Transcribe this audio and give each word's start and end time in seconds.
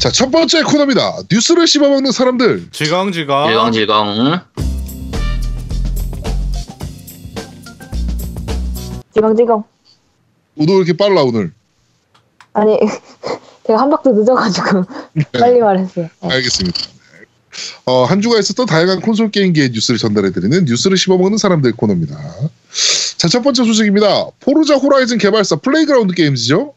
자, 0.00 0.10
첫 0.10 0.30
번째 0.30 0.62
코너입니다. 0.62 1.24
뉴스를 1.30 1.66
씹어먹는 1.66 2.10
사람들. 2.10 2.70
질겅질겅. 2.72 3.48
질겅질겅. 3.48 4.40
질겅질겅. 9.12 9.64
오늘 10.56 10.72
왜 10.72 10.76
이렇게 10.78 10.94
빨라, 10.94 11.22
오늘? 11.22 11.52
아니, 12.54 12.78
제가 13.66 13.78
한 13.78 13.90
박자 13.90 14.12
늦어가지고 14.12 14.84
빨리 15.38 15.60
말했어요. 15.60 16.08
네. 16.22 16.28
알겠습니다. 16.34 16.80
어, 17.84 18.04
한 18.04 18.22
주가 18.22 18.38
있었던 18.38 18.64
다양한 18.64 19.02
콘솔 19.02 19.30
게임기의 19.32 19.72
뉴스를 19.72 19.98
전달해드리는 19.98 20.64
뉴스를 20.64 20.96
씹어먹는 20.96 21.36
사람들 21.36 21.72
코너입니다. 21.72 22.16
자, 23.18 23.28
첫 23.28 23.42
번째 23.42 23.64
소식입니다. 23.64 24.28
포르자 24.40 24.76
호라이즌 24.76 25.18
개발사 25.18 25.56
플레이그라운드 25.56 26.14
게임즈죠. 26.14 26.72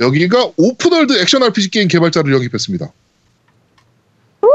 여기가 0.00 0.52
open 0.56 0.84
world 0.84 1.20
액션 1.20 1.42
RPG 1.42 1.70
게임 1.70 1.88
개발자를 1.88 2.32
영입했습니다. 2.32 2.92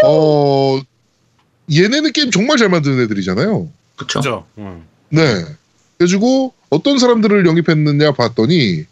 어, 0.04 0.82
얘네는 1.74 2.12
게임 2.14 2.32
정말 2.32 2.58
잘 2.58 2.70
만드는 2.70 3.02
애들이잖아요. 3.04 3.70
그쵸. 3.96 4.20
그죠. 4.20 4.46
응. 4.58 4.84
네. 5.10 5.46
그래가지고 5.98 6.54
어떤 6.70 7.00
사람들을 7.00 7.46
영입했느냐 7.46 8.12
봤더니 8.12 8.86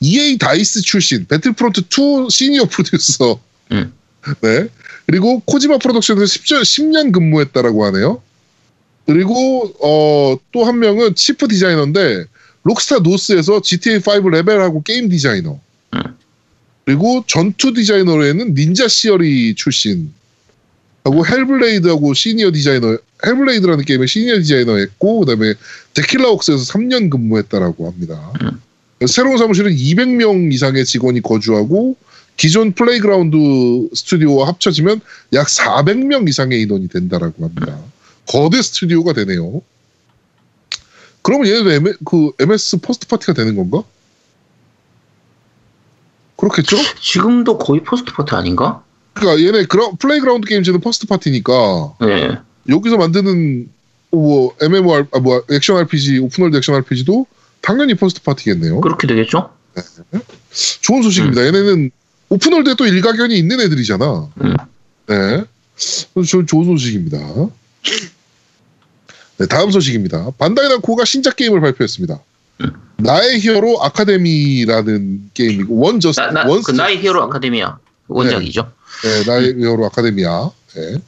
EA 0.00 0.38
다이스 0.38 0.80
출신 0.82 1.26
배틀프론트 1.26 1.82
2 1.82 2.28
시니어 2.30 2.64
프로듀서 2.64 3.38
음. 3.72 3.92
네. 4.40 4.68
그리고 5.06 5.40
코지마 5.40 5.78
프로덕션에서 5.78 6.24
10년, 6.24 6.62
10년 6.62 7.12
근무했다라고 7.12 7.84
하네요. 7.86 8.22
그리고 9.06 9.72
어, 9.80 10.36
또 10.52 10.64
한 10.64 10.78
명은 10.80 11.14
chief 11.14 11.48
디자이너인데 11.48 12.24
록스타 12.64 12.98
노스에서 12.98 13.60
GTA5 13.60 14.28
레벨하고 14.30 14.82
게임 14.82 15.08
디자이너. 15.08 15.58
음. 15.94 16.00
그리고 16.84 17.24
전투 17.26 17.72
디자이너로에는 17.72 18.54
닌자 18.54 18.88
시어리 18.88 19.54
출신. 19.54 20.12
하고 21.04 21.26
헬블레이드하고 21.26 22.12
시니어 22.12 22.52
디자이너 22.52 22.98
헬블레이드라는 23.24 23.84
게임의 23.84 24.08
시니어 24.08 24.38
디자이너 24.38 24.76
했고 24.76 25.20
그다음에 25.20 25.54
데킬라 25.94 26.30
웍스에서 26.30 26.72
3년 26.72 27.10
근무했다라고 27.10 27.86
합니다. 27.86 28.32
음. 28.42 28.60
새로운 29.06 29.38
사무실은 29.38 29.72
200명 29.72 30.52
이상의 30.52 30.84
직원이 30.84 31.22
거주하고 31.22 31.96
기존 32.36 32.72
플레이그라운드 32.72 33.36
스튜디오와 33.94 34.48
합쳐지면 34.48 35.00
약 35.32 35.46
400명 35.46 36.28
이상의 36.28 36.62
인원이 36.62 36.88
된다라고 36.88 37.44
합니다. 37.44 37.78
거대 38.26 38.60
스튜디오가 38.60 39.12
되네요. 39.12 39.62
그러면 41.22 41.48
얘네도 41.48 41.70
M, 41.70 41.94
그 42.04 42.30
MS 42.38 42.78
first 42.78 43.06
party가 43.06 43.32
되는 43.32 43.56
건가? 43.56 43.82
그렇겠죠? 46.38 46.76
지금도 47.00 47.58
거의 47.58 47.82
first 47.82 48.12
party 48.12 48.34
아닌가? 48.34 48.82
그러니까 49.12 49.44
얘네 49.44 49.66
그라, 49.66 49.90
플레이그라운드 49.98 50.46
게임즈는 50.48 50.80
first 50.80 51.06
party니까 51.06 51.96
네. 52.00 52.38
여기서 52.68 52.96
만드는 52.96 53.68
뭐 54.12 54.54
MMOR 54.60 55.06
아, 55.12 55.18
뭐 55.18 55.42
액션 55.50 55.76
RPG 55.78 56.18
open 56.20 56.36
world 56.36 56.56
액션 56.56 56.76
RPG도 56.76 57.26
당연히 57.60 57.94
first 57.94 58.22
party겠네요. 58.22 58.80
그렇게 58.80 59.06
되겠죠? 59.06 59.50
좋은 60.80 61.02
소식입니다. 61.02 61.44
얘네는 61.46 61.90
open 62.28 62.46
world에 62.46 62.74
또 62.76 62.86
일가견이 62.86 63.36
있는 63.36 63.60
애들이잖아. 63.60 64.28
음. 64.42 64.56
네. 65.08 65.44
저, 65.76 66.44
좋은 66.44 66.64
소식입니다. 66.64 67.18
네, 69.38 69.46
다음 69.46 69.70
소식입니다. 69.70 70.30
반다이 70.38 70.68
남코가 70.68 71.04
신작 71.04 71.36
게임을 71.36 71.60
발표했습니다. 71.60 72.20
음. 72.62 72.72
나의 72.96 73.38
히어로 73.40 73.82
아카데미라는 73.82 75.30
게임이고 75.34 75.76
원 75.78 76.00
저스 76.00 76.18
나, 76.20 76.30
나, 76.30 76.46
원 76.48 76.62
그 76.62 76.72
나의 76.72 76.98
히어로 76.98 77.22
아카데미아 77.24 77.78
원작이죠. 78.08 78.72
네, 79.04 79.24
나의 79.26 79.54
히어로 79.58 79.86
아카데미아. 79.86 80.50
네. 80.74 80.98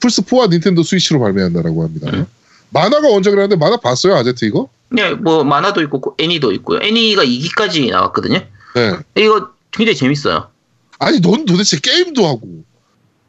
플스 0.00 0.22
4와 0.22 0.50
닌텐도 0.50 0.82
스위치로 0.82 1.20
발매한다라고 1.20 1.82
합니다. 1.84 2.10
음. 2.12 2.26
만화가 2.70 3.08
원작이라는데 3.08 3.56
만화 3.56 3.76
봤어요, 3.76 4.14
아제트 4.16 4.44
이거? 4.44 4.68
네, 4.90 5.14
뭐 5.14 5.44
만화도 5.44 5.80
있고 5.82 6.14
애니도 6.18 6.52
있고요. 6.52 6.80
애니가 6.82 7.24
2기까지 7.24 7.90
나왔거든요. 7.90 8.40
네. 8.74 8.96
이거 9.16 9.50
굉장히 9.70 9.96
재밌어요. 9.96 10.48
아니, 10.98 11.20
넌 11.20 11.44
도대체 11.44 11.78
게임도 11.80 12.26
하고 12.26 12.64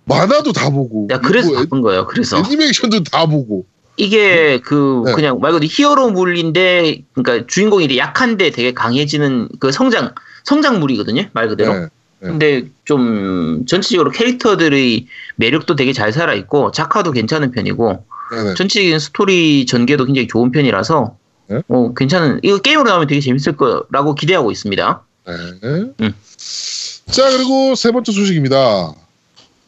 만화도 0.05 0.53
다 0.53 0.69
보고 0.69 1.05
내가 1.09 1.21
그래서 1.21 1.49
뭐 1.49 1.57
애- 1.57 1.63
바꾼 1.63 1.81
거예요. 1.81 2.07
그래서 2.07 2.37
애니메이션도 2.37 3.03
다 3.03 3.25
보고 3.25 3.65
이게 3.97 4.59
그 4.59 5.03
네. 5.05 5.13
그냥 5.13 5.39
말 5.39 5.51
그대로 5.51 5.67
히어로 5.69 6.11
물인데 6.11 7.01
그러니까 7.13 7.47
주인공이 7.47 7.85
이제 7.85 7.97
약한데 7.97 8.51
되게 8.51 8.73
강해지는 8.73 9.49
그 9.59 9.71
성장 9.71 10.13
성장물이거든요. 10.45 11.29
말 11.33 11.49
그대로. 11.49 11.73
네. 11.73 11.79
네. 12.19 12.29
근데 12.29 12.65
좀 12.85 13.65
전체적으로 13.67 14.11
캐릭터들의 14.11 15.07
매력도 15.35 15.75
되게 15.75 15.93
잘 15.93 16.13
살아 16.13 16.33
있고 16.33 16.71
작화도 16.71 17.11
괜찮은 17.11 17.51
편이고 17.51 18.03
네네. 18.31 18.53
전체적인 18.55 18.99
스토리 18.99 19.65
전개도 19.65 20.05
굉장히 20.05 20.27
좋은 20.27 20.51
편이라서 20.51 21.15
네. 21.49 21.61
어 21.67 21.93
괜찮은 21.95 22.39
이거 22.43 22.59
게임으로 22.59 22.89
나오면 22.89 23.07
되게 23.07 23.21
재밌을 23.21 23.57
거라고 23.57 24.15
기대하고 24.15 24.51
있습니다. 24.51 25.03
네. 25.27 25.33
음. 25.63 26.13
자, 27.09 27.29
그리고 27.31 27.75
세 27.75 27.91
번째 27.91 28.11
소식입니다. 28.11 28.93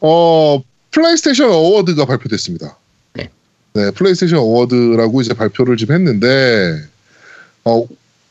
어, 0.01 0.63
플레이스테이션 0.91 1.49
award가 1.49 2.05
발표됐습니다. 2.05 2.77
네. 3.79 3.85
네, 3.85 3.91
플레이스테이션 3.91 4.39
award라고 4.39 5.21
이제 5.21 5.33
발표를 5.33 5.77
좀 5.77 5.91
했는데, 5.93 6.83
어, 7.63 7.85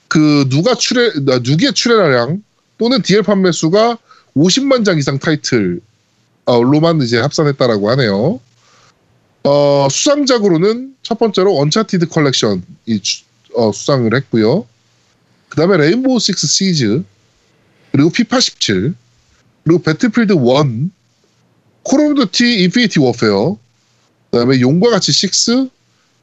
그, 0.09 0.47
누계 0.51 0.75
출하, 0.75 1.11
아, 1.31 1.41
누계의 1.43 1.73
출하량 1.73 2.43
또는 2.77 3.03
DL 3.03 3.23
판매 3.23 3.51
수가 3.53 3.99
50만 4.37 4.85
장 4.85 4.99
이상 4.99 5.19
타이틀, 5.19 5.81
어, 6.45 6.63
로만 6.63 7.01
이제 7.03 7.19
합산했다라고 7.19 7.91
하네요. 7.91 8.41
어, 9.45 9.89
수상작으로는 9.91 10.95
첫 11.03 11.19
번째로 11.19 11.59
언차티드 11.59 12.09
컬렉션이 12.09 13.01
주- 13.03 13.25
어, 13.55 13.73
수상을 13.73 14.15
했고요. 14.15 14.67
그 15.49 15.57
다음에 15.57 15.79
레인보우 15.79 16.19
식스 16.21 16.47
시즈, 16.47 17.03
그리고 17.93 18.11
피파 18.11 18.39
17, 18.41 18.95
그리고 19.65 19.83
배틀필드 19.83 20.35
1, 20.35 20.91
콜 21.83 22.01
오브 22.01 22.27
듀티 22.27 22.63
인피니티 22.65 23.01
워페어, 23.01 23.57
그다음에 24.31 24.61
용과 24.61 24.91
같이 24.91 25.13
6, 25.13 25.71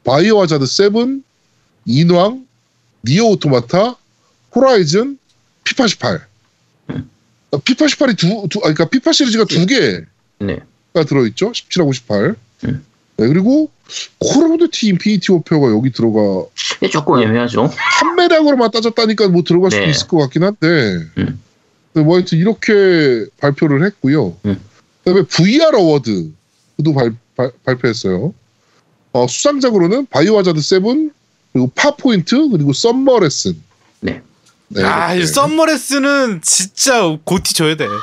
바이오 0.04 0.40
하자드 0.40 0.66
7, 0.66 1.22
인왕, 1.86 2.46
니어 3.04 3.30
오토마타, 3.30 3.96
호라이즌, 4.54 5.18
피파 5.64 5.86
18. 5.86 6.26
어, 7.50 7.58
피파 7.58 7.86
18이 7.86 8.18
두, 8.18 8.46
두 8.48 8.58
아, 8.58 8.72
그러니까 8.72 8.88
피파 8.88 9.12
시리즈가 9.12 9.44
두 9.44 9.66
개가 9.66 10.04
네. 10.40 10.58
들어있죠. 10.92 11.52
17하고 11.52 11.92
18. 11.92 12.34
음. 12.64 12.84
네, 13.18 13.28
그리고 13.28 13.70
콜 14.18 14.44
오브 14.44 14.58
듀티 14.58 14.88
인피니티 14.88 15.32
워페어가 15.32 15.70
여기 15.70 15.90
들어가 15.90 16.46
이게 16.76 16.90
조금 16.90 17.22
애매하죠. 17.22 17.70
판매량으로만 18.00 18.70
따졌다니까 18.70 19.28
뭐 19.28 19.42
들어갈 19.42 19.70
수도 19.70 19.84
네. 19.84 19.90
있을 19.90 20.08
것 20.08 20.18
같긴 20.18 20.42
한데 20.42 20.66
음. 21.18 21.40
근데 21.92 22.04
뭐 22.04 22.16
하여튼 22.16 22.38
이렇게 22.38 23.26
발표를 23.38 23.86
했고요. 23.86 24.36
음. 24.44 24.60
그다음에 25.04 25.22
VR 25.22 25.76
어워드도 25.76 26.92
발, 26.94 27.14
발, 27.36 27.52
발표했어요. 27.64 28.34
어, 29.12 29.26
수상작으로는 29.26 30.06
바이오 30.06 30.38
하자드 30.38 30.60
7 30.60 30.80
그리고 31.52 31.70
파포인트 31.74 32.48
그리고 32.50 32.72
썸머 32.72 33.20
레슨. 33.20 33.62
네. 34.00 34.22
네, 34.68 34.82
아, 34.84 35.12
이 35.14 35.18
이렇게. 35.18 35.32
썸머 35.32 35.83
레슨은 35.83 36.40
진짜 36.42 37.16
GOTY 37.24 37.54
줘야 37.54 37.76
돼. 37.76 37.86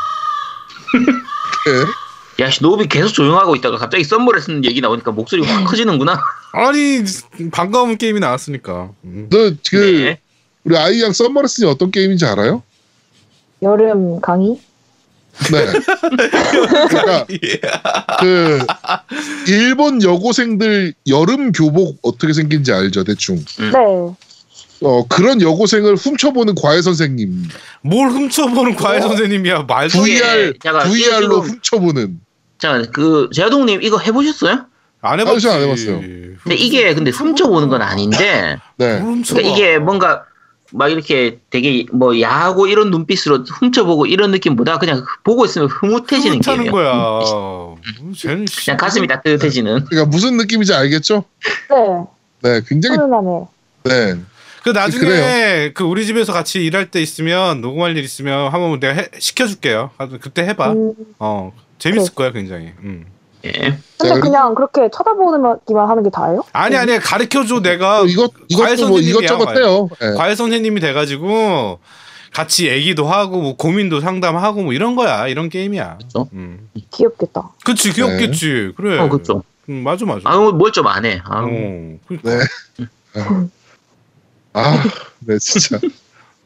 네. 0.93 2.43
야, 2.43 2.49
씨, 2.49 2.61
노비 2.61 2.87
계속 2.87 3.13
조용하고 3.13 3.55
있다가 3.55 3.77
갑자기 3.77 4.03
썸머 4.03 4.39
레슨 4.41 4.65
얘기 4.65 4.81
나오니까 4.81 5.11
목소리가 5.11 5.53
확 5.53 5.65
커지는구나. 5.65 6.19
아니 6.53 7.03
반가운 7.51 7.97
게임이 7.97 8.19
나왔으니까. 8.19 8.91
음. 9.03 9.27
너 9.29 9.51
그, 9.69 9.75
네. 9.75 10.19
우리 10.63 10.77
아이양 10.77 11.11
썸머 11.13 11.41
레슨이 11.41 11.69
어떤 11.69 11.91
게임인지 11.91 12.25
알아요? 12.25 12.63
여름 13.61 14.19
강의? 14.21 14.59
네. 15.51 15.65
그러니까 16.89 17.25
그 18.19 18.59
일본 19.47 20.01
여고생들 20.03 20.93
여름 21.07 21.51
교복 21.51 21.99
어떻게 22.03 22.33
생긴지 22.33 22.71
알죠, 22.71 23.03
대충. 23.03 23.43
네. 23.59 23.71
어, 24.85 25.07
그런 25.07 25.41
여고생을 25.41 25.95
훔쳐보는 25.95 26.55
과외 26.55 26.81
선생님. 26.81 27.47
뭘 27.81 28.09
훔쳐보는 28.09 28.75
과외 28.75 28.99
선생님이야 29.01 29.63
말도. 29.63 29.99
안 29.99 30.05
돼. 30.05 30.11
VR, 30.19 30.53
잠깐, 30.61 30.87
VR로 30.89 31.41
지금- 31.41 31.55
훔쳐보는. 31.55 32.19
자, 32.59 32.81
그 32.93 33.29
제아동님 33.33 33.81
이거 33.81 33.97
해보셨어요? 33.97 34.65
안 35.01 35.19
아, 35.19 35.23
해봤지. 35.23 35.41
저안 35.41 35.61
해봤어요. 35.61 35.99
근데 36.43 36.55
이게 36.55 36.93
근데 36.93 37.11
훔쳐보는 37.11 37.67
건 37.69 37.81
아닌데 37.81 38.57
네. 38.77 38.99
그러니까 38.99 39.41
이게 39.41 39.77
뭔가 39.77 40.23
막 40.75 40.89
이렇게 40.89 41.39
되게 41.51 41.85
뭐 41.93 42.19
야하고 42.19 42.65
이런 42.67 42.89
눈빛으로 42.89 43.43
훔쳐보고 43.43 44.07
이런 44.07 44.31
느낌보다 44.31 44.79
그냥 44.79 45.05
보고 45.23 45.45
있으면 45.45 45.67
흐뭇해지는 45.69 46.39
게임이에요. 46.41 46.71
거야. 46.71 46.93
음, 48.01 48.13
쟤는 48.13 48.45
씨. 48.47 48.65
그냥 48.65 48.77
가슴이 48.77 49.07
따뜻해지는. 49.07 49.85
그러니까 49.85 50.09
무슨 50.09 50.35
느낌인지 50.37 50.73
알겠죠? 50.73 51.23
네. 51.69 52.05
네, 52.41 52.61
굉장히 52.67 52.97
훈훈하네. 52.97 53.45
네. 53.85 54.19
그 54.63 54.69
나중에 54.69 55.05
그래요. 55.05 55.71
그 55.73 55.83
우리 55.83 56.05
집에서 56.05 56.33
같이 56.33 56.63
일할 56.65 56.89
때 56.89 57.01
있으면 57.01 57.61
녹음할 57.61 57.95
일 57.97 58.03
있으면 58.03 58.51
한번 58.51 58.79
내가 58.79 58.93
해- 58.93 59.09
시켜줄게요. 59.19 59.91
하여튼 59.97 60.19
그때 60.19 60.43
해봐. 60.43 60.71
음, 60.71 60.93
어 61.19 61.51
재밌을 61.79 62.15
거야 62.15 62.31
굉장히. 62.31 62.71
음. 62.79 63.05
예. 63.45 63.51
근데 63.97 64.15
자, 64.15 64.19
그냥 64.19 64.55
그렇게 64.55 64.89
쳐다보기만 64.91 65.89
하는 65.89 66.03
게 66.03 66.09
다예요? 66.09 66.43
아니 66.53 66.75
아니 66.77 66.97
가르쳐줘 66.99 67.61
내가 67.61 67.99
또 67.99 68.05
이것 68.07 68.31
과외 68.55 68.73
이것도 68.73 68.87
뭐 68.89 68.97
선생님이야, 68.97 69.09
이것저것 69.09 69.45
과외. 69.45 69.59
해요. 69.59 69.89
예. 70.01 70.11
과외 70.17 70.35
선생님이 70.35 70.79
돼가지고 70.81 71.79
같이 72.31 72.67
얘기도 72.67 73.05
하고 73.07 73.41
뭐 73.41 73.55
고민도 73.57 73.99
상담하고 74.01 74.63
뭐 74.63 74.73
이런 74.73 74.95
거야 74.95 75.27
이런 75.27 75.49
게임이야. 75.49 75.97
그렇죠. 75.99 76.29
음. 76.33 76.69
귀엽겠다. 76.91 77.51
그치 77.63 77.91
귀엽겠지. 77.93 78.71
그래. 78.77 78.97
어, 78.99 79.09
그렇죠. 79.09 79.43
음, 79.69 79.83
맞아 79.83 80.05
맞아. 80.05 80.21
아유, 80.25 80.51
뭘좀 80.53 80.87
안 80.87 81.05
해. 81.05 81.21
아유. 81.25 81.45
어, 81.45 81.97
그러니까. 82.07 82.45
네. 83.13 83.23
아, 84.53 84.83
네 85.19 85.37
진짜. 85.39 85.79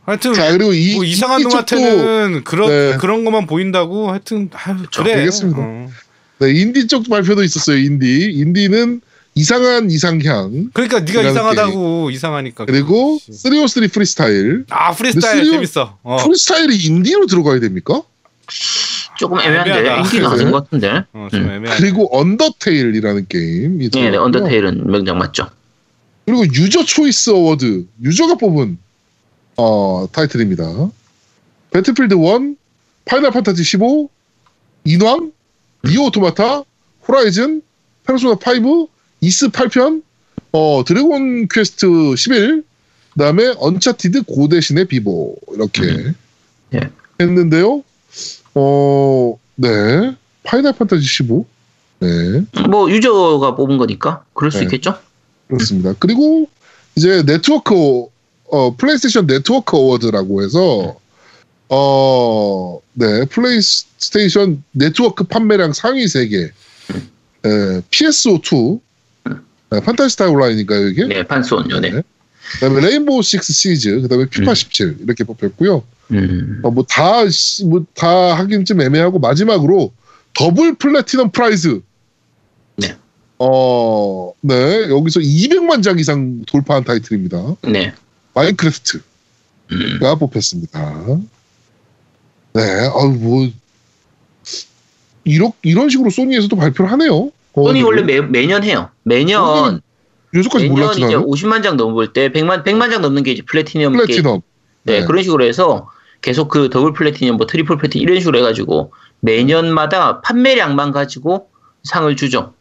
하여튼 0.05 0.33
자 0.33 0.51
그리고 0.51 0.71
이 0.73 0.95
뭐 0.95 1.03
이상한 1.03 1.41
놈한테는 1.41 2.43
그런 2.45 2.69
네. 2.69 2.97
그런 2.97 3.25
것만 3.25 3.45
보인다고 3.45 4.09
하여튼 4.09 4.49
아유, 4.53 4.77
그래. 4.95 5.15
알겠습니다. 5.15 5.59
어. 5.61 5.87
네, 6.39 6.51
인디 6.51 6.87
쪽 6.87 7.09
발표도 7.09 7.43
있었어요. 7.43 7.77
인디 7.77 8.31
인디는 8.31 9.01
이상한 9.35 9.89
이상향 9.91 10.69
그러니까 10.73 10.99
네가 11.01 11.21
이상하다고 11.29 12.09
이상하니까. 12.11 12.65
그리고 12.65 13.19
그렇지. 13.19 13.39
303 13.43 13.87
프리스타일. 13.89 14.65
아 14.69 14.91
프리스타일 14.93 15.35
근데 15.35 15.45
쓰리오- 15.49 15.51
재밌어. 15.53 15.97
어. 16.03 16.17
프리스타일이 16.23 16.75
인디로 16.85 17.25
들어가야 17.27 17.59
됩니까? 17.59 18.01
조금 19.19 19.39
애매한데. 19.39 19.77
인기가 19.99 20.03
그래? 20.03 20.21
가는 20.23 20.51
것 20.51 20.63
같은데. 20.63 21.03
어, 21.13 21.27
좀 21.31 21.41
음. 21.41 21.65
그리고 21.77 22.15
언더테일이라는 22.19 23.25
게임이 23.29 23.89
네, 23.89 24.09
네. 24.11 24.17
언더테일은 24.17 24.87
명작 24.89 25.17
맞죠. 25.17 25.49
그리고 26.25 26.45
user 26.45 26.83
choice 26.85 27.31
award 27.31 27.85
user가 28.03 28.35
뽑은 28.35 28.77
어, 29.57 30.07
타이틀입니다. 30.11 30.89
배틀필드 31.71 32.13
1, 32.15 32.55
파이널 33.05 33.31
판타지 33.31 33.63
15, 33.63 34.09
인왕, 34.85 35.31
니어 35.87 36.05
오토마타, 36.05 36.63
호라이즌, 37.07 37.61
페르소나 38.05 38.35
5, 38.35 38.89
이스 39.21 39.49
8편, 39.49 40.03
어, 40.51 40.83
드래곤 40.85 41.47
퀘스트 41.49 42.15
11, 42.15 42.63
그다음에 43.13 43.53
언차티드 43.57 44.23
고대신의 44.23 44.85
비보 44.85 45.35
이렇게 45.53 45.83
음. 45.83 46.15
예. 46.75 46.79
했는데요. 47.19 47.83
어, 48.53 49.39
네. 49.55 50.15
파이널 50.43 50.73
판타지 50.73 51.03
15. 51.03 51.45
네. 51.99 52.45
뭐 52.69 52.89
유저가 52.91 53.55
뽑은 53.55 53.77
거니까 53.77 54.23
그럴 54.33 54.51
수 54.51 54.59
네. 54.59 54.65
있겠죠. 54.65 54.97
그렇습니다. 55.47 55.93
그리고 55.97 56.47
이제 56.95 57.23
네트워크 57.23 58.05
어 58.49 58.75
플레이스테이션 58.77 59.25
네트워크 59.25 59.75
어워드라고 59.75 60.43
해서 60.43 60.97
어, 61.69 62.79
네, 62.93 63.25
플레이스테이션 63.25 64.63
네트워크 64.71 65.23
판매량 65.25 65.73
상위 65.73 66.07
세계 66.07 66.43
에, 66.43 67.81
PSO2 67.91 68.79
네, 69.69 69.81
판타지스타 69.81 70.29
온라인인가요 70.29 70.87
이게? 70.87 71.05
네, 71.05 71.23
판소원요. 71.23 71.79
네. 71.81 71.89
네. 71.91 72.01
그 72.53 72.59
다음에 72.61 72.79
레인보우 72.81 73.21
식스 73.21 73.51
시즈, 73.51 74.01
그 74.01 74.07
다음에 74.07 74.25
피파 74.29 74.51
음. 74.51 74.55
17 74.55 74.97
이렇게 75.01 75.23
뽑혔고요. 75.25 75.83
음. 76.11 76.61
어, 76.63 76.71
뭐 76.71 76.85
다 76.87 77.23
뭐 77.65 77.85
다 77.93 78.33
하긴 78.37 78.63
좀 78.63 78.79
애매하고 78.81 79.19
마지막으로 79.19 79.91
double 80.33 80.75
platinum 80.75 81.31
prize. 81.31 81.81
네. 82.77 82.95
어, 83.39 84.31
네 84.39 84.89
여기서 84.89 85.19
200만 85.19 85.83
장 85.83 85.99
이상 85.99 86.43
돌파한 86.47 86.85
타이틀입니다. 86.85 87.55
네. 87.63 87.93
마인크래프트가 88.33 89.03
음. 89.73 89.99
뽑혔습니다. 90.19 91.03
네, 92.57 92.63
아유 92.63 93.17
뭐 93.19 93.47
이런 95.23 95.51
이런 95.61 95.89
식으로 95.89 96.09
소니에서도 96.09 96.55
발표를 96.55 96.91
하네요. 96.93 97.31
소니 97.53 97.83
어, 97.83 97.85
원래 97.85 98.01
매, 98.01 98.21
매년 98.21 98.63
해요. 98.63 98.89
매년 99.03 99.81
요즘까지 100.33 100.65
매년 100.65 100.75
몰랐지 100.75 101.01
이제 101.01 101.13
나는. 101.15 101.27
50만 101.27 101.63
장 101.63 101.77
넘을 101.77 102.13
때 102.13 102.29
100만 102.31 102.63
100만 102.63 102.89
장 102.89 103.01
넘는 103.01 103.23
게 103.23 103.31
이제 103.31 103.43
platinum. 103.43 103.93
Platinum. 103.93 104.41
네, 104.83 105.01
네. 105.01 105.05
그런 105.05 105.21
식으로 105.21 105.43
해서 105.43 105.89
계속 106.21 106.49
그 106.49 106.69
double 106.69 106.93
platinum, 106.93 107.37
뭐 107.37 107.45
triple 107.45 107.77
platinum 107.77 108.01
이런 108.01 108.19
식으로 108.19 108.39
해가지고 108.39 108.91
매년마다 109.19 110.21
판매량만 110.21 110.91
가지고 110.91 111.49
상을 111.83 112.13
주죠. 112.15 112.53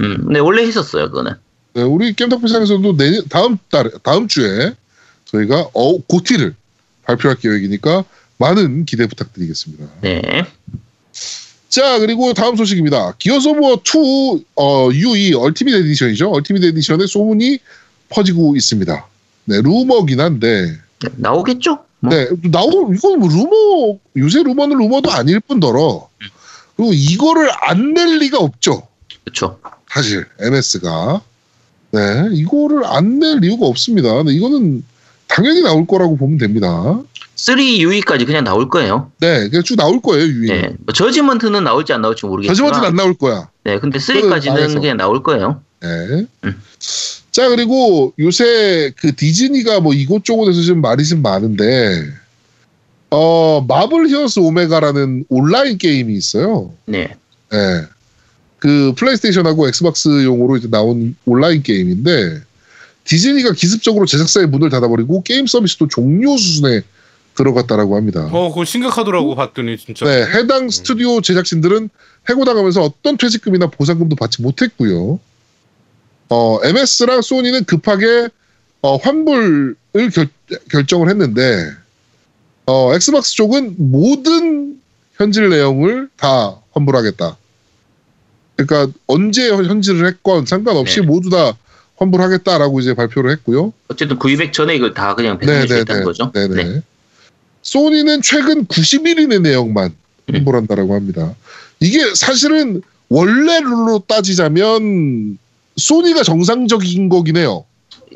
음, 0.00 0.28
네 0.30 0.40
원래 0.40 0.62
했었어요 0.66 1.06
그거는. 1.06 1.32
네, 1.74 1.82
우리 1.82 2.12
겜덕비상에서도 2.12 2.96
내년 2.96 3.22
다음 3.28 3.56
달 3.70 3.90
다음 4.02 4.28
주에 4.28 4.74
저희가 5.26 5.68
어 5.72 5.98
고티를 6.02 6.54
발표할 7.04 7.38
계획이니까 7.38 8.04
많은 8.38 8.84
기대 8.84 9.06
부탁드리겠습니다. 9.06 9.86
네. 10.02 10.44
자 11.68 11.98
그리고 11.98 12.32
다음 12.32 12.56
소식입니다. 12.56 13.14
기어스 13.18 13.48
오브 13.48 13.60
워2 13.60 14.44
어, 14.56 14.88
UE 14.92 15.34
Ultimate 15.34 15.74
Edition이죠. 15.74 16.30
Ultimate 16.30 16.64
Edition의 16.64 17.06
소문이 17.08 17.58
퍼지고 18.08 18.56
있습니다. 18.56 19.06
네 19.44 19.60
루머긴 19.62 20.20
한데 20.20 20.72
네, 21.02 21.08
나오겠죠? 21.16 21.78
뭐. 22.00 22.14
네 22.14 22.28
나오 22.50 22.92
이건 22.94 23.18
뭐 23.18 23.28
루머 23.28 23.98
요새 24.16 24.42
루머는 24.42 24.78
루머도 24.78 25.10
아닐 25.10 25.40
뿐더러 25.40 26.08
그리고 26.76 26.92
이거를 26.94 27.50
안 27.68 27.92
낼 27.92 28.18
리가 28.18 28.38
없죠. 28.38 28.86
그렇죠. 29.24 29.58
사실 29.90 30.26
MS가 30.40 31.20
네 31.90 32.28
이거를 32.32 32.84
안 32.86 33.18
낼 33.18 33.42
이유가 33.44 33.66
없습니다. 33.66 34.08
이거는 34.26 34.84
당연히 35.26 35.60
나올 35.62 35.86
거라고 35.86 36.16
보면 36.16 36.38
됩니다. 36.38 37.00
3UE까지 37.38 38.26
그냥 38.26 38.44
나올 38.44 38.68
거예요. 38.68 39.10
네, 39.20 39.48
그냥 39.48 39.62
쭉 39.62 39.76
나올 39.76 40.02
거예요 40.02 40.26
유인. 40.26 40.46
네. 40.46 40.70
뭐 40.80 40.92
저지먼트는 40.92 41.62
나올지 41.64 41.92
안 41.92 42.02
나올지 42.02 42.26
모르겠지만. 42.26 42.54
저지먼트는 42.54 42.88
안 42.88 42.96
나올 42.96 43.14
거야. 43.14 43.48
네, 43.64 43.78
근데 43.78 43.98
그거는 43.98 44.28
3까지는 44.28 44.48
망해서. 44.50 44.80
그냥 44.80 44.96
나올 44.96 45.22
거예요. 45.22 45.62
네. 45.80 46.26
음. 46.44 46.62
자 47.30 47.48
그리고 47.48 48.12
요새 48.18 48.92
그 48.96 49.14
디즈니가 49.14 49.80
뭐 49.80 49.94
이곳저곳에서 49.94 50.60
지금 50.60 50.80
말이 50.80 51.04
좀 51.04 51.22
많은데 51.22 52.04
어 53.10 53.64
마블 53.66 54.08
히어스 54.08 54.40
오메가라는 54.40 55.26
온라인 55.28 55.78
게임이 55.78 56.14
있어요. 56.14 56.72
네. 56.86 57.14
예. 57.52 57.82
그 58.58 58.92
플레이스테이션하고 58.96 59.68
엑스박스용으로 59.68 60.56
이제 60.56 60.68
나온 60.68 61.14
온라인 61.24 61.62
게임인데 61.62 62.40
디즈니가 63.04 63.52
기습적으로 63.52 64.04
제작사의 64.04 64.48
문을 64.48 64.68
닫아버리고 64.68 65.22
게임 65.22 65.46
서비스도 65.46 65.86
종료 65.86 66.36
수준에 66.36 66.82
들어갔다라고 67.38 67.96
합니다. 67.96 68.28
어, 68.32 68.48
그거 68.48 68.64
심각하더라고 68.64 69.36
봤더니 69.36 69.78
진짜. 69.78 70.04
네, 70.04 70.26
해당 70.34 70.68
스튜디오 70.68 71.20
제작진들은 71.20 71.88
해고당하면서 72.28 72.82
어떤 72.82 73.16
퇴직금이나 73.16 73.68
보상금도 73.68 74.16
받지 74.16 74.42
못했고요. 74.42 75.20
어, 76.30 76.58
MS랑 76.64 77.22
소니는 77.22 77.64
급하게 77.64 78.28
어, 78.82 78.96
환불을 78.96 79.76
결, 80.12 80.28
결정을 80.70 81.08
했는데 81.08 81.70
어, 82.66 82.92
엑스박스 82.94 83.34
쪽은 83.34 83.76
모든 83.78 84.78
현질 85.14 85.48
내용을 85.48 86.08
다 86.16 86.56
환불하겠다. 86.72 87.36
그러니까 88.56 88.92
언제 89.06 89.48
현질을 89.50 90.06
했건 90.06 90.44
상관없이 90.44 91.00
네. 91.00 91.06
모두 91.06 91.30
다 91.30 91.56
환불하겠다라고 91.96 92.80
이제 92.80 92.94
발표를 92.94 93.30
했고요. 93.30 93.72
어쨌든 93.88 94.18
구입액 94.18 94.52
전에 94.52 94.74
이걸 94.74 94.94
다 94.94 95.14
그냥 95.14 95.38
배송할 95.38 95.68
수 95.68 95.78
있다는 95.78 96.04
거죠. 96.04 96.32
네네. 96.32 96.64
네. 96.64 96.82
소니는 97.72 98.22
최근 98.22 98.64
90일인의 98.66 99.42
내용만 99.42 99.92
음. 100.30 100.34
환불한다라고 100.34 100.94
합니다. 100.94 101.34
이게 101.80 102.00
사실은 102.14 102.80
원래 103.10 103.60
룰로 103.60 104.04
따지자면 104.06 105.38
소니가 105.76 106.22
정상적인 106.22 107.08
거긴 107.10 107.36
해요. 107.36 107.64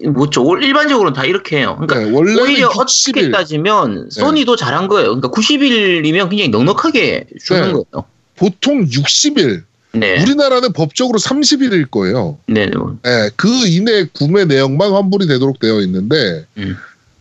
뭐죠? 0.08 0.42
올- 0.42 0.64
일반적으로는 0.64 1.12
다 1.14 1.24
이렇게 1.26 1.58
해요. 1.58 1.76
그러니까 1.78 2.10
네, 2.10 2.16
오히려 2.16 2.68
어떻게 2.68 3.12
60일. 3.28 3.32
따지면 3.32 4.08
소니도 4.10 4.56
잘한 4.56 4.88
거예요. 4.88 5.08
그러니까 5.20 5.28
90일이면 5.28 6.30
굉장히 6.30 6.48
넉넉하게 6.48 7.26
주는 7.44 7.62
네. 7.62 7.72
거예요. 7.72 8.04
보통 8.36 8.84
60일. 8.86 9.62
네. 9.94 10.22
우리나라는 10.22 10.72
법적으로 10.72 11.18
30일일 11.18 11.90
거예요. 11.90 12.38
네. 12.46 12.64
네. 12.66 12.76
뭐. 12.76 12.96
네, 13.02 13.28
그 13.36 13.48
이내 13.66 14.06
구매 14.14 14.46
내용만 14.46 14.90
환불이 14.92 15.26
되도록 15.26 15.60
되어 15.60 15.80
있는데 15.82 16.46
음. 16.56 16.74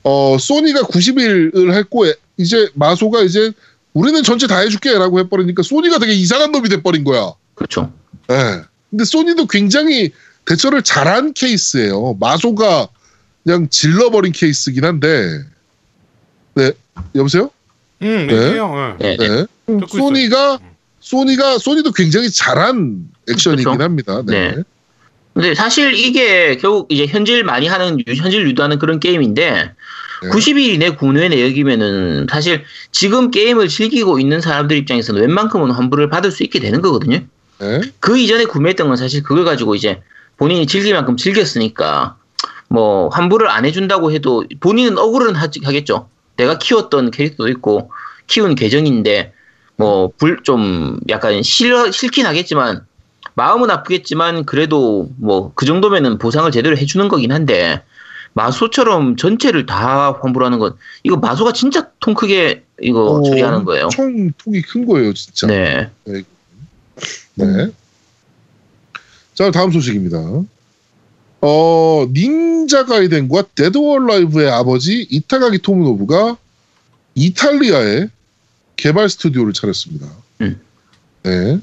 어, 0.03 0.38
소니가 0.39 0.81
90일을 0.81 1.74
했고 1.74 2.05
이제 2.38 2.70
마소가 2.74 3.22
이제 3.22 3.51
우리는 3.93 4.24
전체 4.24 4.48
다 4.48 4.60
해줄게라고 4.60 5.20
해버리니까 5.20 5.63
소니가 5.63 6.00
되게 6.00 6.13
이상한 6.13 6.51
놈이 6.51 6.70
돼버린 6.70 7.03
거야. 7.03 7.34
그렇죠. 7.55 7.91
예. 8.31 8.62
근데 8.89 9.03
소니도 9.05 9.48
굉장히 9.48 10.12
대처를 10.46 10.81
잘한 10.81 11.34
케이스예요. 11.34 12.15
마소가 12.20 12.88
그냥 13.43 13.67
질러버린 13.70 14.31
케이스긴 14.31 14.86
한데. 14.86 15.43
네, 16.55 16.72
여보세요? 17.15 17.50
응, 18.01 18.27
네. 18.27 18.34
예. 18.36 18.58
네. 19.00 19.17
네. 19.17 19.27
네. 19.27 19.46
음. 19.70 19.79
소니가 19.88 20.60
소니가 21.00 21.58
소니도 21.58 21.91
굉장히 21.93 22.29
잘한 22.29 23.10
액션이긴 23.29 23.63
그렇죠. 23.65 23.84
합니다. 23.84 24.22
네. 24.25 24.55
네. 24.55 24.63
근데 25.34 25.55
사실 25.55 25.93
이게 25.93 26.58
결국 26.58 26.91
이제 26.91 27.05
현질 27.08 27.43
많이 27.43 27.67
하는 27.67 27.98
유- 28.00 28.13
현질 28.15 28.46
유도하는 28.48 28.79
그런 28.79 29.00
게임인데 29.00 29.72
네. 30.21 30.29
90일 30.29 30.59
이 30.59 30.77
내 30.77 30.91
국내 30.91 31.29
내역이면은 31.29 32.27
사실 32.29 32.63
지금 32.91 33.31
게임을 33.31 33.67
즐기고 33.67 34.19
있는 34.19 34.39
사람들 34.41 34.77
입장에서는 34.77 35.19
웬만큼은 35.21 35.71
환불을 35.71 36.09
받을 36.09 36.31
수 36.31 36.43
있게 36.43 36.59
되는 36.59 36.81
거거든요. 36.81 37.19
네. 37.59 37.81
그 37.99 38.17
이전에 38.17 38.45
구매했던 38.45 38.87
건 38.87 38.97
사실 38.97 39.23
그걸 39.23 39.45
가지고 39.45 39.75
이제 39.75 40.01
본인이 40.37 40.65
즐길 40.67 40.93
만큼 40.93 41.17
즐겼으니까 41.17 42.17
뭐 42.67 43.09
환불을 43.09 43.49
안 43.49 43.65
해준다고 43.65 44.11
해도 44.11 44.45
본인은 44.59 44.97
억울은 44.97 45.35
하, 45.35 45.47
하겠죠. 45.63 46.07
내가 46.37 46.57
키웠던 46.57 47.11
캐릭터도 47.11 47.49
있고 47.49 47.91
키운 48.27 48.55
계정인데 48.55 49.33
뭐 49.77 50.09
불 50.17 50.41
좀 50.43 50.99
약간 51.09 51.41
싫어 51.43 51.91
싫긴 51.91 52.25
하겠지만 52.25 52.85
마음은 53.35 53.69
아프겠지만 53.71 54.45
그래도 54.45 55.09
뭐 55.17 55.51
그 55.55 55.65
정도면은 55.65 56.17
보상을 56.17 56.49
제대로 56.51 56.77
해주는 56.77 57.07
거긴 57.07 57.31
한데 57.31 57.83
마소처럼 58.33 59.17
전체를 59.17 59.65
다 59.65 60.17
환불하는 60.21 60.59
건 60.59 60.75
이거 61.03 61.17
마소가 61.17 61.53
진짜 61.53 61.89
통 62.00 62.13
크게 62.13 62.63
이거 62.81 63.05
어, 63.05 63.23
처리하는 63.23 63.65
거예요. 63.65 63.85
엄청 63.85 64.31
폭이 64.38 64.61
큰 64.61 64.85
거예요, 64.85 65.13
진짜. 65.13 65.47
네. 65.47 65.89
네. 66.05 67.71
자, 69.33 69.51
다음 69.51 69.71
소식입니다. 69.71 70.17
어, 71.41 72.05
닌자 72.13 72.85
가이덴과 72.85 73.43
데드 73.55 73.77
오어 73.77 74.05
얼라이브의 74.05 74.50
아버지 74.51 75.07
이타가키 75.09 75.59
토모노부가 75.59 76.38
이탈리아에 77.15 78.07
개발 78.77 79.09
스튜디오를 79.09 79.53
차렸습니다. 79.53 80.07
음. 80.41 80.59
네. 81.23 81.59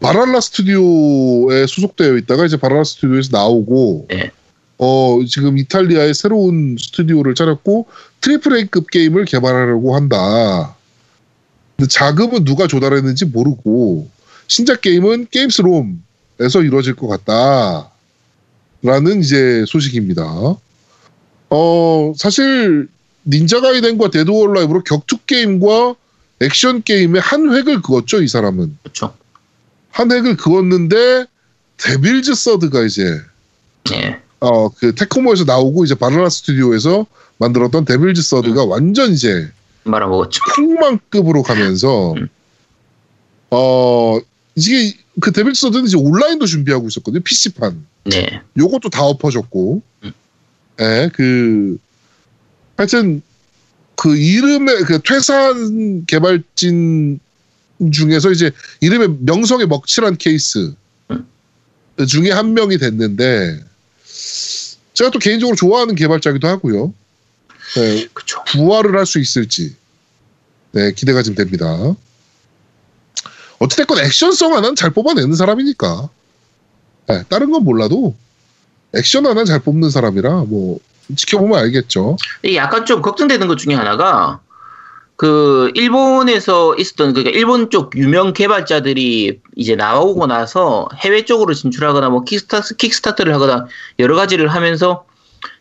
발할라 0.00 0.40
스튜디오에 0.40 1.66
소속되어 1.66 2.16
있다가 2.18 2.44
이제 2.46 2.56
발할라 2.56 2.84
스튜디오에서 2.84 3.30
나오고 3.32 4.06
네. 4.08 4.30
어, 4.78 5.20
지금 5.26 5.58
이탈리아에 5.58 6.12
새로운 6.12 6.76
스튜디오를 6.78 7.34
차렸고 7.34 7.86
triple 8.20 8.56
A급 8.56 8.90
게임을 8.90 9.24
개발하려고 9.24 9.94
한다. 9.94 10.76
근데 11.76 11.88
자금은 11.88 12.44
누가 12.44 12.66
조달했는지 12.66 13.26
모르고 13.26 14.08
신작 14.46 14.80
게임은 14.80 15.28
게임스컴에서 15.30 16.62
이루어질 16.62 16.94
것 16.94 17.08
같다. 17.08 17.90
라는 18.82 19.20
이제 19.20 19.64
소식입니다. 19.66 20.24
어, 21.50 22.12
사실 22.16 22.88
닌자 23.26 23.60
가이덴과 23.60 24.10
데드 24.10 24.30
오어 24.30 24.54
얼라이브로 24.54 24.84
격투 24.84 25.18
게임과 25.26 25.96
액션 26.40 26.82
게임의 26.82 27.20
한 27.20 27.52
획을 27.52 27.82
그었죠, 27.82 28.22
이 28.22 28.28
사람은. 28.28 28.78
그렇죠. 28.82 29.14
한 29.90 30.12
획을 30.12 30.36
그었는데 30.36 31.26
데빌즈 31.78 32.34
서드가 32.34 32.84
이제 32.84 33.20
네. 33.90 34.20
어, 34.40 34.68
그 34.68 34.94
테크모에서 34.94 35.44
나오고 35.44 35.84
이제 35.84 35.94
발할라 35.94 36.28
스튜디오에서 36.28 37.06
만들었던 37.38 37.84
데빌즈 37.84 38.22
서드가 38.22 38.64
완전 38.64 39.12
이제 39.12 39.50
말아먹었죠. 39.84 40.40
폭망급으로 40.56 41.42
가면서 41.42 42.12
음. 42.12 42.28
어, 43.50 44.18
이게 44.54 44.96
그 45.20 45.32
데빌즈 45.32 45.60
서드는 45.60 45.86
이제 45.86 45.96
온라인도 45.96 46.46
준비하고 46.46 46.88
있었거든요. 46.88 47.22
PC판. 47.22 47.84
네. 48.04 48.40
요것도 48.56 48.90
다 48.90 49.04
엎어졌고. 49.04 49.82
음. 50.04 50.12
예, 50.80 51.10
그 51.12 51.78
하여튼 52.76 53.22
그 53.96 54.16
이름의 54.16 54.84
그 54.84 55.00
퇴사한 55.02 56.06
개발진 56.06 57.18
중에서 57.92 58.30
이제 58.30 58.52
이름의 58.80 59.16
명성에 59.20 59.66
먹칠한 59.66 60.16
케이스 60.18 60.72
음. 61.10 61.26
중에 62.06 62.30
한 62.30 62.54
명이 62.54 62.78
됐는데 62.78 63.60
제가 64.98 65.10
또 65.10 65.20
개인적으로 65.20 65.54
좋아하는 65.54 65.94
개발자기도 65.94 66.48
하고요. 66.48 66.92
네, 67.76 68.08
그렇죠. 68.12 68.42
부활을 68.48 68.98
할 68.98 69.06
수 69.06 69.20
있을지 69.20 69.76
네 70.72 70.90
기대가 70.92 71.22
좀 71.22 71.36
됩니다. 71.36 71.94
어찌됐건 73.60 74.00
액션성 74.00 74.54
하나는 74.54 74.74
잘 74.74 74.90
뽑아내는 74.90 75.36
사람이니까 75.36 76.08
네, 77.06 77.22
다른 77.28 77.52
건 77.52 77.62
몰라도 77.62 78.16
액션 78.92 79.24
하나는 79.24 79.44
잘 79.44 79.60
뽑는 79.60 79.88
사람이라 79.90 80.46
뭐 80.48 80.80
지켜보면 81.14 81.56
알겠죠. 81.60 82.16
약간 82.56 82.84
좀 82.84 83.00
걱정되는 83.00 83.46
것 83.46 83.56
중에 83.56 83.74
하나가 83.74 84.40
그 85.18 85.72
일본에서 85.74 86.76
있었던 86.76 87.12
그러니까 87.12 87.36
일본 87.36 87.70
쪽 87.70 87.96
유명 87.96 88.32
개발자들이 88.32 89.40
이제 89.56 89.74
나오고 89.74 90.28
나서 90.28 90.88
해외 90.94 91.24
쪽으로 91.24 91.54
진출하거나 91.54 92.08
뭐 92.08 92.22
킥스타트 92.22 92.76
킥스타트를 92.76 93.34
하거나 93.34 93.66
여러 93.98 94.14
가지를 94.14 94.46
하면서 94.46 95.04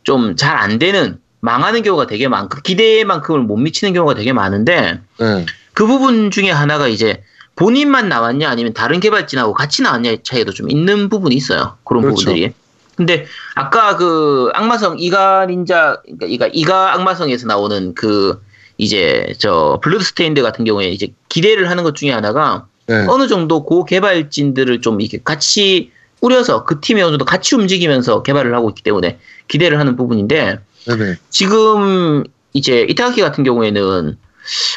좀 0.04 0.36
잘 0.36 0.56
안 0.58 0.78
되는 0.78 1.20
망하는 1.40 1.82
경우가 1.82 2.06
되게 2.06 2.28
많고 2.28 2.62
기대만큼을 2.62 3.42
못 3.42 3.58
미치는 3.58 3.94
경우가 3.94 4.14
되게 4.14 4.32
많은데 4.32 5.02
네, 5.20 5.46
그 5.74 5.88
부분 5.88 6.30
중에 6.30 6.52
하나가 6.52 6.88
이제 6.88 7.24
본인만 7.56 8.10
나왔냐 8.10 8.48
아니면 8.48 8.74
다른 8.74 9.00
개발진하고 9.00 9.54
같이 9.56 9.82
나왔냐의 9.82 10.20
차이도 10.24 10.54
좀 10.54 10.70
있는 10.70 11.10
부분이 11.10 11.34
있어요. 11.36 11.78
그런 11.84 12.04
그렇죠. 12.04 12.26
부분들이. 12.26 12.54
근데 12.96 13.26
아까 13.56 13.98
그 13.98 14.50
악마성 14.54 14.98
이가 15.00 15.48
닌자 15.48 16.02
그러니까 16.04 16.28
이가 16.28 16.50
이가 16.54 16.94
악마성에서 16.94 17.48
나오는 17.48 17.96
그 17.96 18.40
이제 18.78 19.34
저 19.38 19.80
블러드스테인드 19.82 20.42
같은 20.42 20.66
경우에 20.66 20.90
이제 20.90 21.08
기대를 21.30 21.70
하는 21.70 21.84
것 21.84 21.96
중에 21.96 22.12
하나가 22.12 22.68
네. 22.88 23.06
어느 23.08 23.28
정도 23.28 23.64
고 23.64 23.86
개발진들을 23.86 24.82
좀 24.82 25.02
이렇게 25.02 25.20
같이 25.24 25.92
꾸려서 26.20 26.64
그 26.64 26.80
팀이 26.80 27.02
어느 27.02 27.12
정도 27.12 27.26
같이 27.26 27.56
움직이면서 27.56 28.24
개발을 28.24 28.56
하고 28.56 28.70
있기 28.70 28.84
때문에 28.84 29.20
기대를 29.48 29.80
하는 29.80 29.96
부분인데 29.96 30.60
네네. 30.86 31.16
지금 31.30 32.24
이제 32.54 32.86
이타가키 32.90 33.22
같은 33.22 33.44
경우에는 33.44 34.18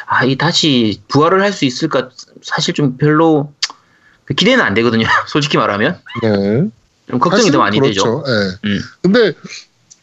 아, 0.07 0.25
이 0.25 0.37
다시 0.37 1.01
부활을 1.09 1.43
할 1.43 1.53
수 1.53 1.65
있을까 1.65 2.11
사실 2.43 2.75
좀 2.75 2.97
별로 2.97 3.53
그 4.25 4.35
기대는 4.35 4.65
안 4.65 4.75
되거든요. 4.75 5.07
솔직히 5.29 5.57
말하면 5.57 5.99
네. 6.23 6.65
좀 7.09 7.19
걱정이 7.19 7.51
더 7.51 7.59
많이 7.59 7.81
되죠. 7.81 8.23
그렇죠. 8.23 8.25
예. 8.29 8.69
음. 8.69 8.81
근데 9.03 9.33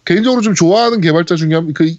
개인적으로 0.06 0.42
좀 0.42 0.54
좋아하는 0.54 1.02
개발자 1.02 1.36
중에 1.36 1.54
한그 1.54 1.96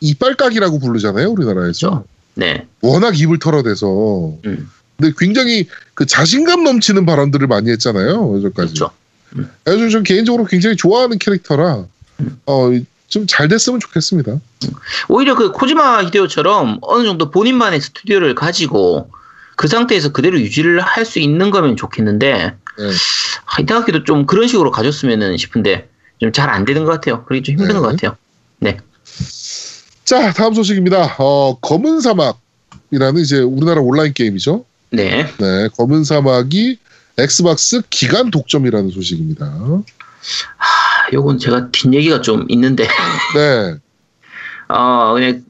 이빨깍이라고 0.00 0.78
부르잖아요 0.78 1.28
우리나라에서. 1.30 1.90
그렇죠. 1.90 2.04
네, 2.34 2.66
워낙 2.80 3.18
입을 3.18 3.38
털어대서. 3.38 4.34
음. 4.46 4.70
근데 4.96 5.14
굉장히 5.18 5.66
그 5.94 6.06
자신감 6.06 6.64
넘치는 6.64 7.06
발언들을 7.06 7.46
많이 7.46 7.70
했잖아요 7.70 8.34
여기까지. 8.36 8.74
그렇죠. 8.74 8.90
그래서 9.64 9.88
좀 9.88 10.02
개인적으로 10.02 10.44
굉장히 10.44 10.76
좋아하는 10.76 11.18
캐릭터라 11.18 11.84
음. 12.20 12.40
어 12.46 12.70
좀 13.10 13.26
잘 13.26 13.48
됐으면 13.48 13.80
좋겠습니다. 13.80 14.38
오히려 15.08 15.34
그 15.34 15.50
코지마 15.50 16.04
히데오처럼 16.04 16.78
어느 16.82 17.02
정도 17.04 17.32
본인만의 17.32 17.80
스튜디오를 17.80 18.36
가지고 18.36 19.10
그 19.56 19.66
상태에서 19.66 20.12
그대로 20.12 20.38
유지를 20.40 20.80
할 20.80 21.04
수 21.04 21.18
있는 21.18 21.50
거면 21.50 21.76
좋겠는데 21.76 22.32
네. 22.32 22.54
아, 23.46 23.60
이타가키도 23.60 24.04
좀 24.04 24.26
그런 24.26 24.46
식으로 24.46 24.70
가졌으면 24.70 25.36
싶은데 25.38 25.88
좀 26.20 26.30
잘 26.32 26.50
안 26.50 26.64
되는 26.64 26.84
것 26.84 26.92
같아요. 26.92 27.24
그게 27.24 27.42
좀 27.42 27.56
힘든 27.56 27.74
네. 27.74 27.80
것 27.80 27.82
같아요. 27.88 28.16
네, 28.60 28.78
자 30.10 30.32
다음 30.32 30.54
소식입니다. 30.54 31.14
어 31.20 31.56
검은 31.60 32.00
사막이라는 32.00 33.22
이제 33.22 33.38
우리나라 33.38 33.80
온라인 33.80 34.12
게임이죠. 34.12 34.64
네. 34.90 35.24
네, 35.38 35.68
검은 35.76 36.02
사막이 36.02 36.78
엑스박스 37.16 37.82
기간 37.90 38.32
독점이라는 38.32 38.90
소식입니다. 38.90 39.46
아, 39.46 41.12
요건 41.12 41.38
제가 41.38 41.70
뒷얘기가 41.70 42.22
좀 42.22 42.44
있는데 42.48 42.88
네, 43.36 43.76
어, 44.66 45.12
그냥 45.14 45.44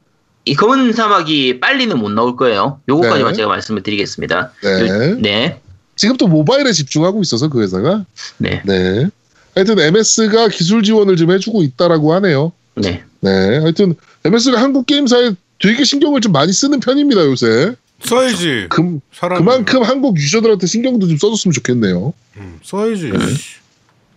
이 0.45 0.53
검은 0.53 0.93
사막이 0.93 1.59
빨리는 1.59 1.97
못 1.97 2.11
나올 2.11 2.35
거예요. 2.35 2.79
요거까지만 2.87 3.31
네. 3.31 3.37
제가 3.37 3.47
말씀을 3.47 3.81
드리겠습니다. 3.81 4.51
네. 4.61 4.87
요- 4.89 5.15
네. 5.19 5.59
지금 5.95 6.17
또 6.17 6.27
모바일에 6.27 6.71
집중하고 6.71 7.23
있어서 7.23 7.49
그 7.49 7.63
회사가 7.63 8.05
네. 8.37 8.61
네. 8.63 9.07
하여튼 9.55 9.79
MS가 9.79 10.49
기술 10.49 10.83
지원을 10.83 11.15
좀 11.15 11.31
해주고 11.31 11.63
있다라고 11.63 12.13
하네요. 12.13 12.51
네. 12.75 13.03
네, 13.21 13.57
하여튼 13.57 13.95
MS가 14.23 14.61
한국 14.61 14.85
게임사에 14.85 15.31
되게 15.59 15.83
신경을 15.83 16.21
좀 16.21 16.31
많이 16.31 16.51
쓰는 16.53 16.79
편입니다 16.79 17.25
요새. 17.25 17.75
써야지. 18.03 18.67
그, 18.69 18.99
그만큼 19.37 19.83
한국 19.83 20.17
유저들한테 20.17 20.65
신경도 20.65 21.07
좀 21.07 21.17
써줬으면 21.17 21.53
좋겠네요. 21.53 22.13
음, 22.37 22.59
써야지. 22.63 23.11
네. 23.11 23.17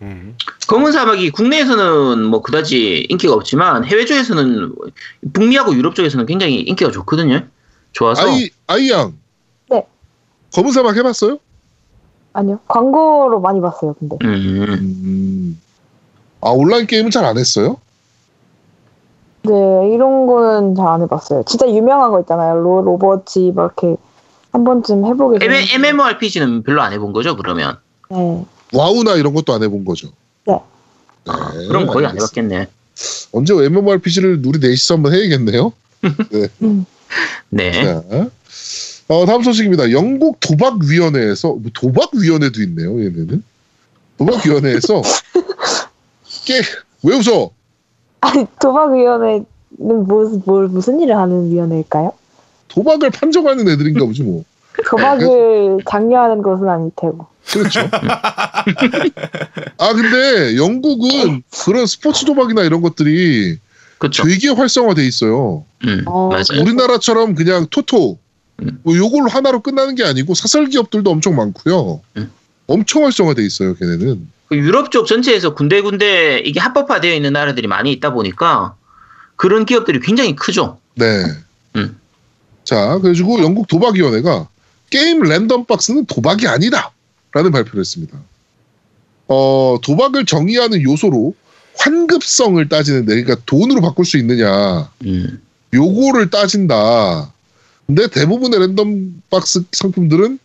음. 0.01 0.35
검은 0.67 0.91
사막이 0.91 1.29
국내에서는 1.29 2.23
뭐 2.25 2.41
그다지 2.41 3.05
인기가 3.09 3.33
없지만 3.33 3.85
해외 3.85 4.05
쪽에서는 4.05 4.73
북미하고 5.33 5.75
유럽 5.75 5.95
쪽에서는 5.95 6.25
굉장히 6.25 6.61
인기가 6.61 6.91
좋거든요. 6.91 7.45
좋아서 7.93 8.27
아이 8.27 8.49
아이양. 8.67 9.13
네. 9.69 9.83
검은 10.53 10.71
사막 10.71 10.95
해봤어요? 10.97 11.37
아니요. 12.33 12.59
광고로 12.67 13.39
많이 13.39 13.61
봤어요, 13.61 13.93
근데. 13.99 14.17
음, 14.23 14.65
음. 14.73 15.61
아 16.41 16.49
온라인 16.49 16.87
게임은 16.87 17.11
잘 17.11 17.23
안 17.23 17.37
했어요? 17.37 17.77
네, 19.47 19.93
이런 19.93 20.27
거는 20.27 20.75
잘 20.75 20.87
안 20.87 21.01
해봤어요. 21.01 21.43
진짜 21.45 21.67
유명한 21.69 22.11
거 22.11 22.19
있잖아요. 22.21 22.55
로, 22.55 22.81
로버지, 22.81 23.51
막 23.55 23.73
이렇게 23.79 23.95
한 24.51 24.63
번쯤 24.63 25.05
해보게 25.05 25.37
M- 25.41 25.51
되는데. 25.51 25.73
MMORPG는 25.75 26.63
별로 26.63 26.81
안 26.81 26.93
해본 26.93 27.13
거죠 27.13 27.35
그러면? 27.35 27.77
네. 28.09 28.45
와우나 28.73 29.15
이런 29.15 29.33
것도 29.33 29.53
안 29.53 29.63
해본 29.63 29.85
거죠. 29.85 30.09
네, 30.45 31.67
그럼 31.67 31.87
거의 31.87 32.05
안 32.05 32.11
알겠습니다. 32.11 32.55
해봤겠네. 32.55 32.67
언제 33.31 33.53
MMORPG를 33.55 34.41
우리 34.45 34.59
넷이서 34.59 34.93
한번 34.95 35.13
해야겠네요. 35.13 35.73
네. 37.49 37.71
자, 37.71 38.03
어, 39.07 39.25
다음 39.25 39.41
소식입니다. 39.43 39.91
영국 39.91 40.39
도박위원회에서 40.39 41.49
뭐 41.53 41.63
도박위원회도 41.73 42.61
있네요. 42.63 42.99
얘네는 43.03 43.43
도박위원회에서 44.17 45.01
깨왜 46.45 47.17
웃어? 47.17 47.51
아니 48.21 48.45
도박위원회는 48.59 49.45
무슨 49.77 50.41
뭘 50.45 50.67
무슨 50.67 50.99
일을 50.99 51.17
하는 51.17 51.51
위원회일까요? 51.51 52.13
도박을 52.69 53.09
판정하는 53.11 53.67
애들인가 53.67 54.05
보지 54.05 54.23
뭐. 54.23 54.43
도박을 54.89 55.79
장려하는 55.89 56.41
것은 56.41 56.67
아닐 56.67 56.91
테고. 56.95 57.27
그렇죠. 57.51 57.81
아 59.77 59.93
근데 59.93 60.57
영국은 60.57 61.43
그런 61.63 61.85
스포츠 61.85 62.25
도박이나 62.25 62.63
이런 62.63 62.81
것들이 62.81 63.57
그렇죠. 63.97 64.23
되게 64.23 64.49
활성화돼 64.49 65.05
있어요. 65.05 65.63
음, 65.85 66.03
어, 66.05 66.29
맞아요. 66.29 66.61
우리나라처럼 66.61 67.35
그냥 67.35 67.67
토토 67.69 68.17
음. 68.61 68.79
뭐 68.83 68.95
요걸로 68.95 69.29
하나로 69.29 69.61
끝나는 69.61 69.95
게 69.95 70.03
아니고 70.03 70.33
사설 70.33 70.67
기업들도 70.67 71.09
엄청 71.09 71.35
많고요. 71.35 72.01
음. 72.17 72.31
엄청 72.67 73.03
활성화돼 73.03 73.45
있어요, 73.45 73.75
걔네는. 73.75 74.27
그 74.47 74.57
유럽 74.57 74.91
쪽 74.91 75.07
전체에서 75.07 75.53
군데군데 75.53 76.39
이게 76.45 76.59
합법화되어 76.59 77.13
있는 77.13 77.33
나라들이 77.33 77.67
많이 77.67 77.91
있다 77.91 78.13
보니까 78.13 78.75
그런 79.35 79.65
기업들이 79.65 79.99
굉장히 79.99 80.35
크죠. 80.35 80.79
네. 80.95 81.25
음. 81.75 81.99
자, 82.63 82.97
그래가지고 82.99 83.41
영국 83.41 83.67
도박위원회가 83.67 84.47
게임 84.89 85.21
랜덤 85.21 85.65
박스는 85.65 86.05
도박이 86.05 86.47
아니다! 86.47 86.91
라는 87.31 87.51
발표를 87.51 87.81
했습니다. 87.81 88.17
어, 89.27 89.77
도박을 89.83 90.25
정의하는 90.25 90.81
요소로 90.81 91.35
환급성을 91.77 92.69
따지는데, 92.69 93.21
그러니까 93.21 93.43
돈으로 93.45 93.81
바꿀 93.81 94.05
수 94.05 94.17
있느냐, 94.17 94.89
음, 95.03 95.41
요거를 95.73 96.29
따진다. 96.29 97.33
근데 97.85 98.07
대부분의 98.07 98.59
랜덤 98.61 99.21
박스 99.29 99.63
상품들은 99.71 100.39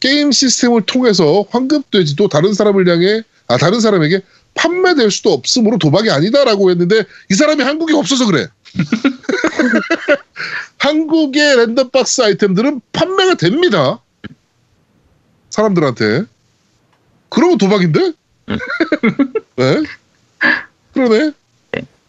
게임 0.00 0.32
시스템을 0.32 0.82
통해서 0.82 1.44
환급되지도 1.50 2.28
다른 2.28 2.54
사람을 2.54 2.88
향해, 2.88 3.22
아, 3.52 3.58
다른 3.58 3.80
사람에게 3.80 4.22
판매될 4.54 5.10
수도 5.10 5.32
없으므로 5.32 5.78
도박이 5.78 6.10
아니다라고 6.10 6.70
했는데 6.70 7.04
이 7.30 7.34
사람이 7.34 7.62
한국에 7.62 7.94
없어서 7.94 8.26
그래. 8.26 8.48
한국의 10.78 11.56
랜덤 11.56 11.90
박스 11.90 12.22
아이템들은 12.22 12.80
판매가 12.92 13.34
됩니다. 13.34 14.00
사람들한테. 15.50 16.24
그러면 17.28 17.58
도박인데? 17.58 18.12
네? 19.56 19.82
그러네. 20.94 21.32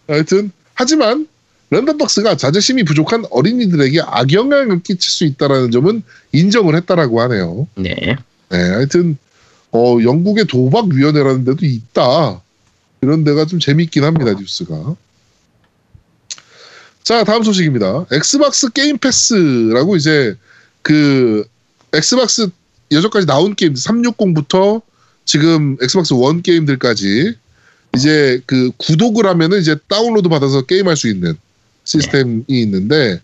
하여튼 0.08 0.52
하지만 0.74 1.28
랜덤박스가 1.70 2.38
자존심이 2.38 2.84
부족한 2.84 3.26
어린이들에게 3.32 4.02
악영향을 4.06 4.84
끼칠 4.84 5.12
수 5.12 5.24
있다는 5.24 5.72
점은 5.72 6.04
인정을 6.32 6.76
했다라고 6.76 7.22
하네요. 7.22 7.68
네. 7.76 8.16
네, 8.50 8.58
하여튼 8.58 9.18
어, 9.74 9.98
영국의 10.02 10.46
도박위원회라는 10.46 11.46
데도 11.46 11.66
있다. 11.66 12.42
이런 13.02 13.24
데가 13.24 13.46
좀 13.46 13.60
재밌긴 13.60 14.04
합니다, 14.04 14.34
뉴스가. 14.34 14.96
자, 17.04 17.24
다음 17.24 17.44
소식입니다. 17.44 18.06
엑스박스 18.12 18.70
게임 18.72 18.98
패스라고 18.98 19.96
이제 19.98 20.36
그 20.82 21.46
엑스박스 21.92 22.50
여태까지 22.92 23.26
나온 23.26 23.56
게임 23.56 23.74
360부터 23.74 24.82
지금 25.26 25.78
엑스박스 25.82 26.14
원 26.14 26.42
게임들까지 26.42 27.36
이제 27.96 28.42
그 28.46 28.72
구독을 28.78 29.26
하면은 29.26 29.60
이제 29.60 29.76
다운로드 29.88 30.30
받아서 30.30 30.62
게임할 30.62 30.96
수 30.96 31.10
있는 31.10 31.36
시스템이 31.84 32.44
있는데 32.48 33.20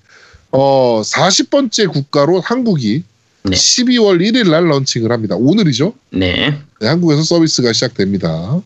어 0.52 1.02
40번째 1.04 1.92
국가로 1.92 2.42
한국이 2.42 3.04
네. 3.50 3.56
12월 3.56 4.20
1일 4.22 4.50
날 4.50 4.68
런칭을 4.68 5.12
합니다. 5.12 5.36
오늘이죠. 5.36 5.94
네. 6.12 6.58
네, 6.80 6.88
한국에서 6.88 7.24
서비스가 7.24 7.74
시작됩니다. 7.74 8.62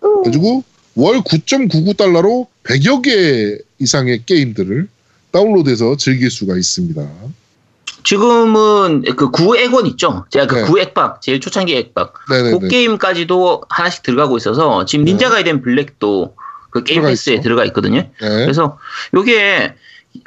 그래가지고 0.00 0.64
월 0.96 1.20
9.99달러로 1.20 2.46
100여 2.64 3.02
개 3.02 3.58
이상의 3.78 4.22
게임들을 4.26 4.88
다운로드해서 5.32 5.96
즐길 5.96 6.30
수가 6.30 6.56
있습니다. 6.56 7.06
지금은 8.04 9.02
그 9.16 9.30
구액원 9.30 9.86
있죠. 9.86 10.26
제가 10.30 10.46
그 10.46 10.54
네. 10.56 10.62
구액박 10.62 11.22
제일 11.22 11.40
초창기 11.40 11.74
액박 11.74 12.12
네네네. 12.28 12.58
그 12.58 12.68
게임까지도 12.68 13.62
하나씩 13.68 14.02
들어가고 14.02 14.36
있어서 14.36 14.84
지금 14.84 15.04
네. 15.04 15.12
닌자 15.12 15.30
가이덴 15.30 15.62
블랙도 15.62 16.36
그 16.70 16.84
게임 16.84 17.00
들어가 17.00 17.10
패스에. 17.10 17.40
들어가 17.40 17.64
있거든요. 17.66 18.00
네. 18.00 18.10
그래서 18.20 18.78
요게 19.14 19.74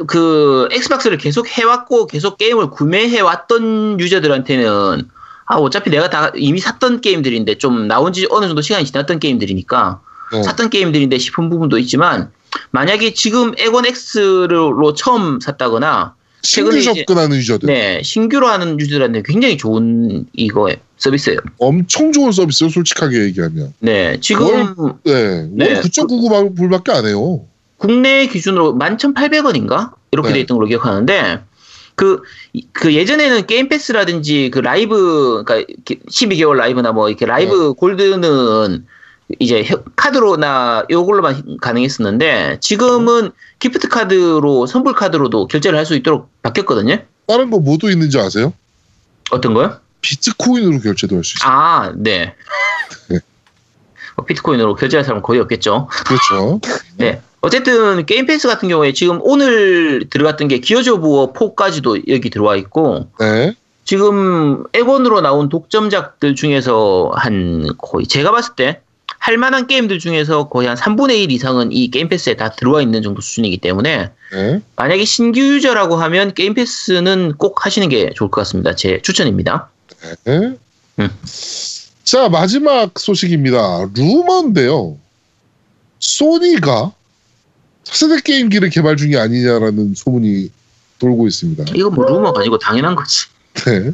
그 0.06 0.68
엑스박스를 0.72 1.18
계속 1.18 1.48
해왔고 1.48 2.08
계속 2.08 2.38
게임을 2.38 2.70
구매해왔던 2.72 4.00
유저들한테는 4.00 5.08
아 5.46 5.56
어차피 5.56 5.90
내가 5.90 6.10
다 6.10 6.32
이미 6.36 6.60
샀던 6.60 7.02
게임들인데 7.02 7.58
좀 7.58 7.88
나온 7.88 8.12
지 8.12 8.28
어느 8.30 8.48
정도 8.48 8.62
시간이 8.62 8.86
지났던 8.86 9.20
게임들이니까 9.20 10.02
네. 10.34 10.44
샀던 10.44 10.70
게임들인데 10.70 11.18
싶은 11.18 11.50
부분도 11.50 11.78
있지만 11.80 12.32
만약에 12.72 13.14
지금 13.14 13.54
엑원 13.58 13.86
X로 13.86 14.94
처음 14.94 15.40
샀다거나 15.40 16.16
신규 16.44 16.82
접근하는 16.82 17.38
유저들 17.38 17.68
네 17.68 18.02
신규로 18.04 18.48
하는 18.48 18.80
유저들한테 18.80 19.24
굉장히 19.26 19.58
좋은 19.58 20.26
이거 20.34 20.70
서비스예요. 20.98 21.40
엄청 21.60 22.12
좋은 22.12 22.32
서비스요. 22.32 22.70
솔직하게 22.70 23.24
얘기하면. 23.26 23.74
네 23.80 24.18
지금 24.20 24.76
네, 25.04 25.48
네. 25.52 25.74
월 25.74 25.82
9.99 25.82 26.58
불밖에 26.58 26.92
안 26.92 27.06
해요. 27.06 27.46
국내 27.78 28.28
기준으로 28.28 28.74
11,800원인가? 28.78 29.92
이렇게 30.12 30.30
네. 30.30 30.34
돼 30.36 30.40
있던 30.42 30.58
걸로 30.58 30.68
기억하는데, 30.68 31.42
그, 31.96 32.22
이- 32.54 32.68
그 32.74 32.94
예전에는 32.94 33.46
게임 33.48 33.70
패스라든지 33.70 34.52
그 34.54 34.60
라이브, 34.60 35.44
그러니까 35.46 35.74
12개월 36.10 36.54
라이브나 36.56 36.92
뭐 36.92 37.10
이렇게 37.10 37.26
라이브 37.26 37.74
골드는 37.74 38.86
이제 39.40 39.64
혀- 39.64 39.84
카드로나 39.96 40.86
요걸로만 40.90 41.58
가능했었는데, 41.62 42.60
지금은 42.62 43.32
기프트 43.60 43.90
카드로, 43.90 44.66
선불 44.68 44.94
카드로도 44.94 45.48
결제를 45.48 45.78
할 45.78 45.86
수 45.86 45.96
있도록 45.96 46.30
바뀌었거든요? 46.44 46.98
다른 47.28 47.50
거 47.52 47.60
뭐도 47.60 47.90
있는지 47.90 48.18
아세요? 48.20 48.54
어떤 49.32 49.54
거요? 49.54 49.78
비트코인으로 50.02 50.80
결제도 50.80 51.16
할 51.18 51.24
수 51.24 51.38
있어요. 51.38 51.52
아, 51.52 51.92
네. 51.96 52.36
네. 53.10 53.20
어, 54.16 54.24
비트코인으로 54.24 54.76
결제할 54.76 55.04
사람 55.04 55.18
은 55.18 55.22
거의 55.24 55.42
없겠죠. 55.42 55.90
그렇죠. 56.06 56.62
네. 56.98 57.22
어쨌든 57.48 58.06
게임 58.06 58.26
패스 58.26 58.50
같은 58.50 58.68
경우에 58.68 58.92
지금 58.92 59.20
오늘 59.22 60.10
들어갔던 60.10 60.50
게 60.50 60.60
기어즈 60.60 60.90
오브 60.90 61.08
워 61.08 61.32
4까지도 61.32 62.10
여기 62.10 62.30
들어와 62.30 62.58
있고 62.58 63.08
네. 63.22 63.54
지금 63.86 64.66
엑원으로 64.74 65.22
나온 65.22 65.48
독점작들 65.48 66.36
중에서 66.36 67.14
한 67.16 67.70
거의 67.78 68.06
제가 68.06 68.32
봤을 68.32 68.56
때 68.56 68.82
할만한 69.20 69.68
게임들 69.68 70.00
중에서 70.00 70.50
거의 70.50 70.68
한 70.68 70.76
3분의 70.76 71.24
1 71.24 71.32
이상은 71.32 71.72
이 71.72 71.90
게임 71.90 72.10
패스에 72.10 72.36
다 72.36 72.52
들어와 72.52 72.82
있는 72.82 73.02
정도 73.02 73.22
수준이기 73.22 73.60
때문에 73.60 74.10
네. 74.34 74.62
만약에 74.76 75.06
신규 75.06 75.40
유저라고 75.40 75.96
하면 75.96 76.34
게임 76.34 76.54
패스는 76.54 77.36
꼭 77.38 77.66
하시는 77.66 77.88
게 77.88 78.12
좋을 78.14 78.30
것 78.30 78.42
같습니다. 78.42 78.76
제 78.76 79.02
추천입니다. 79.02 79.70
네. 80.26 80.58
음. 81.00 81.10
자, 82.04 82.28
마지막 82.28 83.00
소식입니다. 83.00 83.90
루머인데요. 83.96 84.98
소니가 86.00 86.92
차세대 87.88 88.22
게임기를 88.22 88.70
개발 88.70 88.98
중이 88.98 89.16
아니냐라는 89.18 89.94
소문이 89.96 90.52
돌고 91.00 91.28
있습니다. 91.28 91.66
이거 91.76 91.90
뭐 91.90 92.06
루머가 92.06 92.42
아니고 92.42 92.58
당연한 92.60 92.96
거지. 92.96 93.26
네. 93.66 93.92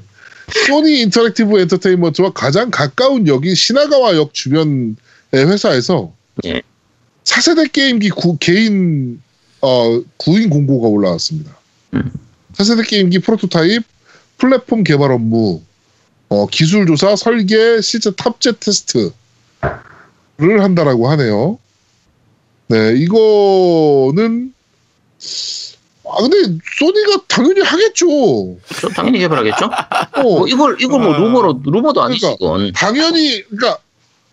소니 0.67 1.01
인터랙티브 1.01 1.60
엔터테인먼트와 1.60 2.32
가장 2.34 2.69
가까운 2.71 3.27
역인 3.27 3.56
시나가와 3.56 4.15
역 4.15 4.34
주변의 4.34 4.95
회사에서 5.34 6.13
예. 6.45 6.62
차세대 7.23 7.67
게임기 7.67 8.10
구- 8.10 8.38
개인 8.39 9.21
어, 9.62 10.01
구인 10.17 10.49
공고가 10.49 10.88
올라왔습니다. 10.88 11.56
음. 11.93 12.12
차세대 12.53 12.84
게임기 12.84 13.19
프로토타입, 13.19 13.84
플랫폼 14.38 14.84
개발 14.84 15.12
업무, 15.12 15.62
어, 16.29 16.47
기술 16.47 16.86
조사, 16.86 17.15
설계, 17.15 17.79
실제 17.82 18.12
탑재 18.12 18.53
테스트를 18.60 19.12
한다라고 20.38 21.08
하네요. 21.12 21.60
네, 22.73 22.95
이거는 22.97 24.51
아 26.05 26.21
근데 26.21 26.59
소니가 26.77 27.23
당연히 27.27 27.62
하겠죠. 27.62 28.07
그렇죠? 28.07 28.89
당연히 28.89 29.19
개발하겠죠? 29.19 29.65
어, 30.17 30.21
뭐 30.23 30.47
이걸 30.47 30.77
이걸 30.81 30.99
뭐 30.99 31.13
아. 31.13 31.17
루머로 31.19 31.62
루머도 31.63 32.01
아니지 32.01 32.21
그러니까. 32.21 32.38
이건. 32.39 32.71
당연히 32.73 33.43
그러니까 33.43 33.77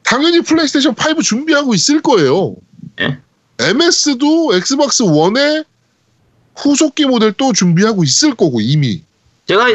당연히 0.02 0.40
플레이스테이션 0.40 0.94
5 0.94 1.20
준비하고 1.20 1.74
있을 1.74 2.00
거예요. 2.00 2.56
예. 3.00 3.18
MS도 3.58 4.54
엑스박스 4.54 5.04
1의 5.04 5.66
후속기 6.56 7.04
모델 7.04 7.32
또 7.32 7.52
준비하고 7.52 8.04
있을 8.04 8.34
거고 8.34 8.62
이미 8.62 9.02
제가 9.50 9.66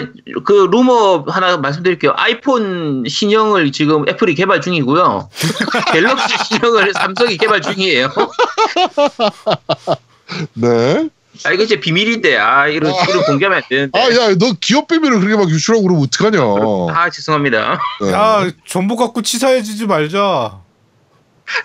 그 0.46 0.70
루머 0.72 1.26
하나 1.28 1.58
말씀드릴게요. 1.58 2.14
아이폰 2.16 3.04
신형을 3.06 3.74
지금 3.74 4.08
애플이 4.08 4.34
개발 4.34 4.62
중이고요. 4.62 5.30
갤럭시 5.92 6.34
신형을 6.46 6.94
삼성이 6.94 7.38
개발 7.38 7.62
중이에요. 7.62 8.08
네. 10.56 11.10
아 11.44 11.52
이거 11.52 11.64
이제 11.64 11.82
비밀인데 11.82 12.38
아 12.38 12.70
이런 12.70 12.94
이런 13.10 13.24
공개하면 13.24 13.58
안 13.58 13.64
되는데. 13.68 14.00
아, 14.00 14.10
야, 14.12 14.34
너 14.40 14.54
기업 14.62 14.88
비밀을 14.88 15.20
그렇게 15.20 15.36
막 15.36 15.50
유출하고 15.50 15.84
그러면 15.84 16.04
어떡하냐. 16.04 16.40
아 16.98 17.10
죄송합니다. 17.10 17.78
네. 18.00 18.14
야 18.14 18.50
정보 18.66 19.00
갖고 19.00 19.22
치사해지지 19.22 19.88
말자. 19.88 20.58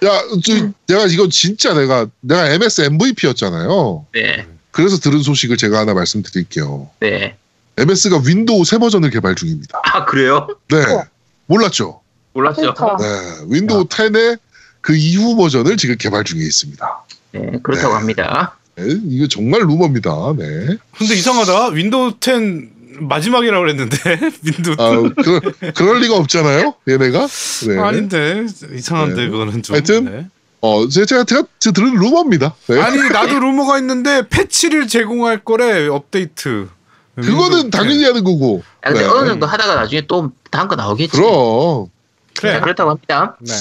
야, 0.05 0.23
저, 0.45 0.69
내가 0.89 1.07
이거 1.07 1.29
진짜 1.29 1.73
내가, 1.73 2.07
내가 2.21 2.51
MS 2.51 2.83
MVP였잖아요. 2.83 4.07
네, 4.13 4.47
그래서 4.73 4.99
들은 4.99 5.23
소식을 5.23 5.57
제가 5.57 5.79
하나 5.79 5.95
말씀드릴게요. 5.95 6.91
네. 6.99 7.37
MS가 7.81 8.21
윈도우 8.25 8.65
새 8.65 8.79
버전을 8.79 9.11
개발 9.11 9.35
중입니다. 9.35 9.81
아 9.85 10.05
그래요? 10.05 10.47
네. 10.69 10.77
우와. 10.79 11.05
몰랐죠? 11.47 12.01
몰랐죠. 12.35 12.75
그러니까. 12.75 12.97
네. 12.99 13.07
윈도우 13.49 13.85
10의 13.87 14.39
그 14.81 14.95
이후 14.95 15.37
버전을 15.37 15.77
지금 15.77 15.97
개발 15.99 16.25
중에 16.25 16.41
있습니다. 16.41 17.05
네 17.33 17.53
그렇다고 17.63 17.95
네. 17.95 17.99
합니다. 17.99 18.57
네, 18.77 18.85
이거 19.09 19.27
정말 19.29 19.61
루머입니다. 19.63 20.11
네. 20.37 20.77
근데 20.97 21.15
이상하다. 21.15 21.69
윈도우 21.69 22.15
10 22.21 22.81
마지막이라고 23.01 23.63
그랬는데 23.63 23.97
윈도우 24.45 24.75
아, 24.79 25.23
그, 25.23 25.73
그럴 25.75 26.01
리가 26.01 26.17
없잖아요. 26.17 26.75
얘네가. 26.89 27.27
네. 27.67 27.79
아닌데 27.79 28.47
이상한데 28.75 29.23
네. 29.25 29.29
그거는 29.29 29.63
좀. 29.63 29.75
하여튼 29.75 30.05
네. 30.05 30.27
어, 30.63 30.87
제가, 30.89 31.25
제가, 31.25 31.45
제가 31.59 31.73
들은 31.73 31.95
루머입니다. 31.95 32.55
네. 32.69 32.81
아니 32.81 32.99
나도 33.09 33.39
루머가 33.41 33.79
있는데 33.79 34.29
패치를 34.29 34.89
제공할 34.89 35.45
거래 35.45 35.87
업데이트. 35.89 36.69
그거는 37.17 37.71
당연히 37.71 38.05
하는 38.05 38.25
거고. 38.25 38.63
아, 38.83 38.91
근데 38.91 39.03
네. 39.03 39.09
어느 39.09 39.29
정도 39.29 39.47
하다가 39.47 39.75
나중에 39.75 40.07
또 40.07 40.33
다음 40.51 40.69
거 40.69 40.77
나오겠지. 40.77 41.13
그럼. 41.13 41.89
그래. 42.37 42.55
네, 42.55 42.61
그렇다고 42.61 42.91
합니다. 42.91 43.37
네. 43.41 43.53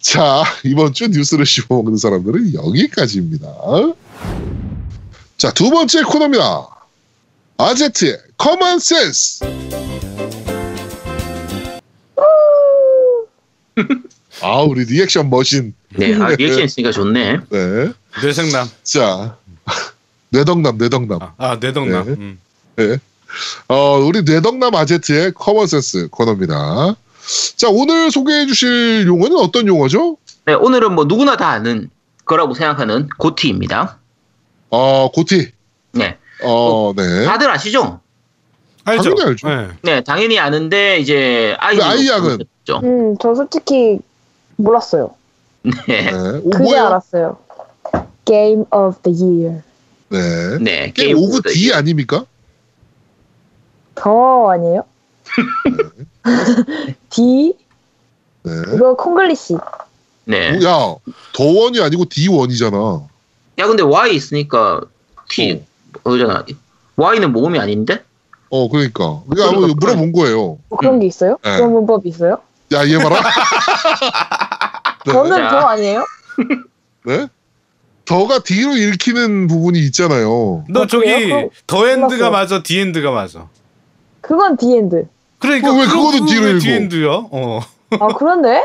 자, 0.00 0.44
이번 0.64 0.92
주 0.92 1.08
뉴스를 1.08 1.46
씹어먹는 1.46 1.96
사람들은 1.96 2.54
여기까지입니다. 2.54 3.48
자, 5.36 5.50
두 5.52 5.70
번째 5.70 6.02
코너입니다. 6.02 6.68
아제트의 7.56 8.18
common 8.36 8.78
sense. 8.78 9.44
아, 14.42 14.60
우리 14.60 14.84
reaction 14.84 15.30
machine. 15.30 15.74
네, 15.90 16.14
아, 16.20 16.28
리액션 16.28 16.64
있으니까 16.64 16.92
좋네. 16.92 17.40
네. 17.48 17.92
뇌섹남. 18.22 18.68
자, 18.82 19.36
뇌덕남, 20.30 20.78
뇌덕남. 20.78 21.22
아, 21.22 21.34
아 21.38 21.56
뇌덕남. 21.60 22.06
네. 22.06 22.12
음. 22.12 22.38
네. 22.76 22.98
어, 23.68 23.98
우리 23.98 24.22
뇌덕남 24.22 24.74
아제트의 24.74 25.32
common 25.34 25.66
sense 25.66 26.08
코너입니다. 26.08 26.96
자, 27.56 27.68
오늘 27.70 28.10
소개해 28.10 28.46
주실 28.46 29.06
용어는 29.06 29.36
어떤 29.36 29.66
용어죠? 29.66 30.16
네, 30.44 30.54
오늘은 30.54 30.94
뭐 30.94 31.04
누구나 31.04 31.36
다 31.36 31.48
아는 31.48 31.90
거라고 32.24 32.54
생각하는 32.54 33.08
GOTY입니다. 33.18 33.98
어, 34.70 35.10
GOTY. 35.12 35.52
네, 35.92 36.18
어, 36.42 36.92
네. 36.96 37.24
다들 37.24 37.50
아시죠? 37.50 38.00
알죠. 38.84 39.14
당연히 39.14 39.22
알죠. 39.22 39.48
네. 39.48 39.68
네, 39.82 40.04
당연히 40.04 40.38
아는데 40.38 40.98
이제 40.98 41.56
아이 41.58 41.76
근데 41.76 41.88
아이 41.88 42.08
양은? 42.08 42.38
죠 42.64 42.80
음, 42.84 43.16
저 43.20 43.34
솔직히 43.34 43.98
몰랐어요. 44.56 45.14
네, 45.62 46.10
네. 46.10 46.12
오, 46.42 46.50
그제 46.50 46.62
뭐예요? 46.64 46.86
알았어요. 46.86 47.38
Game 48.26 48.64
of 48.70 48.98
the 49.02 49.18
Year. 49.18 49.62
네. 50.08 50.58
네, 50.60 50.92
게임 50.92 51.16
오브 51.16 51.38
오브 51.38 51.52
D 51.52 51.72
아닙니까? 51.72 52.26
더 53.94 54.50
아니에요? 54.50 54.84
D? 57.10 57.54
네. 58.42 58.52
이거 58.74 58.94
콩글리시. 58.96 59.56
네. 60.26 60.58
야, 60.64 60.94
더원이 61.32 61.80
아니고 61.80 62.04
D1이잖아. 62.04 63.06
야, 63.58 63.66
근데 63.66 63.82
Y 63.82 64.14
있으니까 64.14 64.80
T 65.28 65.62
어잖아. 66.02 66.44
Y는 66.96 67.32
모음이 67.32 67.58
아닌데? 67.58 68.02
어, 68.50 68.68
그러니까. 68.68 69.22
그러니까 69.28 69.48
한번 69.54 69.76
물어본 69.78 70.12
거예요. 70.12 70.58
뭐 70.68 70.78
그런 70.78 71.00
게 71.00 71.06
있어요? 71.06 71.38
네. 71.42 71.56
그런 71.56 71.72
문법이 71.72 72.08
있어요? 72.08 72.38
야, 72.72 72.86
얘 72.86 72.96
봐라. 72.98 73.20
네. 75.06 75.12
저는 75.12 75.36
자. 75.36 75.50
더 75.50 75.56
아니에요? 75.68 76.06
네? 77.04 77.26
the가 78.04 78.40
디로 78.40 78.76
읽히는 78.76 79.46
부분이 79.46 79.78
있잖아요. 79.86 80.64
너 80.68 80.80
어, 80.82 80.86
저기 80.86 81.06
그래요? 81.06 81.48
the 81.66 81.88
end가. 81.88 82.30
맞아, 82.30 82.62
the 82.62 82.78
end가 82.80 83.10
맞아. 83.10 83.48
그건 84.26 84.56
the 84.56 84.77
end. 84.77 85.06
그러니까 85.38 85.70
어, 85.70 85.74
왜 85.74 85.86
그거- 85.86 85.96
그거는 85.98 86.18
그거 86.20 86.26
디로 86.26 86.44
왜 86.44 86.50
읽어? 86.52 86.58
the 86.60 86.70
end야? 86.70 87.08
어. 87.30 87.60
아, 88.00 88.08
그런데? 88.18 88.58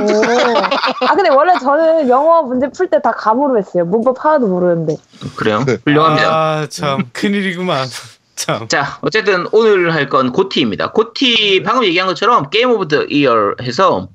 오. 0.00 1.06
아, 1.06 1.14
근데 1.14 1.28
원래 1.30 1.52
저는 1.60 2.08
영어 2.08 2.42
문제 2.42 2.68
풀 2.70 2.88
때 2.90 3.00
다 3.00 3.12
감으로 3.12 3.58
했어요. 3.58 3.84
문법 3.84 4.24
하나도 4.24 4.48
모르는데. 4.48 4.96
그래요? 5.36 5.62
네. 5.64 5.76
훌륭합니다. 5.84 6.28
아, 6.34 6.66
참 6.68 7.04
큰일이구만. 7.12 7.86
참. 8.34 8.66
자, 8.68 8.98
어쨌든 9.02 9.46
오늘 9.52 9.92
할 9.92 10.08
건 10.08 10.32
GOTY입니다. 10.32 10.92
GOTY 10.92 11.62
방금 11.64 11.84
얘기한 11.84 12.06
것처럼 12.08 12.50
Game 12.50 12.70
of 12.70 12.88
the 12.88 13.04
Year 13.04 13.54
해서 13.62 14.08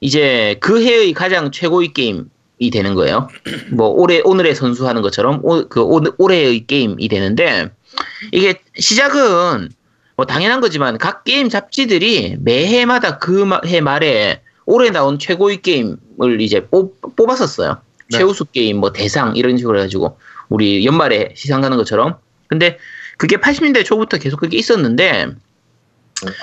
이제 0.00 0.56
그 0.60 0.82
해의 0.82 1.12
가장 1.12 1.50
최고의 1.52 1.92
게임이 1.92 2.70
되는 2.72 2.94
거예요. 2.94 3.28
뭐 3.72 3.88
올해 3.88 4.20
오늘의 4.24 4.54
선수하는 4.56 5.02
것처럼 5.02 5.40
오, 5.42 5.68
그 5.68 5.80
오, 5.82 6.00
올해의 6.18 6.66
게임이 6.66 7.06
되는데 7.08 7.70
이게 8.32 8.60
시작은 8.78 9.68
뭐 10.20 10.26
당연한 10.26 10.60
거지만 10.60 10.98
각 10.98 11.24
게임 11.24 11.48
잡지들이 11.48 12.36
매해마다 12.40 13.16
그 13.16 13.40
해 13.64 13.80
말에 13.80 14.42
올해 14.66 14.90
나온 14.90 15.18
최고의 15.18 15.62
게임을 15.62 16.42
이제 16.42 16.66
뽑, 16.66 17.00
뽑았었어요. 17.16 17.78
네. 18.10 18.18
최우수 18.18 18.44
게임 18.44 18.76
뭐 18.76 18.92
대상 18.92 19.34
이런 19.34 19.56
식으로 19.56 19.78
해가지고 19.78 20.18
우리 20.50 20.84
연말에 20.84 21.32
시상하는 21.34 21.78
것처럼. 21.78 22.16
근데 22.48 22.76
그게 23.16 23.36
80년대 23.38 23.82
초부터 23.82 24.18
계속 24.18 24.40
그게 24.40 24.58
있었는데 24.58 25.28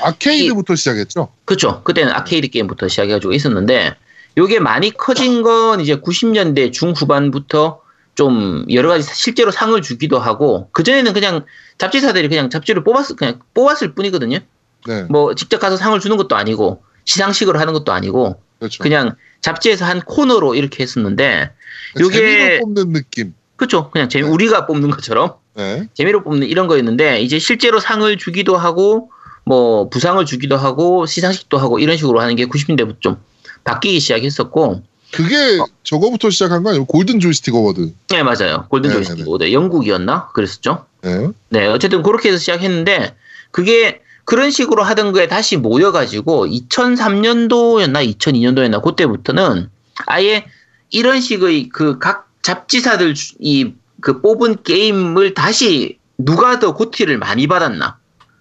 아케이드부터 0.01 0.73
시작했죠. 0.73 1.31
그렇죠. 1.45 1.83
그때는 1.83 2.11
아케이드 2.13 2.47
게임부터 2.47 2.87
시작해가지고 2.87 3.33
있었는데 3.33 3.93
요게 4.39 4.59
많이 4.59 4.89
커진 4.89 5.43
건 5.43 5.81
이제 5.81 5.97
90년대 5.97 6.73
중후반부터 6.73 7.81
좀 8.17 8.65
여러 8.71 8.89
가지 8.89 9.07
실제로 9.13 9.51
상을 9.51 9.79
주기도 9.79 10.17
하고 10.17 10.69
그 10.71 10.81
전에는 10.81 11.13
그냥 11.13 11.45
잡지사들이 11.77 12.27
그냥 12.29 12.49
잡지를 12.49 12.83
뽑았 12.83 13.15
그냥 13.15 13.39
뽑았을 13.53 13.93
뿐이거든요. 13.93 14.39
네. 14.87 15.03
뭐 15.07 15.35
직접 15.35 15.59
가서 15.59 15.77
상을 15.77 15.97
주는 15.99 16.17
것도 16.17 16.35
아니고 16.35 16.81
시상식으로 17.05 17.59
하는 17.59 17.73
것도 17.73 17.91
아니고 17.93 18.41
그렇죠. 18.57 18.81
그냥 18.81 19.15
잡지에서 19.41 19.85
한 19.85 20.01
코너로 20.01 20.55
이렇게 20.55 20.81
했었는데 20.81 21.51
그러니까 21.93 22.17
요게- 22.17 22.19
재미로 22.19 22.59
뽑는 22.61 22.93
느낌. 22.93 23.33
그렇죠. 23.55 23.91
그냥 23.91 24.09
재미 24.09 24.27
우리가 24.27 24.65
뽑는 24.65 24.89
것처럼 24.89 25.35
네. 25.55 25.87
재미로 25.93 26.23
뽑는 26.23 26.47
이런 26.47 26.65
거였는데 26.65 27.21
이제 27.21 27.37
실제로 27.37 27.79
상을 27.79 28.17
주기도 28.17 28.57
하고 28.57 29.11
뭐 29.45 29.89
부상을 29.89 30.25
주기도 30.25 30.57
하고 30.57 31.05
시상식도 31.05 31.59
하고 31.59 31.77
이런 31.77 31.97
식으로 31.97 32.19
하는 32.19 32.35
게 32.35 32.45
90년대부터 32.47 32.99
좀 32.99 33.17
바뀌기 33.63 33.99
시작했었고 33.99 34.81
그게 35.11 35.57
저거부터 35.83 36.29
시작한 36.29 36.63
거 36.63 36.69
아니에요? 36.69 36.85
Golden 36.85 37.19
Joystick 37.19 37.55
Award. 37.55 37.93
네 38.09 38.23
맞아요 38.23 38.65
Golden 38.69 38.89
네, 38.89 38.95
Joystick 38.95 39.17
네, 39.19 39.23
네. 39.23 39.29
Award 39.29 39.51
영국이었나 39.53 40.29
그랬었죠 40.33 40.85
네. 41.01 41.29
네 41.49 41.67
어쨌든 41.67 42.03
그렇게 42.03 42.29
해서 42.29 42.37
시작했는데 42.37 43.15
그게 43.51 44.01
그런 44.25 44.51
식으로 44.51 44.83
하던 44.83 45.13
거에 45.13 45.27
다시 45.27 45.55
모여가지고 45.57 46.47
2003년도였나 46.47 48.17
2002년도였나 48.17 48.81
그때부터는 48.83 49.69
아예 50.05 50.45
이런 50.89 51.21
식의 51.21 51.69
그 51.69 51.99
각 51.99 52.27
잡지사들 52.41 53.13
이 53.39 53.73
그 53.99 54.21
뽑은 54.21 54.61
게임을 54.63 55.33
다시 55.33 55.97
누가 56.19 56.59
더 56.59 56.75
GOTY를 56.75 57.17
많이 57.17 57.47
받았나를 57.47 57.95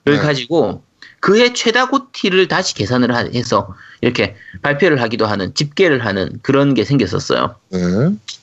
네. 0.05 0.19
가지고 0.19 0.83
그해 1.21 1.55
최다 1.55 1.89
고티를 1.89 2.47
다시 2.47 2.75
계산을 2.75 3.15
하- 3.15 3.25
해서 3.35 3.75
이렇게 4.01 4.37
발표를 4.63 5.01
하기도 5.01 5.27
하는 5.27 5.55
집계를 5.55 6.05
하는 6.05 6.39
그런 6.43 6.75
게 6.75 6.85
생겼었어요. 6.85 7.55
네. 7.71 7.81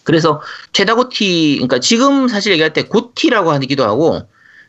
그래서 0.04 0.42
최다 0.74 0.96
고티, 0.96 1.56
그러니까 1.56 1.80
지금 1.80 2.28
사실 2.28 2.52
얘기할 2.54 2.74
때 2.74 2.84
고티라고 2.84 3.52
하기도 3.52 3.84
하고 3.84 4.22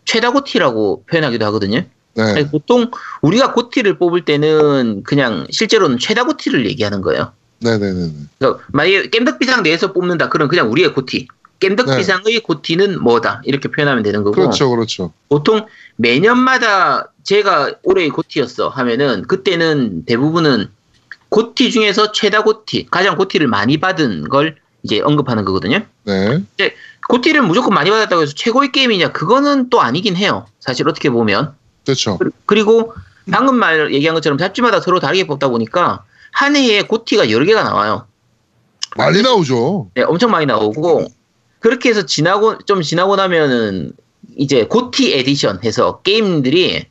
최다 0.05 0.33
고티라고 0.33 1.05
표현하기도 1.11 1.45
하거든요. 1.47 1.83
네. 2.17 2.49
보통 2.51 2.91
우리가 3.23 3.53
고티를 3.53 3.99
뽑을 3.99 4.25
때는 4.25 5.03
그냥 5.03 5.47
실제로는 5.51 5.99
최다 5.99 6.25
고티를 6.25 6.67
얘기하는 6.67 7.01
거예요. 7.01 7.33
네네네. 7.61 8.11
그러니까 8.39 8.65
만약에 8.73 9.11
겜덕비상 9.11 9.63
내에서 9.63 9.93
뽑는다, 9.93 10.29
그럼 10.29 10.49
그냥 10.49 10.71
우리의 10.71 10.93
고티. 10.93 11.27
겜덕비상의 11.61 12.41
고티는 12.41 13.03
뭐다 13.03 13.41
이렇게 13.45 13.71
표현하면 13.71 14.03
되는 14.03 14.23
거고 14.23 14.33
그렇죠, 14.33 14.69
그렇죠. 14.69 15.13
보통 15.29 15.67
매년마다 15.97 17.11
제가 17.35 17.75
올해의 17.83 18.11
고티였어 18.11 18.69
하면은 18.69 19.23
그때는 19.23 20.05
대부분은 20.05 20.69
고티 21.31 21.71
중에서 21.73 22.13
최다 22.13 22.45
고티, 22.45 22.87
가장 22.91 23.17
고티를 23.17 23.49
많이 23.49 23.79
받은 23.81 24.29
걸 24.29 24.57
이제 24.83 25.01
언급하는 25.01 25.45
거거든요. 25.45 25.81
네. 26.05 26.75
고티를 27.09 27.43
무조건 27.43 27.75
많이 27.75 27.91
받았다고 27.91 28.23
해서 28.23 28.33
최고의 28.37 28.71
게임이냐? 28.73 29.13
그거는 29.13 29.69
또 29.71 29.81
아니긴 29.81 30.17
해요. 30.17 30.47
사실 30.61 30.89
어떻게 30.89 31.11
보면. 31.11 31.55
그렇죠. 31.85 32.19
그- 32.19 32.31
그리고 32.47 32.95
방금 33.31 33.57
말 33.57 33.93
얘기한 33.93 34.15
것처럼 34.15 34.39
잡지마다 34.39 34.81
서로 34.81 35.01
다르게 35.01 35.27
뽑다 35.27 35.49
보니까 35.49 36.05
한 36.31 36.57
해에 36.57 36.83
고티가 36.83 37.31
여러 37.31 37.45
개가 37.45 37.63
나와요. 37.63 38.07
많이 38.97 39.23
나오죠. 39.23 39.91
네, 39.95 40.03
엄청 40.03 40.31
많이 40.31 40.47
나오고 40.47 41.07
그렇게 41.61 41.89
해서 41.89 42.05
지나고 42.07 42.59
좀 42.59 42.83
지나고 42.83 43.17
나면은 43.17 43.93
이제 44.37 44.67
GOTY 44.67 45.15
edition 45.15 45.61
해서 45.65 46.01
게임들이 46.03 46.87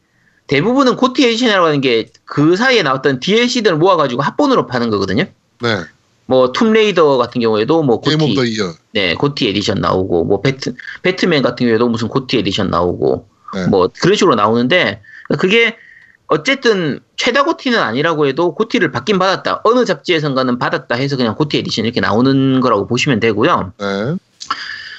대부분은 0.58 0.96
GOTY 0.96 1.26
edition이라고 1.28 1.66
하는 1.68 1.82
게 1.82 2.10
그 2.34 2.56
사이에 2.56 2.82
나왔던 2.82 3.20
DLC들을 3.20 3.78
모아가지고 3.78 4.24
합본으로 4.24 4.66
파는 4.66 4.90
거거든요. 4.90 5.26
네. 5.62 5.78
뭐 6.26 6.52
툼레이더 6.52 7.18
같은 7.18 7.42
경우에도 7.42 7.84
뭐 7.84 8.02
GOTY 8.02 8.16
year. 8.56 8.74
네 8.92 9.14
GOTY 9.14 9.48
edition 9.50 9.82
나오고 9.82 10.24
뭐 10.24 10.42
배트 10.42 10.74
배트맨 11.04 11.44
같은 11.44 11.68
경우에도 11.68 11.88
무슨 11.90 12.08
GOTY 12.08 12.40
edition 12.40 12.72
나오고 12.72 13.28
네. 13.54 13.68
뭐 13.68 13.88
그런 14.02 14.16
식으로 14.16 14.34
나오는데 14.34 15.02
그게 15.38 15.78
어쨌든 16.26 17.02
최다 17.18 17.44
GOTY는 17.44 17.78
아니라고 17.78 18.26
해도 18.26 18.56
GOTY를 18.56 18.92
받긴 18.92 19.20
받았다 19.20 19.62
어느 19.64 19.86
잡지에선가는 19.86 20.58
받았다 20.58 20.96
해서 20.96 21.16
그냥 21.16 21.36
GOTY 21.36 21.60
edition 21.60 21.86
이렇게 21.86 22.02
나오는 22.02 22.62
거라고 22.62 22.88
보시면 22.88 23.20
되고요. 23.20 23.74
네. 23.78 24.16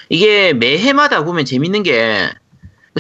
이게 0.08 0.52
매해마다 0.52 1.24
보면 1.24 1.44
재밌는 1.46 1.82
게 1.82 2.30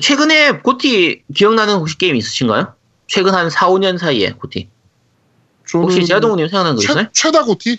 최근에 0.00 0.58
GOTY 0.60 1.22
기억나는 1.34 1.74
혹시 1.76 1.96
게임 1.98 2.16
있으신가요? 2.16 2.74
최근 3.06 3.34
한 3.34 3.50
4, 3.50 3.68
5년 3.68 3.98
사이에 3.98 4.32
GOTY. 4.32 4.68
혹시 5.72 6.04
제아동우님 6.04 6.48
생각나는 6.48 6.76
거 6.76 6.82
있어요? 6.82 7.04
최, 7.04 7.10
최다 7.12 7.44
GOTY? 7.44 7.78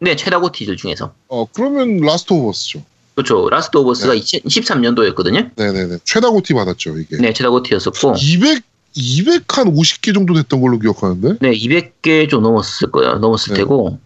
네, 0.00 0.16
최다 0.16 0.40
GOTY들 0.40 0.76
중에서. 0.76 1.12
어 1.28 1.46
그러면 1.46 1.98
라스트 1.98 2.32
오브 2.32 2.48
어스죠. 2.48 2.82
그렇죠. 3.14 3.48
라스트 3.50 3.76
오브 3.76 3.90
어스가 3.90 4.14
2013년도였거든요. 4.14 5.50
네네네. 5.56 5.98
최다 6.04 6.30
GOTY 6.30 6.54
받았죠 6.54 6.98
이게. 6.98 7.16
네, 7.18 7.32
최다 7.32 7.50
GOTY였었고. 7.50 8.14
200 8.18 8.64
200한 8.96 9.74
50개 9.74 10.12
정도 10.12 10.34
됐던 10.34 10.60
걸로 10.60 10.78
기억하는데. 10.78 11.36
네, 11.40 11.52
200개 11.52 12.28
좀 12.28 12.42
넘었을 12.42 12.90
거예요. 12.90 13.18
넘었을 13.18 13.54
네. 13.54 13.60
테고. 13.60 13.98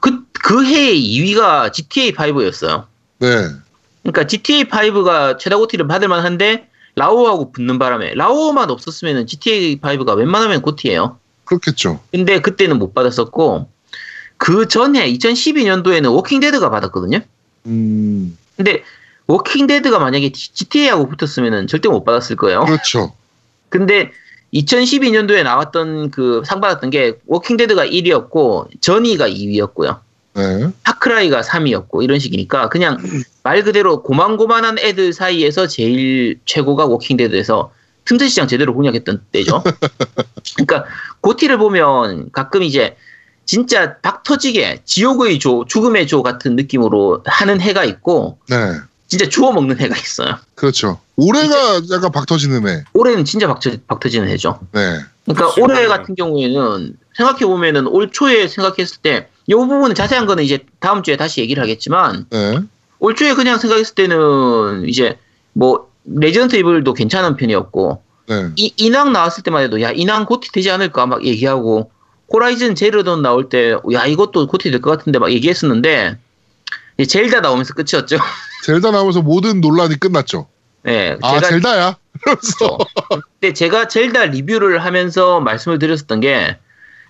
그, 0.00 0.24
그 0.32 0.64
해에 0.64 0.94
2위가 0.94 1.72
GTA5였어요. 1.72 2.84
네. 3.18 3.28
그러니까 4.02 4.24
GTA5가 4.24 5.38
최다 5.38 5.56
고티를 5.56 5.88
받을 5.88 6.08
만한데, 6.08 6.68
라오하고 6.96 7.52
붙는 7.52 7.78
바람에, 7.78 8.14
라오만 8.14 8.70
없었으면 8.70 9.26
GTA5가 9.26 10.16
웬만하면 10.16 10.62
고티예요 10.62 11.18
그렇겠죠. 11.44 12.00
근데 12.10 12.40
그때는 12.40 12.78
못 12.78 12.94
받았었고, 12.94 13.68
그 14.38 14.66
전에 14.68 15.10
2012년도에는 15.12 16.12
워킹 16.12 16.40
데드가 16.40 16.68
받았거든요. 16.70 17.20
음 17.66 18.36
근데 18.56 18.82
워킹 19.26 19.66
데드가 19.66 19.98
만약에 19.98 20.32
GTA하고 20.32 21.08
붙었으면 21.08 21.66
절대 21.66 21.88
못 21.88 22.04
받았을 22.04 22.36
거예요. 22.36 22.64
그렇죠. 22.64 23.12
근데 23.68 24.12
2012년도에 24.54 25.42
나왔던 25.42 26.10
그 26.10 26.42
상 26.46 26.60
받았던 26.60 26.90
게 26.90 27.14
워킹 27.26 27.56
데드가 27.56 27.86
1위였고 27.86 28.68
저니가 28.80 29.28
2위였고요. 29.28 29.98
네. 30.36 30.68
파크라이가 30.84 31.40
3위였고 31.40 32.02
이런 32.02 32.18
식이니까 32.18 32.68
그냥 32.68 32.98
말 33.42 33.62
그대로 33.64 34.02
고만고만한 34.02 34.78
애들 34.78 35.12
사이에서 35.12 35.66
제일 35.66 36.38
최고가 36.44 36.84
워킹데드에서 36.86 37.72
틈새 38.04 38.28
시장 38.28 38.46
제대로 38.46 38.74
공략했던 38.74 39.22
때죠. 39.32 39.62
그러니까 40.56 40.84
고티를 41.22 41.58
보면 41.58 42.30
가끔 42.32 42.62
이제 42.62 42.96
진짜 43.46 43.96
박 43.98 44.22
터지게 44.24 44.82
지옥의 44.84 45.38
조, 45.38 45.64
죽음의 45.66 46.06
조 46.06 46.22
같은 46.22 46.54
느낌으로 46.56 47.22
하는 47.24 47.60
해가 47.60 47.84
있고 47.84 48.38
네. 48.48 48.56
진짜 49.08 49.28
주워 49.28 49.52
먹는 49.52 49.78
해가 49.80 49.96
있어요. 49.96 50.36
그렇죠. 50.54 51.00
올해가 51.16 51.80
약간 51.92 52.10
박 52.12 52.26
터지는 52.26 52.66
해. 52.68 52.84
올해는 52.92 53.24
진짜 53.24 53.46
박, 53.46 53.60
터- 53.60 53.70
박 53.86 54.00
터지는 54.00 54.28
해죠. 54.28 54.58
네. 54.72 54.98
그러니까 55.24 55.48
그치, 55.48 55.60
올해. 55.60 55.86
같은 55.86 56.14
경우에는 56.14 56.96
생각해 57.16 57.46
보면은 57.46 57.86
올 57.86 58.10
초에 58.10 58.48
생각했을 58.48 58.98
때 59.02 59.28
이 59.48 59.54
부분은 59.54 59.94
자세한 59.94 60.26
거는 60.26 60.42
이제 60.44 60.64
다음 60.80 61.02
주에 61.02 61.16
다시 61.16 61.40
얘기를 61.40 61.62
하겠지만 61.62 62.26
네. 62.30 62.58
올 62.98 63.14
초에 63.14 63.34
그냥 63.34 63.58
생각했을 63.58 63.94
때는 63.94 64.88
이제 64.88 65.18
뭐 65.52 65.90
레지던트 66.04 66.56
이블도 66.56 66.94
괜찮은 66.94 67.36
편이었고 67.36 68.02
네. 68.28 68.50
이 68.56 68.72
인왕 68.76 69.12
나왔을 69.12 69.42
때만 69.42 69.62
해도 69.62 69.80
야 69.82 69.90
인왕 69.92 70.26
고티 70.26 70.50
되지 70.52 70.70
않을까 70.70 71.06
막 71.06 71.24
얘기하고 71.24 71.90
호라이즌 72.32 72.74
제로던 72.74 73.22
나올 73.22 73.48
때 73.48 73.76
야 73.92 74.04
이것도 74.06 74.48
고티 74.48 74.70
될 74.72 74.80
것 74.80 74.90
같은데 74.98 75.18
막 75.20 75.30
얘기했었는데 75.30 76.18
젤다 77.08 77.40
나오면서 77.40 77.74
끝이었죠. 77.74 78.18
젤다 78.64 78.90
나오면서 78.90 79.22
모든 79.22 79.60
논란이 79.60 80.00
끝났죠. 80.00 80.48
네, 80.82 81.16
아 81.22 81.34
제가 81.34 81.48
젤다야. 81.48 81.96
그러면서 82.20 82.78
근데 83.40 83.52
제가 83.52 83.86
젤다 83.88 84.24
리뷰를 84.26 84.84
하면서 84.84 85.38
말씀을 85.40 85.78
드렸었던 85.78 86.20
게 86.20 86.56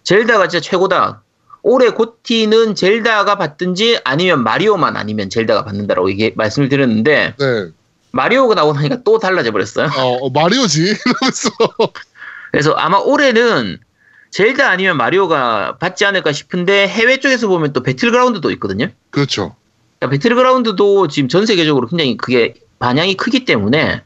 젤다가 0.02 0.48
진짜 0.48 0.68
최고다. 0.68 1.22
올해 1.68 1.90
고티는 1.90 2.76
젤다가 2.76 3.36
받든지 3.38 3.98
아니면 4.04 4.44
마리오만 4.44 4.96
아니면 4.96 5.28
젤다가 5.28 5.64
받는다라고 5.64 6.08
얘기 6.10 6.32
말씀을 6.36 6.68
드렸는데 6.68 7.34
네. 7.36 7.68
마리오가 8.12 8.54
나오고 8.54 8.74
나니까 8.74 9.02
또 9.02 9.18
달라져 9.18 9.50
버렸어요. 9.50 9.88
어, 9.98 10.18
어, 10.20 10.30
마리오지. 10.30 10.82
이러면서 11.04 11.50
그래서 12.52 12.70
아마 12.74 12.98
올해는 12.98 13.78
젤다 14.30 14.70
아니면 14.70 14.96
마리오가 14.96 15.76
받지 15.78 16.04
않을까 16.04 16.30
싶은데 16.30 16.86
해외 16.86 17.18
쪽에서 17.18 17.48
보면 17.48 17.72
또 17.72 17.82
배틀그라운드도 17.82 18.52
있거든요. 18.52 18.86
그렇죠. 19.10 19.56
그러니까 19.98 20.12
배틀그라운드도 20.12 21.08
지금 21.08 21.28
전 21.28 21.46
세계적으로 21.46 21.88
굉장히 21.88 22.16
그게 22.16 22.54
반향이 22.78 23.16
크기 23.16 23.44
때문에 23.44 24.04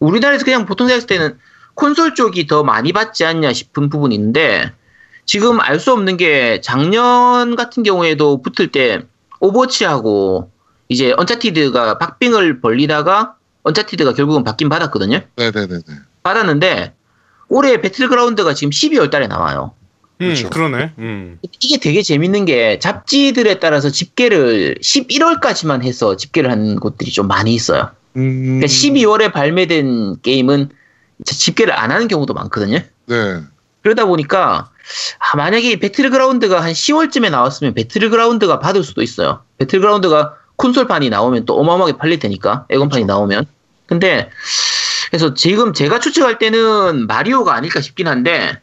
우리나라에서 0.00 0.44
그냥 0.44 0.66
보통 0.66 0.88
생각했을 0.88 1.06
때는 1.06 1.38
콘솔 1.76 2.14
쪽이 2.14 2.46
더 2.46 2.62
많이 2.62 2.92
받지 2.92 3.24
않냐 3.24 3.54
싶은 3.54 3.88
부분이 3.88 4.14
있는데 4.16 4.70
지금 5.26 5.60
알 5.60 5.78
수 5.78 5.92
없는 5.92 6.16
게 6.16 6.60
작년 6.60 7.56
같은 7.56 7.82
경우에도 7.82 8.42
붙을 8.42 8.70
때 8.70 9.02
오버워치하고 9.40 10.50
이제 10.88 11.14
언차티드가 11.16 11.98
박빙을 11.98 12.60
벌리다가 12.60 13.36
언차티드가 13.62 14.12
결국은 14.12 14.44
받긴 14.44 14.68
받았거든요. 14.68 15.20
네네네네. 15.36 15.80
받았는데 16.22 16.94
올해 17.48 17.80
배틀그라운드가 17.80 18.54
지금 18.54 18.70
12월 18.70 19.10
달에 19.10 19.26
나와요. 19.26 19.72
음, 20.20 20.26
그렇죠. 20.26 20.50
그러네. 20.50 20.92
음. 20.98 21.38
이게 21.60 21.78
되게 21.78 22.02
재밌는 22.02 22.44
게 22.44 22.78
잡지들에 22.78 23.58
따라서 23.58 23.90
집계를 23.90 24.76
11월까지만 24.80 25.82
해서 25.82 26.16
집계를 26.16 26.50
하는 26.50 26.76
곳들이 26.76 27.10
좀 27.10 27.26
많이 27.26 27.54
있어요. 27.54 27.90
음. 28.16 28.60
그러니까 28.60 28.66
12월에 28.66 29.32
발매된 29.32 30.20
게임은 30.22 30.68
집계를 31.24 31.72
안 31.72 31.90
하는 31.90 32.08
경우도 32.08 32.32
많거든요. 32.34 32.78
네. 33.06 33.40
그러다 33.82 34.04
보니까 34.06 34.70
아, 35.18 35.36
만약에 35.36 35.70
이 35.72 35.76
배틀그라운드가 35.78 36.60
한 36.62 36.72
10월쯤에 36.72 37.30
나왔으면 37.30 37.74
배틀그라운드가 37.74 38.58
받을 38.58 38.82
수도 38.82 39.02
있어요. 39.02 39.42
배틀그라운드가 39.58 40.34
콘솔판이 40.56 41.10
나오면 41.10 41.46
또 41.46 41.58
어마어마하게 41.58 41.96
팔릴 41.98 42.18
테니까 42.18 42.66
애건판이 42.70 43.04
나오면. 43.06 43.46
근데 43.86 44.30
그래서 45.10 45.34
지금 45.34 45.72
제가 45.72 46.00
추측할 46.00 46.38
때는 46.38 47.06
마리오가 47.06 47.54
아닐까 47.54 47.80
싶긴 47.80 48.08
한데 48.08 48.60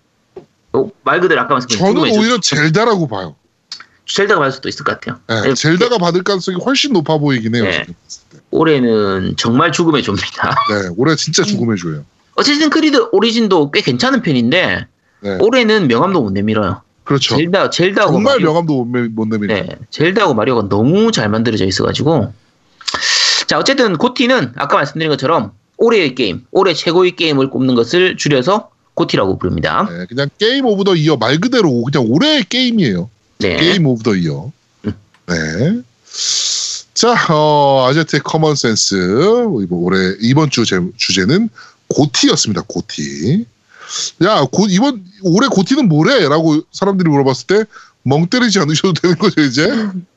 어, 0.74 0.90
말 1.04 1.20
그대로 1.20 1.42
아까 1.42 1.54
말씀드린 1.56 1.80
저는 1.84 2.14
조- 2.14 2.20
오히려 2.20 2.40
젤다라고 2.40 3.08
봐요. 3.08 3.36
젤다가 4.06 4.40
받을 4.40 4.52
수도 4.52 4.68
있을 4.70 4.84
것 4.84 5.00
같아요. 5.00 5.20
네, 5.28 5.48
아니, 5.48 5.56
젤다가 5.56 5.98
받을 5.98 6.24
가능성이 6.24 6.58
훨씬 6.64 6.92
높아 6.94 7.18
보이긴 7.18 7.56
해요. 7.56 7.64
네. 7.64 7.86
올해는 8.52 9.36
정말 9.38 9.72
죽음의 9.72 10.04
조입니다. 10.04 10.50
네, 10.72 10.90
올해 10.98 11.16
진짜 11.16 11.44
죽음의 11.44 11.78
조예요. 11.78 12.04
어쨌든 12.36 12.70
크리드 12.70 13.10
오리진도 13.12 13.72
꽤 13.72 13.82
괜찮은 13.82 14.22
편인데 14.22 14.88
네. 15.22 15.38
올해는 15.40 15.88
명함도 15.88 16.22
못 16.22 16.32
내밀어요. 16.32 16.82
그렇죠. 17.04 17.36
젤다 17.38 17.70
젤다하고 17.72 18.14
정말 18.14 18.36
마리오, 18.36 18.48
명함도 18.50 18.86
못, 18.86 18.98
내- 19.00 19.08
못 19.08 19.28
내밀죠. 19.28 19.54
네, 19.54 19.68
젤다하고 19.90 20.34
마리오가 20.34 20.70
너무 20.70 21.12
잘 21.12 21.30
만들어져 21.30 21.66
있어가지고 21.66 22.34
자 23.48 23.58
어쨌든 23.60 23.98
고티는 23.98 24.54
아까 24.56 24.78
말씀드린 24.78 25.10
것처럼 25.10 25.52
올해의 25.78 26.16
게임, 26.16 26.46
올해 26.52 26.74
최고의 26.74 27.16
게임을 27.16 27.50
꼽는 27.50 27.76
것을 27.76 28.16
줄여서 28.18 28.70
고티라고 28.94 29.38
부릅니다. 29.40 29.88
네, 29.90 30.06
그냥 30.08 30.30
Game 30.38 30.66
of 30.66 30.84
the 30.84 30.96
Year 30.96 31.18
말 31.18 31.40
그대로 31.40 31.84
그냥 31.84 32.06
올해의 32.10 32.44
게임이에요. 32.46 33.10
네, 33.40 33.58
Game 33.58 33.86
of 33.88 34.04
the 34.04 34.16
Year. 34.16 34.52
음. 34.86 34.94
네. 35.28 35.82
자, 36.94 37.16
어, 37.34 37.88
아제트의 37.90 38.22
common 38.24 38.56
sense 38.56 38.96
이번 38.96 39.80
올해 39.80 40.16
이번 40.20 40.50
주 40.52 40.66
제, 40.66 40.80
주제는 40.98 41.50
고티였습니다. 41.88 42.64
고티. 42.68 43.46
야, 44.24 44.46
고, 44.52 44.68
이번 44.70 45.06
올해 45.24 45.48
고티는 45.48 45.88
뭐래?라고 45.88 46.62
사람들이 46.72 47.10
물어봤을 47.10 47.48
때 47.48 47.64
멍 48.04 48.28
때리지 48.28 48.60
않으셔도 48.60 48.94
되는 48.94 49.18
거죠 49.18 49.42
이제. 49.42 49.68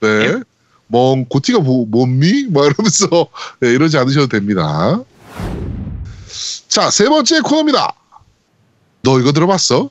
네. 0.01 0.41
멍 0.87 1.25
고티가 1.29 1.61
뭐, 1.61 1.87
뭡니? 1.87 2.47
막 2.51 2.67
이러면서 2.67 3.29
네, 3.61 3.71
이러지 3.71 3.97
않으셔도 3.99 4.29
됩니다. 4.29 5.03
자, 6.69 6.91
세 6.91 7.09
번째 7.09 7.41
코너입니다. 7.41 7.95
너 9.03 9.21
이거 9.21 9.33
들어봤어? 9.33 9.91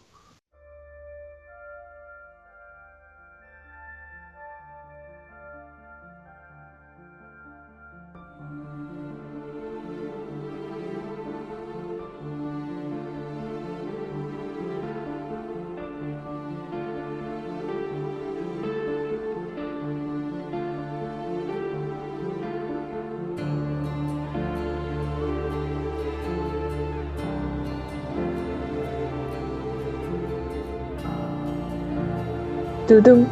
두둥. 32.93 33.27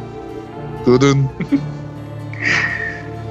뜨든. 0.84 1.28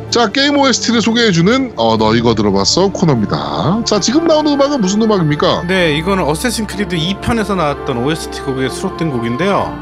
자, 0.10 0.30
게임 0.30 0.58
OST를 0.58 1.02
소개해주는, 1.02 1.74
어, 1.76 1.98
너 1.98 2.15
이거 2.15 2.34
들어봤어? 2.36 2.89
코너입니다. 2.89 3.82
자, 3.86 4.00
지금 4.00 4.28
나오는 4.28 4.50
음악은 4.54 4.80
무슨 4.80 5.02
음악입니까? 5.02 5.63
네, 5.67 5.98
이거는 5.98 6.24
어쌔신 6.24 6.67
크리드 6.67 6.96
2편에서 6.96 7.56
나왔던 7.56 7.98
OST 7.98 8.41
곡에 8.44 8.70
수록된 8.70 9.12
곡인데요. 9.12 9.74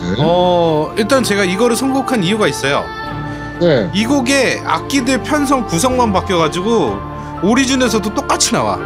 네. 0.00 0.14
어, 0.18 0.92
일단 0.98 1.22
제가 1.22 1.44
이거를 1.44 1.76
선곡한 1.76 2.22
이유가 2.24 2.46
있어요. 2.46 2.84
네. 3.60 3.90
이 3.94 4.04
곡의 4.04 4.62
악기들 4.66 5.22
편성 5.22 5.66
구성만 5.66 6.12
바뀌어가지고 6.12 6.96
오리진에서도 7.42 8.12
똑같이 8.14 8.52
나와. 8.52 8.78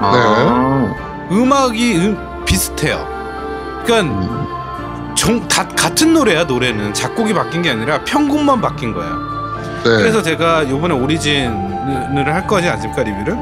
아, 0.00 0.94
음악이 1.30 1.96
음- 1.96 2.44
비슷해요. 2.46 3.06
그러니까 3.84 4.14
음, 4.14 4.46
정, 5.24 5.48
다 5.48 5.66
같은 5.68 6.12
노래야 6.12 6.44
노래는 6.44 6.92
작곡이 6.92 7.32
바뀐 7.32 7.62
게 7.62 7.70
아니라 7.70 8.04
편곡만 8.04 8.60
바뀐 8.60 8.92
거야. 8.92 9.08
네. 9.82 9.90
그래서 9.96 10.22
제가 10.22 10.64
이번에 10.64 10.94
오리진을 10.94 12.26
할 12.34 12.46
거지 12.46 12.68
않습니까 12.68 13.02
리뷰를? 13.02 13.34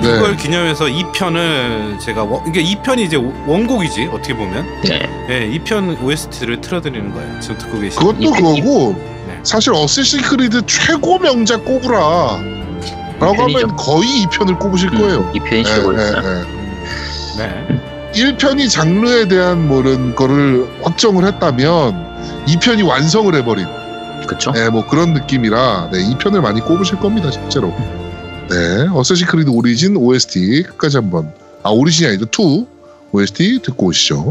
네. 0.00 0.16
이걸 0.16 0.36
기념해서 0.36 0.84
2편을 0.84 1.98
제가 1.98 2.22
원, 2.22 2.46
이게 2.46 2.62
2편이 2.62 3.00
이제 3.00 3.16
원곡이지 3.16 4.10
어떻게 4.12 4.32
보면 4.36 4.64
네. 4.84 4.98
네, 5.26 5.58
2편 5.58 6.00
OST를 6.00 6.60
틀어드리는 6.60 7.12
거예요. 7.12 7.40
지금 7.40 7.58
듣고 7.58 7.80
계신. 7.80 7.98
그것도 7.98 8.18
이- 8.20 8.30
그거고, 8.30 8.94
네. 9.26 9.40
사실 9.42 9.72
어쌔신 9.74 10.22
크리드 10.22 10.66
최고 10.66 11.18
명작 11.18 11.64
꼽으라. 11.64 11.98
라고. 13.18 13.42
하면 13.42 13.76
거의 13.76 14.24
2편을 14.26 14.56
꼽으실 14.60 14.90
거예요. 14.90 15.28
이 15.34 15.40
편이 15.40 15.64
네, 15.64 15.74
최고였어요. 15.74 16.20
네, 16.22 16.44
네. 17.38 17.66
네. 17.66 17.77
1편이 18.18 18.68
장르에 18.68 19.28
대한 19.28 19.68
뭐는 19.68 20.14
거를 20.16 20.66
확정을 20.82 21.24
했다면 21.26 22.44
2편이 22.46 22.86
완성을 22.86 23.32
해버린. 23.34 23.66
그쵸? 24.26 24.50
네, 24.52 24.68
뭐 24.68 24.86
그런 24.86 25.14
느낌이라 25.14 25.90
네, 25.92 25.98
2편을 26.14 26.40
많이 26.40 26.60
꼽으실 26.60 26.98
겁니다 26.98 27.30
실제로. 27.30 27.74
네 28.50 28.88
어쌔신 28.92 29.26
크리드 29.26 29.50
오리진 29.50 29.96
OST 29.96 30.64
끝까지 30.64 30.96
한번. 30.96 31.32
아 31.62 31.70
오리진이 31.70 32.08
아니죠. 32.08 32.26
2 32.26 32.66
OST 33.12 33.60
듣고 33.62 33.86
오시죠 33.86 34.30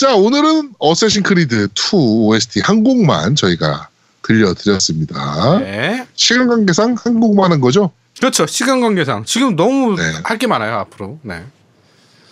자 0.00 0.14
오늘은 0.14 0.76
어쌔신 0.78 1.22
크리드 1.22 1.68
2 1.74 1.94
OST 1.94 2.60
한 2.60 2.82
곡만 2.82 3.34
저희가 3.34 3.90
들려드렸습니다 4.22 5.58
네. 5.58 6.06
시간 6.14 6.48
관계상 6.48 6.96
한 6.98 7.20
곡만 7.20 7.52
한 7.52 7.60
거죠? 7.60 7.90
그렇죠. 8.18 8.46
시간 8.46 8.80
관계상 8.80 9.26
지금 9.26 9.56
너무 9.56 9.96
네. 9.96 10.02
할게 10.24 10.46
많아요 10.46 10.76
앞으로. 10.76 11.18
네. 11.20 11.44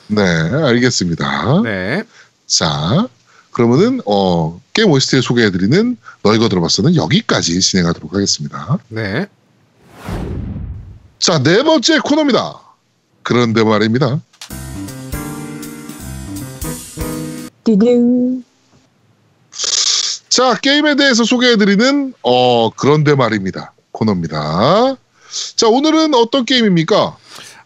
네 0.07 0.23
알겠습니다 0.23 1.61
네. 1.63 2.05
자, 2.47 3.07
그러면은 3.51 4.01
어 4.07 4.59
게임 4.73 4.91
OST를 4.91 5.23
소개해드리는 5.23 5.99
너 6.23 6.35
이거 6.35 6.49
들어봤어는 6.49 6.97
여기까지 6.97 7.61
진행하도록 7.61 8.15
하겠습니다. 8.15 8.79
네. 8.89 9.27
자, 11.19 11.43
네 11.43 11.63
번째 11.63 11.99
코너입니다. 11.99 12.63
그런데 13.23 13.63
말입니다. 13.63 14.23
두둥. 17.69 18.43
자, 20.31 20.55
게임에 20.63 20.97
대해서 20.97 21.25
소개해드리는 21.25 22.15
어 22.23 22.71
그런데 22.71 23.15
말입니다. 23.15 23.75
코너입니다. 23.93 24.97
자, 25.57 25.69
오늘은 25.69 26.15
어떤 26.15 26.47
게임입니까? 26.47 27.17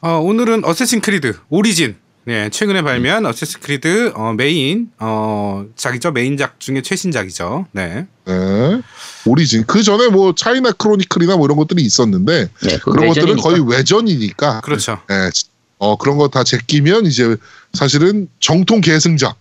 어, 0.01 0.09
오늘은 0.19 0.65
어쌔신 0.65 1.01
크리드 1.03 1.37
오리진. 1.51 1.95
네, 2.25 2.49
최근에 2.51 2.83
발매한 2.83 3.27
어쌔신 3.27 3.61
크리드 3.61 4.13
어, 4.17 4.33
메인 4.37 4.91
어, 4.99 5.67
작이죠. 5.77 6.11
메인작 6.11 6.59
중에 6.59 6.83
최신작이죠. 6.83 7.67
네. 7.71 8.07
네. 8.25 8.81
오리진. 9.27 9.65
그 9.67 9.85
전에 9.85 10.09
뭐 10.09 10.35
차이나 10.35 10.73
크로니클이나 10.73 11.37
뭐 11.37 11.47
이런 11.47 11.57
것들이 11.57 11.81
있었는데 11.83 12.49
네, 12.63 12.79
그 12.79 12.91
그런 12.91 13.07
것들은 13.09 13.37
외전이니까. 13.37 13.43
거의 13.49 13.61
외전이니까 13.69 14.61
그렇죠. 14.63 15.01
예, 15.13 15.31
어, 15.79 15.97
그런 15.97 16.17
거 16.19 16.27
다 16.29 16.43
제끼면 16.43 17.07
이제 17.07 17.37
사실은 17.73 18.29
정통 18.41 18.81
계승작 18.81 19.37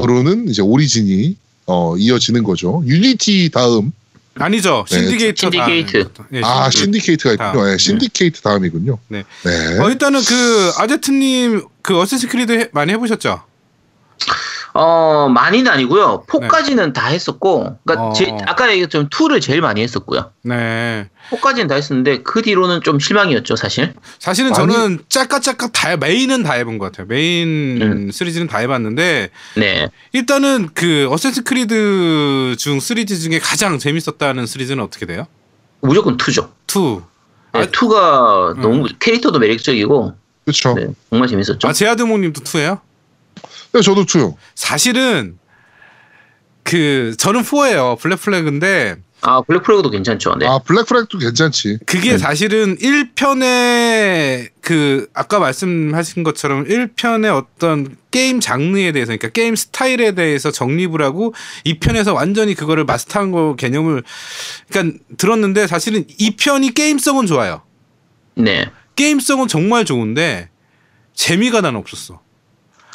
으로는 0.00 0.48
이제 0.48 0.62
오리진이 0.62 1.36
어, 1.66 1.96
이어지는 1.96 2.42
거죠. 2.44 2.82
유니티 2.86 3.50
다음, 3.52 3.92
아니죠. 4.34 4.84
네, 4.90 4.98
신디케이트. 4.98 5.50
신디케이트. 5.50 6.12
다음. 6.14 6.26
네, 6.30 6.40
아, 6.44 6.70
신디케이트. 6.70 6.78
신디케이트가 6.80 7.32
있군요. 7.34 7.52
다음. 7.64 7.72
예, 7.72 7.78
신디케이트 7.78 8.40
다음이군요. 8.42 8.98
네. 9.08 9.24
네. 9.44 9.78
어, 9.78 9.88
일단은 9.90 10.20
그 10.24 10.72
아제트님 10.78 11.62
그 11.82 11.98
어쌔신 12.00 12.28
크리드 12.28 12.52
해- 12.52 12.68
많이 12.72 12.92
해보셨죠? 12.92 13.42
어, 14.74 15.28
많이는 15.28 15.70
아니고요. 15.70 16.24
4까지는 16.26 16.94
다 16.94 17.08
했었고, 17.08 17.76
그러니까 17.84 18.06
어. 18.08 18.12
제, 18.14 18.34
아까 18.46 18.70
얘기했던 18.70 19.08
2를 19.10 19.40
제일 19.40 19.60
많이 19.60 19.82
했었고요. 19.82 20.30
네. 20.44 21.10
4까지는 21.30 21.68
다 21.68 21.74
했었는데 21.74 22.22
그 22.22 22.40
뒤로는 22.42 22.80
좀 22.82 22.98
실망이었죠, 22.98 23.56
사실. 23.56 23.92
사실은 24.18 24.50
많이- 24.52 24.72
저는 24.72 24.98
짤깍짤깍 25.08 25.72
다 25.72 25.96
메인은 25.96 26.42
다 26.42 26.54
해본 26.54 26.78
것 26.78 26.86
같아요. 26.86 27.06
메인 27.06 27.80
음. 27.82 28.10
시리즈는 28.10 28.46
다 28.46 28.58
해봤는데 28.58 29.28
네. 29.56 29.88
일단은 30.12 30.70
그 30.74 31.06
어쌔신 31.10 31.44
크리드 31.44 32.56
중 32.58 32.80
시리즈 32.80 33.18
중에 33.18 33.38
가장 33.38 33.78
재밌었다는 33.78 34.46
시리즈는 34.46 34.82
어떻게 34.82 35.04
돼요? 35.06 35.26
무조건 35.80 36.16
2죠. 36.16 36.48
2. 36.66 37.02
네, 37.52 37.60
아, 37.60 37.66
2가 37.66 38.56
음. 38.56 38.60
너무 38.62 38.88
캐릭터도 38.98 39.38
매력적이고, 39.38 40.14
그렇죠. 40.44 40.74
네, 40.74 40.86
정말 41.10 41.28
재밌었죠. 41.28 41.68
아 41.68 41.72
제아드모님도 41.72 42.40
2예요? 42.42 42.80
네, 43.72 43.80
저도 43.80 44.04
투요. 44.04 44.36
사실은 44.54 45.38
그 46.62 47.14
저는 47.18 47.42
4예요. 47.42 47.98
블랙 47.98 48.20
플래그인데 48.20 48.96
아 49.24 49.40
블랙 49.42 49.62
플래그도 49.62 49.90
괜찮죠. 49.90 50.34
네. 50.34 50.46
아 50.46 50.58
블랙 50.58 50.86
플래그도 50.86 51.18
괜찮지. 51.18 51.78
그게 51.86 52.18
사실은 52.18 52.76
1편의 52.76 54.50
그 54.60 55.08
아까 55.14 55.38
말씀하신 55.38 56.24
것처럼 56.24 56.66
1편의 56.66 57.36
어떤 57.36 57.96
게임 58.10 58.40
장르에 58.40 58.90
대해서 58.90 59.10
그러니까 59.10 59.28
게임 59.28 59.54
스타일에 59.54 60.12
대해서 60.12 60.50
정립을 60.50 61.02
하고 61.02 61.34
2편에서 61.64 62.14
완전히 62.14 62.54
그거를 62.54 62.84
마스터한 62.84 63.30
거 63.30 63.54
개념을 63.54 64.02
그러니까 64.68 64.98
들었는데 65.18 65.68
사실은 65.68 66.04
2편이 66.04 66.74
게임성은 66.74 67.26
좋아요. 67.26 67.62
네. 68.34 68.68
게임성은 68.96 69.46
정말 69.46 69.84
좋은데 69.84 70.50
재미가 71.14 71.60
난 71.60 71.76
없었어. 71.76 72.20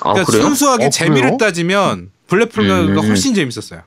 아 0.01 0.13
그러니까 0.13 0.25
그래요? 0.31 0.43
순수하게 0.43 0.85
어, 0.85 0.89
재미를? 0.89 1.37
따지면 1.37 2.11
블랙 2.27 2.51
플래그가 2.51 3.01
음. 3.01 3.07
훨씬 3.07 3.33
재밌었어요. 3.33 3.81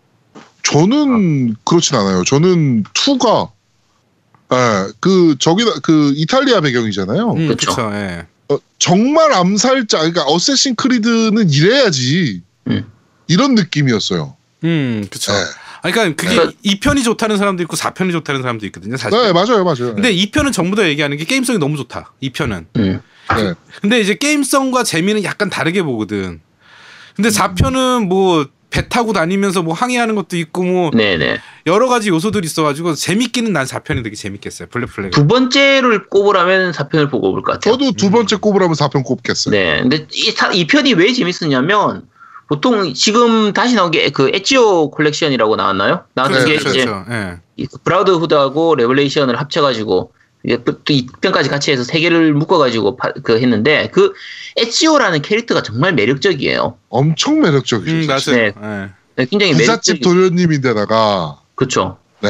저는 0.62 1.56
그렇진 1.64 1.96
않아요. 1.96 2.24
저는 2.24 2.84
2가 2.84 3.50
예, 4.52 4.92
그 5.00 5.36
저기다 5.38 5.80
그 5.82 6.12
이탈리아 6.16 6.60
배경이잖아요. 6.60 7.30
음, 7.32 7.48
그쵸. 7.48 7.70
그쵸, 7.70 7.90
예. 7.94 8.26
어, 8.48 8.58
정말 8.78 9.32
암살자 9.32 9.98
그러니까 9.98 10.24
어쌔신 10.24 10.74
크리드는 10.74 11.50
이래야지 11.50 12.42
음. 12.68 12.84
이런 13.28 13.54
느낌이었어요. 13.54 14.36
음, 14.64 15.06
그쵸. 15.10 15.32
네. 15.32 15.38
그러니까 15.82 16.16
그게 16.22 16.34
그러니까- 16.36 16.58
2편이 16.64 17.04
좋다는 17.04 17.38
사람도 17.38 17.62
있고 17.62 17.76
4편이 17.76 18.12
좋다는 18.12 18.42
사람도 18.42 18.66
있거든요. 18.66 18.96
사실. 18.96 19.18
네, 19.18 19.32
맞아요, 19.32 19.64
맞아요. 19.64 19.94
근데 19.94 20.12
2편은 20.14 20.52
전부 20.52 20.76
다 20.76 20.86
얘기하는 20.86 21.16
게 21.16 21.24
게임성이 21.24 21.58
너무 21.58 21.76
좋다. 21.76 22.12
2편은. 22.22 22.66
음. 22.76 23.00
네. 23.36 23.54
근데 23.80 24.00
이제 24.00 24.14
게임성과 24.14 24.82
재미는 24.84 25.24
약간 25.24 25.50
다르게 25.50 25.82
보거든. 25.82 26.40
근데 27.16 27.28
4편은 27.30 28.06
뭐 28.06 28.46
배 28.72 28.88
타고 28.88 29.12
다니면서 29.12 29.64
뭐 29.64 29.74
항해하는 29.74 30.14
것도 30.14 30.36
있고 30.36 30.62
뭐 30.62 30.90
네네. 30.92 31.38
여러 31.66 31.88
가지 31.88 32.08
요소들이 32.08 32.46
있어가지고 32.46 32.94
재밌기는 32.94 33.52
난 33.52 33.66
4편이 33.66 34.04
되게 34.04 34.14
재밌겠어요. 34.14 34.68
블랙 34.70 34.86
플래그. 34.86 35.10
두 35.10 35.26
번째를 35.26 36.06
꼽으라면 36.08 36.70
4편을 36.70 37.10
보고 37.10 37.32
올 37.32 37.42
것 37.42 37.54
같아요. 37.54 37.74
저도 37.76 37.90
두 37.96 38.12
번째 38.12 38.36
꼽으라면 38.36 38.76
4편 38.76 39.02
꼽겠어요. 39.02 39.50
네. 39.50 39.80
근데 39.80 40.06
이, 40.12 40.30
사- 40.30 40.52
이 40.52 40.68
편이 40.68 40.92
왜 40.94 41.12
재밌었냐면 41.12 42.02
보통 42.48 42.94
지금 42.94 43.52
다시 43.52 43.74
나온 43.74 43.90
게 43.90 44.08
그 44.10 44.30
엣지오 44.32 44.92
콜렉션이라고 44.92 45.56
나왔나요? 45.56 46.04
나왔던 46.14 46.38
네, 46.38 46.44
게 46.52 46.58
그렇죠, 46.58 46.68
이제 46.78 46.84
그렇죠. 46.84 47.04
예. 47.10 47.38
이 47.56 47.66
브라우드 47.82 48.12
후드하고 48.12 48.76
레벨레이션을 48.76 49.36
합쳐가지고 49.40 50.12
이게 50.42 50.62
또 50.64 50.78
2편까지 50.82 51.50
같이 51.50 51.70
해서 51.70 51.84
세 51.84 52.00
개를 52.00 52.32
묶어가지고 52.32 52.96
파- 52.96 53.12
그 53.22 53.38
했는데 53.38 53.90
그 53.92 54.12
엣지오라는 54.56 55.22
캐릭터가 55.22 55.62
정말 55.62 55.92
매력적이에요. 55.94 56.76
엄청 56.88 57.40
매력적이죠. 57.40 57.92
음. 57.92 58.06
맞아요. 58.06 58.36
네. 58.36 58.52
예. 58.62 58.88
네, 59.16 59.26
굉장히 59.26 59.52
부잣집 59.52 59.94
매력적이. 59.94 60.00
도련님인데다가 60.00 61.40
그렇죠. 61.54 61.98
네, 62.22 62.28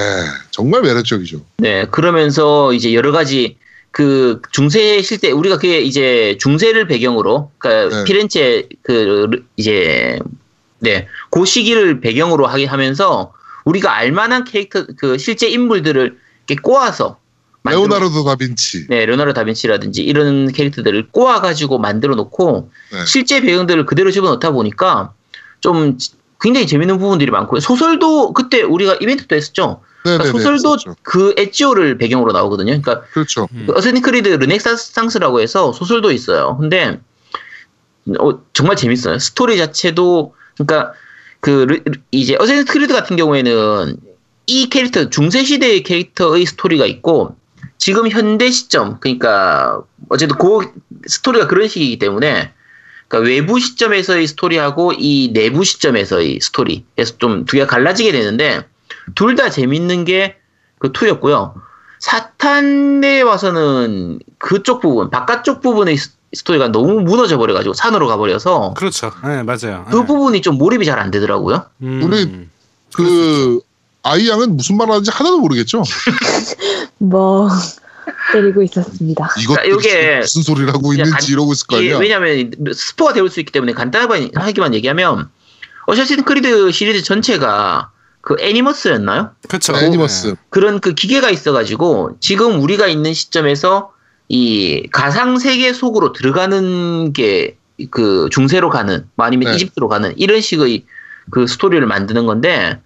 정말 0.51 0.83
매력적이죠. 0.83 1.41
네, 1.59 1.85
그러면서 1.91 2.73
이제 2.73 2.95
여러 2.95 3.13
가지 3.13 3.57
그 3.93 4.41
중세 4.51 5.03
실대 5.03 5.31
우리가 5.31 5.57
그게 5.57 5.81
이제 5.81 6.37
중세를 6.41 6.87
배경으로 6.89 7.51
그러니까 7.59 7.97
네. 7.99 8.05
피렌체 8.05 8.69
그 8.83 9.45
이제 9.57 10.19
네, 10.81 11.07
그 11.31 11.45
시기를 11.45 12.01
배경으로 12.01 12.47
하게 12.47 12.65
하면서 12.67 13.33
우리가 13.65 13.95
알만한 13.95 14.45
캐릭터 14.45 14.87
그 14.97 15.19
실제 15.19 15.49
인물들을 15.49 16.17
이렇게 16.49 16.61
꼬아서 16.61 17.19
레오나르도 17.65 18.25
다빈치. 18.25 18.87
네, 18.89 19.05
레오나르도 19.07 19.35
다빈치라든지 19.35 20.03
이런 20.03 20.51
캐릭터들을 20.53 21.09
꼬아 21.11 21.41
가지고 21.41 21.79
만들어 21.79 22.15
놓고 22.15 22.71
네. 22.93 23.05
실제 23.07 23.41
배경들을 23.41 23.85
그대로 23.87 24.11
집어넣다 24.11 24.51
보니까 24.53 25.13
좀 25.61 25.99
굉장히 26.41 26.67
재밌는 26.67 26.99
부분들이 26.99 27.31
많고요. 27.31 27.61
소설도 27.61 28.33
그때 28.33 28.63
우리가 28.63 28.97
이벤트 29.01 29.27
도 29.27 29.37
했었죠. 29.37 29.83
그러니까 30.03 30.25
네네네. 30.25 30.39
소설도 30.39 30.69
있었죠. 30.77 30.97
그 31.03 31.35
에지오를 31.37 31.99
배경으로 31.99 32.33
나오거든요. 32.33 32.69
그러니까 32.81 33.03
그렇죠. 33.13 33.47
그 33.67 33.75
어쌔신 33.77 34.01
크리드 34.01 34.29
르네상스라고 34.29 35.41
해서 35.41 35.73
소설도 35.75 36.13
있어요. 36.13 36.57
근데 36.59 36.99
어, 38.19 38.41
정말 38.55 38.77
재밌어요. 38.77 39.19
스토리 39.19 39.59
자체도 39.59 40.35
그러니까 40.57 40.93
그 41.41 41.51
르- 41.69 41.83
르- 41.85 42.01
이제 42.11 42.37
어쌔신 42.41 42.65
크리드 42.65 42.95
같은 42.95 43.17
경우에는 43.17 43.97
이 44.47 44.69
캐릭터 44.71 45.11
중세 45.11 45.45
시대의 45.45 45.83
캐릭터의 45.83 46.47
스토리가 46.47 46.87
있고 46.87 47.37
지금 47.81 48.09
현대 48.11 48.51
시점 48.51 48.99
그러니까 49.01 49.81
어쨌든 50.11 50.37
그 50.37 50.71
스토리가 51.07 51.47
그런 51.49 51.67
식이기 51.67 51.99
때문에 51.99 52.53
그러니까 53.09 53.29
외부 53.29 53.59
시점에서의 53.59 54.27
스토리하고 54.29 54.93
이 54.99 55.31
내부 55.33 55.65
시점에서의 55.65 56.39
스토리 56.43 56.85
그래서 56.95 57.17
좀 57.17 57.45
두 57.47 57.57
개가 57.57 57.67
갈라지게 57.67 58.13
되는데 58.13 58.67
둘 59.15 59.35
다 59.35 59.49
재밌는 59.51 60.05
게 60.05 60.40
그 60.40 60.93
2였고요. 60.93 61.55
3탄에 61.99 63.23
와서는 63.23 64.21
그쪽 64.39 64.81
부분, 64.81 65.11
바깥쪽 65.11 65.61
부분의 65.63 65.97
스- 65.97 66.11
스토리가 66.33 66.69
너무 66.69 67.01
무너져 67.01 67.39
버려가지고 67.39 67.73
산으로 67.75 68.07
가버려서 68.09 68.75
그렇죠. 68.77 69.11
예, 69.25 69.43
맞아요. 69.43 69.87
그 69.91 70.01
예. 70.01 70.07
부분이 70.07 70.43
좀 70.43 70.57
몰입이 70.59 70.85
잘 70.85 70.99
안 70.99 71.11
되더라고요. 71.11 71.65
음. 71.83 72.03
우리- 72.05 72.49
그 72.95 73.61
아이 74.03 74.29
양은 74.29 74.57
무슨 74.57 74.77
말 74.77 74.89
하는지 74.91 75.11
하나도 75.11 75.39
모르겠죠. 75.41 75.83
뭐 76.99 77.49
때리고 78.33 78.63
있었습니다. 78.63 79.29
이것들이 79.39 79.47
그러니까 79.47 79.69
요게 79.71 80.19
무슨 80.21 80.43
소리를 80.43 80.69
하고 80.73 80.93
있는지 80.93 81.11
간- 81.11 81.21
이러고 81.29 81.53
있을 81.53 81.67
거 81.67 81.77
이게 81.81 81.95
아니야. 81.95 81.99
왜냐하면 81.99 82.51
스포가 82.75 83.13
되올 83.13 83.29
수 83.31 83.41
있기 83.41 83.53
때문에 83.53 83.73
간단하게만 83.73 84.75
얘기하면 84.75 85.29
어셔신 85.87 86.25
크리드 86.25 86.73
시리즈 86.73 87.03
전체가 87.03 87.91
그 88.23 88.37
애니머스였나요? 88.39 89.31
그렇죠. 89.49 89.75
애니머스. 89.77 90.29
예. 90.29 90.35
그런 90.51 90.81
그 90.81 90.95
기계가 90.95 91.31
있어가지고 91.31 92.17
지금 92.21 92.61
우리가 92.61 92.87
있는 92.87 93.13
시점에서 93.15 93.93
이 94.29 94.87
가상 94.93 95.39
세계 95.39 95.73
속으로 95.73 96.13
들어가는 96.13 97.13
게 97.13 97.57
그 97.91 98.29
중세로 98.31 98.69
가는 98.69 99.07
뭐 99.15 99.25
아니면 99.25 99.49
네. 99.51 99.57
이집트로 99.57 99.89
가는 99.89 100.13
이런 100.19 100.43
식의 100.43 100.85
그 101.31 101.47
스토리를 101.47 101.87
만드는 101.87 102.27
건데 102.27 102.79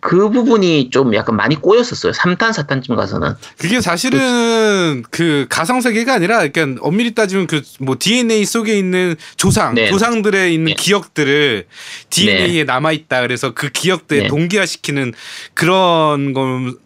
그 0.00 0.30
부분이 0.30 0.90
좀 0.90 1.14
약간 1.14 1.36
많이 1.36 1.56
꼬였었어요. 1.56 2.12
3탄 2.12 2.52
4탄쯤 2.52 2.96
가서는 2.96 3.34
그게 3.58 3.80
사실은 3.80 5.02
그 5.10 5.46
가상 5.48 5.80
세계가 5.80 6.14
아니라 6.14 6.46
그러니까 6.48 6.80
엄밀히 6.82 7.14
따지면 7.14 7.46
그 7.46 7.60
뭐 7.80 7.96
DNA 7.98 8.44
속에 8.44 8.78
있는 8.78 9.16
조상, 9.36 9.74
네. 9.74 9.88
조상들의 9.88 10.52
있는 10.52 10.66
네. 10.66 10.74
기억들을 10.74 11.66
DNA에 12.10 12.64
남아 12.64 12.92
있다. 12.92 13.22
그래서 13.22 13.52
그 13.54 13.70
기억들에 13.70 14.22
네. 14.22 14.28
동기화시키는 14.28 15.14
그런 15.54 16.32
건 16.32 16.76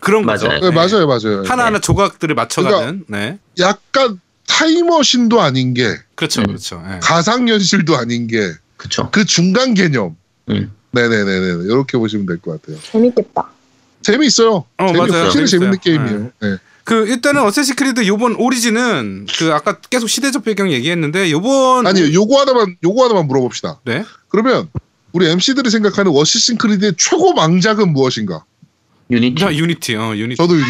그런 0.00 0.24
거죠. 0.24 0.48
맞아요. 0.48 0.60
네, 0.60 0.70
맞아요, 0.70 1.06
맞아요. 1.06 1.42
하나하나 1.46 1.78
조각들을 1.78 2.34
맞춰가는. 2.34 3.04
네, 3.08 3.38
약간 3.58 4.20
타임머신도 4.46 5.40
아닌 5.40 5.74
게 5.74 5.94
그렇죠, 6.14 6.40
음. 6.40 6.46
그렇죠. 6.46 6.82
예. 6.90 7.00
가상현실도 7.02 7.96
아닌 7.96 8.26
게그 8.26 8.58
그쵸. 8.78 9.10
중간 9.26 9.74
개념. 9.74 10.16
음. 10.48 10.72
네네네네. 10.92 11.64
이렇게 11.64 11.98
보시면 11.98 12.26
될 12.26 12.38
것 12.38 12.60
같아요. 12.62 12.78
재밌겠다. 12.92 13.48
재미있어요. 14.02 14.64
어, 14.78 14.86
재미, 14.86 14.98
맞아요. 14.98 15.24
확실히 15.24 15.46
재밌는 15.46 15.78
재밌어요. 15.82 16.06
게임이에요. 16.06 16.30
네. 16.42 16.56
그 16.84 17.06
일단은 17.06 17.42
어쌔신 17.42 17.74
크리드 17.74 18.06
요번 18.06 18.34
오리진은 18.36 19.26
그 19.38 19.52
아까 19.52 19.78
계속 19.90 20.08
시대적 20.08 20.42
배경 20.44 20.72
얘기했는데 20.72 21.30
요번 21.30 21.86
아니요, 21.86 22.12
요거 22.14 22.40
하나만, 22.40 22.76
요거 22.82 23.04
하나만 23.04 23.26
물어봅시다. 23.26 23.80
네. 23.84 24.04
그러면 24.28 24.70
우리 25.12 25.28
MC들이 25.28 25.68
생각하는 25.68 26.12
어쌔신 26.14 26.56
크리드의 26.56 26.94
최고 26.96 27.34
망작은 27.34 27.92
무엇인가? 27.92 28.44
유니티. 29.10 29.42
야, 29.42 29.52
유니티, 29.52 29.96
어, 29.96 30.14
유니티. 30.16 30.36
저도 30.36 30.54
유니티. 30.54 30.68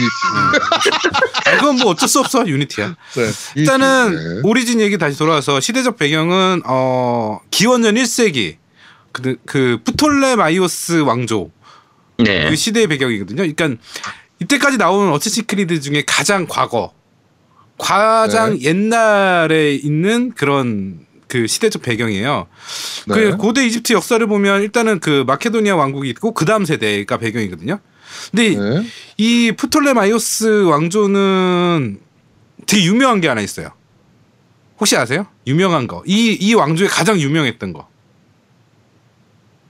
아, 1.46 1.56
그건 1.56 1.76
뭐 1.76 1.90
어쩔 1.92 2.08
수 2.08 2.20
없어, 2.20 2.46
유니티야. 2.46 2.96
네. 3.14 3.30
일단은 3.56 4.12
유니티. 4.14 4.40
오리진 4.48 4.80
얘기 4.80 4.96
다시 4.98 5.18
돌아와서 5.18 5.60
시대적 5.60 5.96
배경은 5.98 6.62
어 6.66 7.40
기원전 7.50 7.94
1세기 7.96 8.56
그, 9.12 9.36
그 9.46 9.80
프톨레마이오스 9.84 11.00
왕조 11.00 11.50
네. 12.18 12.48
그 12.48 12.56
시대의 12.56 12.86
배경이거든요. 12.88 13.36
그러니까 13.36 13.82
이때까지 14.40 14.78
나온 14.78 15.10
어쌔신 15.12 15.44
크리드 15.46 15.80
중에 15.80 16.04
가장 16.06 16.46
과거, 16.48 16.92
가장 17.78 18.58
네. 18.58 18.64
옛날에 18.64 19.74
있는 19.74 20.32
그런 20.34 21.06
그 21.28 21.46
시대적 21.46 21.82
배경이에요. 21.82 22.46
네. 23.06 23.14
그 23.14 23.36
고대 23.36 23.66
이집트 23.66 23.92
역사를 23.92 24.24
보면 24.26 24.62
일단은 24.62 25.00
그 25.00 25.24
마케도니아 25.26 25.76
왕국이 25.76 26.08
있고 26.10 26.32
그 26.32 26.44
다음 26.44 26.64
세대가 26.64 27.18
배경이거든요. 27.18 27.78
근데 28.30 28.56
네. 28.56 28.86
이 29.16 29.52
프톨레마이오스 29.56 30.64
왕조는 30.64 32.00
되게 32.66 32.84
유명한 32.84 33.20
게 33.20 33.28
하나 33.28 33.40
있어요. 33.40 33.70
혹시 34.80 34.96
아세요? 34.96 35.26
유명한 35.46 35.86
거. 35.86 36.02
이, 36.06 36.36
이 36.40 36.54
왕조에 36.54 36.88
가장 36.88 37.18
유명했던 37.18 37.72
거. 37.72 37.88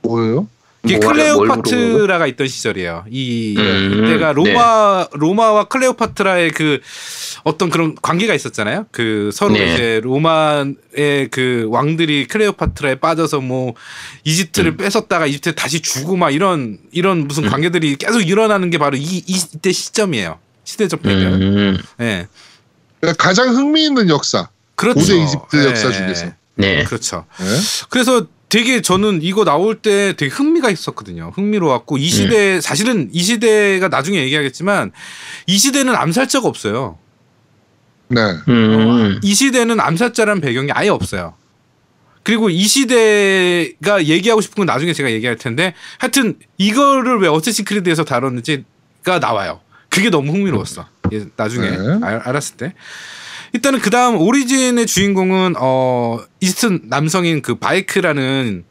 뭐예요? 0.03 0.49
이게 0.85 0.99
뭐, 0.99 1.13
클레오파트라가 1.13 2.27
있던 2.29 2.47
시절이에요. 2.47 3.05
이 3.11 3.57
음, 3.59 4.05
이때가 4.05 4.33
로마 4.33 5.09
로마와 5.13 5.65
클레오파트라의 5.65 6.53
그 6.53 6.81
어떤 7.43 7.69
그런 7.69 7.97
관계가 8.01 8.33
있었잖아요. 8.35 8.87
그 8.93 9.31
서로 9.33 9.55
네. 9.55 9.75
이제 9.75 10.01
로마의 10.03 11.29
그 11.31 11.67
왕들이 11.69 12.27
클레오파트라에 12.29 12.97
빠져서 12.97 13.41
뭐 13.41 13.75
이집트를 14.25 14.73
음. 14.73 14.77
뺏었다가 14.77 15.27
이집트 15.27 15.55
다시 15.57 15.81
주고 15.81 16.17
막 16.17 16.31
이런 16.31 16.79
이런 16.93 17.27
무슨 17.27 17.49
관계들이 17.49 17.97
계속 17.97 18.21
일어나는 18.21 18.71
게 18.71 18.79
바로 18.79 18.97
이 18.97 19.23
이때 19.27 19.73
시점이에요. 19.73 20.39
시대적 20.63 21.03
배경. 21.03 21.35
음, 21.35 21.79
예. 22.01 22.29
그러니까 23.01 23.23
가장 23.23 23.49
흥미있는 23.49 24.09
역사. 24.11 24.49
그렇죠. 24.77 25.01
고대 25.01 25.17
이집트 25.17 25.57
예. 25.57 25.65
역사 25.71 25.91
중에서. 25.91 26.27
네. 26.55 26.85
그렇죠. 26.85 27.25
예? 27.41 27.45
그래서 27.89 28.27
되게 28.49 28.81
저는 28.81 29.21
이거 29.23 29.45
나올 29.45 29.77
때 29.77 30.15
되게 30.17 30.33
흥미가 30.33 30.71
있었거든요. 30.71 31.33
흥미로웠고 31.35 31.99
이 31.99 32.09
시대 32.09 32.61
사실은 32.61 33.11
이 33.13 33.23
시대가 33.23 33.89
나중에 33.89 34.19
얘기하겠지만 34.21 34.93
이 35.47 35.59
시대는 35.59 35.95
암살자가 35.95 36.49
없어요. 36.49 36.99
네. 38.09 38.21
음, 38.49 39.21
이 39.23 39.35
시대는 39.35 39.81
암살자라는 39.81 40.41
배경이 40.41 40.71
아예 40.73 40.89
없어요. 40.89 41.35
그리고 42.23 42.51
이 42.51 42.63
시대가 42.63 44.05
얘기하고 44.05 44.41
싶은 44.41 44.57
건 44.57 44.67
나중에 44.67 44.93
제가 44.93 45.11
얘기할 45.13 45.37
텐데 45.37 45.75
하여튼 45.99 46.39
이거를 46.57 47.21
왜 47.21 47.29
어쌔신 47.29 47.65
크리드에서 47.65 48.05
다뤘는지가 48.05 49.19
나와요. 49.21 49.61
그게 49.91 50.11
너무 50.11 50.33
흥미로웠어. 50.33 50.87
예, 51.13 51.27
나중에 51.37 51.71
네. 51.71 51.77
알, 52.03 52.21
알았을 52.25 52.57
때. 52.57 52.75
일단은 53.53 53.81
그 53.81 53.91
다음 53.91 54.17
오리진의 54.19 54.87
주인공은 54.87 55.55
어 55.59 56.21
이집트 56.41 56.81
남성인 56.85 57.43
그 57.43 57.55
바이크라는 57.57 58.65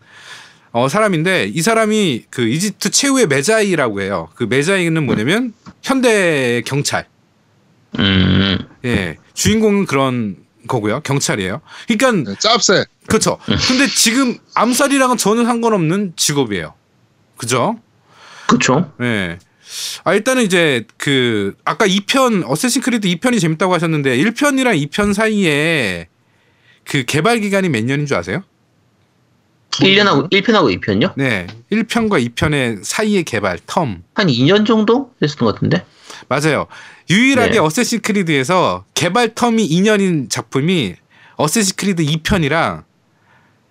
어 0.72 0.90
사람인데 0.90 1.46
이 1.54 1.62
사람이 1.62 2.26
그 2.30 2.48
이집트 2.48 2.92
최후의 2.92 3.28
메자이라고 3.28 4.02
해요. 4.02 4.30
그 4.36 4.44
메자이는 4.44 5.06
뭐냐면 5.06 5.54
현대 5.82 6.62
경찰. 6.66 7.08
음, 8.00 8.60
예. 8.86 9.18
주인공은 9.34 9.86
그런 9.86 10.38
거고요. 10.68 11.00
경찰이에요. 11.02 11.62
그러니까 11.88 12.32
네, 12.32 12.38
짭새. 12.40 12.86
그렇죠. 13.08 13.40
근데 13.46 13.88
지금 13.88 14.38
암살이랑은 14.54 15.18
전혀 15.18 15.46
상관없는 15.46 16.14
직업이에요. 16.18 16.74
그죠? 17.38 17.80
그쵸. 18.48 18.92
예. 19.02 19.40
아 20.04 20.14
일단은 20.14 20.44
이제 20.44 20.86
그 20.98 21.56
아까 21.66 21.86
2편 21.88 22.44
어쌔신 22.48 22.82
크리드 22.82 23.08
2편이 23.08 23.40
재밌다고 23.42 23.74
하셨는데 23.74 24.18
1편이랑 24.18 24.88
2편 24.88 25.14
사이에 25.14 26.08
그 26.86 27.04
개발 27.06 27.40
기간이 27.40 27.70
몇 27.70 27.84
년인 27.84 28.06
줄 28.06 28.18
아세요? 28.18 28.44
1년하고, 29.72 30.32
1편하고 30.32 30.80
2편요? 30.80 31.14
네. 31.18 31.46
1편과 31.72 32.34
2편의 32.34 32.84
사이의 32.84 33.24
개발 33.24 33.58
term. 33.58 34.02
한 34.16 34.28
2년 34.28 34.66
정도 34.66 35.12
됐었던 35.20 35.46
것 35.46 35.54
같은데? 35.56 35.86
맞아요. 36.30 36.68
유일하게 37.10 37.52
네. 37.52 37.58
어쌔신 37.60 38.02
크리드에서 38.02 38.86
개발 38.94 39.30
term이 39.30 39.70
2년인 39.70 40.30
작품이 40.30 40.96
어쌔신 41.36 41.76
크리드 41.78 42.04
2편이랑 42.04 42.84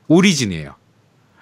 오리진이에요. 0.08 0.74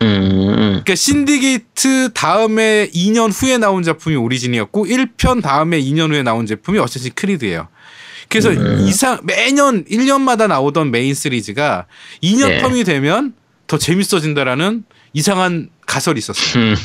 음, 0.02 0.53
그러니까 0.82 0.94
신디케이트 0.94 2.12
다음에 2.12 2.88
2년 2.94 3.30
후에 3.32 3.58
나온 3.58 3.82
작품이 3.82 4.16
오리진이었고 4.16 4.86
1편 4.86 5.42
다음에 5.42 5.80
2년 5.80 6.10
후에 6.10 6.22
나온 6.22 6.46
제품이 6.46 6.78
어쌔신 6.78 7.12
크리드예요. 7.14 7.68
그래서 8.28 8.52
이상 8.52 9.20
매년 9.22 9.84
1년마다 9.84 10.48
나오던 10.48 10.90
메인 10.90 11.14
시리즈가 11.14 11.86
2년 12.22 12.48
네. 12.48 12.62
term이 12.62 12.84
되면 12.86 13.34
더 13.66 13.78
재밌어진다라는 13.78 14.84
이상한 15.12 15.70
가설이 15.86 16.18
있었어요. 16.18 16.64
음. 16.64 16.76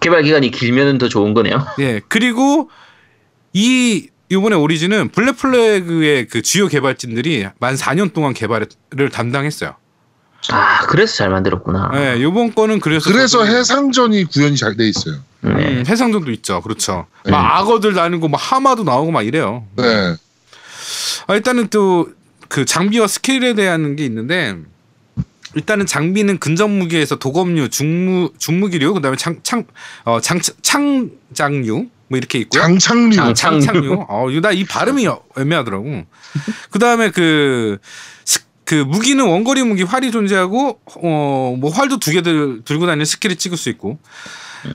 개발 0.00 0.22
기간이 0.22 0.50
길면 0.50 0.98
더 0.98 1.08
좋은 1.08 1.34
거네요. 1.34 1.66
예. 1.78 2.00
그리고 2.08 2.70
이 3.52 4.08
이번에 4.30 4.56
오리진은 4.56 5.10
블랙 5.10 5.36
플래그의 5.36 6.26
그 6.26 6.42
주요 6.42 6.66
개발진들이 6.68 7.46
만 7.60 7.74
4년 7.74 8.12
동안 8.12 8.34
개발을 8.34 8.66
담당했어요. 9.12 9.76
아, 10.50 10.80
그래서 10.86 11.16
잘 11.16 11.30
만들었구나. 11.30 11.90
예. 11.94 12.22
요번 12.22 12.54
거는 12.54 12.80
그래서 12.80 13.10
그래서 13.10 13.44
해상전이 13.44 14.24
구현이 14.24 14.56
잘 14.56 14.76
돼 14.76 14.86
있어요. 14.88 15.16
네. 15.40 15.50
음, 15.50 15.84
해상전도 15.86 16.30
있죠. 16.32 16.60
그렇죠. 16.60 17.06
네. 17.24 17.30
막 17.30 17.56
악어들 17.58 17.94
다니고 17.94 18.28
막 18.28 18.36
하마도 18.38 18.84
나오고 18.84 19.10
막 19.10 19.22
이래요. 19.22 19.66
네. 19.76 20.16
아, 21.26 21.34
일단은 21.34 21.68
또 21.68 22.06
그 22.46 22.64
장비와 22.64 23.08
스킬에 23.08 23.54
대한 23.54 23.96
게 23.96 24.04
있는데 24.04 24.54
일단은 25.56 25.86
장비는 25.86 26.38
근접 26.38 26.70
무기에서 26.70 27.16
도검류, 27.16 27.70
중무 27.70 28.30
중무기류, 28.38 28.94
그다음에 28.94 29.16
창창 29.16 29.64
어, 30.04 30.20
장 30.20 30.38
창장류 30.62 31.86
뭐 32.08 32.18
이렇게 32.18 32.38
있고요. 32.40 32.62
장창류. 32.62 33.14
장- 33.16 33.34
창창류. 33.34 34.04
어, 34.08 34.26
나이 34.42 34.62
발음이 34.64 35.08
애매하더라고. 35.36 36.04
그다음에 36.70 37.10
그 37.10 37.78
스- 38.24 38.40
그 38.74 38.82
무기는 38.84 39.24
원거리 39.24 39.62
무기 39.62 39.82
활이 39.84 40.10
존재하고 40.10 40.80
어 41.02 41.56
뭐 41.58 41.70
활도 41.70 41.98
두 41.98 42.10
개 42.10 42.22
들고 42.22 42.86
다니는 42.86 43.04
스킬을 43.04 43.36
찍을 43.36 43.56
수 43.56 43.68
있고. 43.70 43.98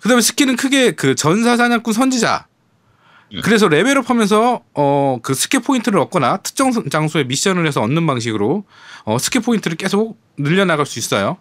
그다음에 0.01 0.21
스킬은 0.21 0.55
크게 0.55 0.91
그 0.91 1.15
전사 1.15 1.57
사냥꾼 1.57 1.93
선지자. 1.93 2.45
그래서 3.43 3.67
레벨업하면서 3.67 4.61
어 4.73 5.19
그 5.21 5.33
스킬 5.33 5.59
포인트를 5.61 5.99
얻거나 5.99 6.37
특정 6.37 6.71
장소에 6.89 7.25
미션을 7.25 7.67
해서 7.67 7.81
얻는 7.81 8.05
방식으로 8.07 8.63
어 9.03 9.17
스킬 9.19 9.41
포인트를 9.41 9.75
계속 9.77 10.17
늘려나갈 10.37 10.85
수 10.85 10.99
있어요. 10.99 11.37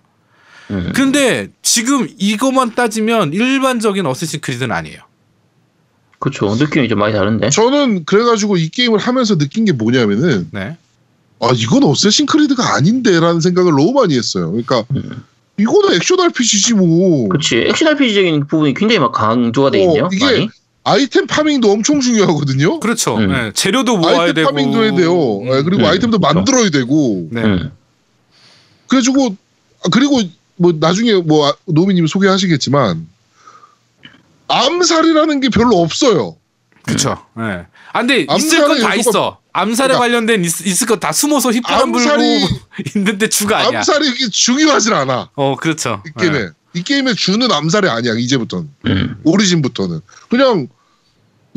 음. 0.70 0.92
근데 0.94 1.48
지금 1.62 2.08
이것만 2.18 2.74
따지면 2.74 3.32
일반적인 3.32 4.04
어쌔신 4.04 4.40
크리드는 4.40 4.74
아니에요. 4.74 5.00
그쵸. 6.18 6.54
느낌이 6.56 6.88
좀 6.88 6.98
많이 6.98 7.14
다른데? 7.14 7.50
저는 7.50 8.04
그래가지고 8.04 8.56
이 8.56 8.68
게임을 8.70 8.98
하면서 8.98 9.38
느낀 9.38 9.64
게 9.64 9.72
뭐냐면은 9.72 10.48
네. 10.52 10.76
아 11.40 11.52
이건 11.54 11.84
어쌔신 11.84 12.26
크리드가 12.26 12.74
아닌데라는 12.74 13.40
생각을 13.40 13.72
너무 13.72 13.92
많이 13.92 14.16
했어요. 14.16 14.50
그러니까 14.50 14.84
음. 14.94 15.24
이거는 15.58 15.94
액션 15.94 16.20
RPG지 16.20 16.74
뭐. 16.74 17.28
그치. 17.28 17.58
액션 17.58 17.88
RPG적인 17.88 18.46
부분이 18.46 18.74
굉장히 18.74 19.00
막 19.00 19.12
강조가 19.12 19.70
돼 19.70 19.80
어, 19.80 19.88
있네요. 19.88 20.08
이게 20.12 20.24
많이. 20.24 20.48
아이템 20.84 21.26
파밍도 21.26 21.70
엄청 21.70 22.00
중요하거든요. 22.00 22.80
그렇죠. 22.80 23.16
음. 23.16 23.28
네, 23.30 23.52
재료도 23.52 23.98
모아야 23.98 24.22
아이템 24.22 24.34
되고 24.34 24.48
파밍도 24.48 24.82
해야 24.84 24.94
돼요. 24.94 25.12
네, 25.44 25.62
그리고 25.62 25.82
음, 25.82 25.84
아이템도 25.84 26.18
그렇죠. 26.18 26.34
만들어야 26.34 26.70
되고. 26.70 27.28
네. 27.30 27.42
음. 27.42 27.72
그래가지고 28.86 29.36
아, 29.84 29.88
그리고 29.92 30.22
뭐 30.56 30.72
나중에 30.78 31.14
뭐 31.14 31.48
아, 31.48 31.52
노미님 31.66 32.06
소개하시겠지만 32.06 33.06
암살이라는 34.48 35.40
게 35.40 35.50
별로 35.50 35.76
없어요. 35.76 36.36
그렇죠. 36.88 37.18
네. 37.36 37.66
아 37.92 38.00
근데 38.00 38.26
있을 38.36 38.66
건 38.66 38.80
다 38.80 38.94
있어. 38.94 39.38
암살에 39.52 39.88
그러니까 39.88 39.98
관련된 39.98 40.44
있, 40.44 40.66
있을 40.66 40.86
거다 40.86 41.12
숨어서 41.12 41.50
휘파람 41.50 41.92
불고 41.92 42.08
암살이- 42.08 42.60
있는데 42.96 43.28
주가 43.28 43.58
아니야. 43.58 43.78
암살이 43.78 44.08
이게 44.08 44.28
중요하진 44.30 44.92
않아. 44.94 45.30
어 45.34 45.56
그렇죠. 45.56 46.02
이 46.06 46.10
게임에 46.20 46.48
이 46.74 46.82
게임에 46.82 47.14
주는 47.14 47.50
암살이 47.50 47.88
아니야 47.88 48.12
이제부터는 48.16 48.68
음. 48.86 49.16
오리진부터는 49.24 50.00
그냥 50.30 50.68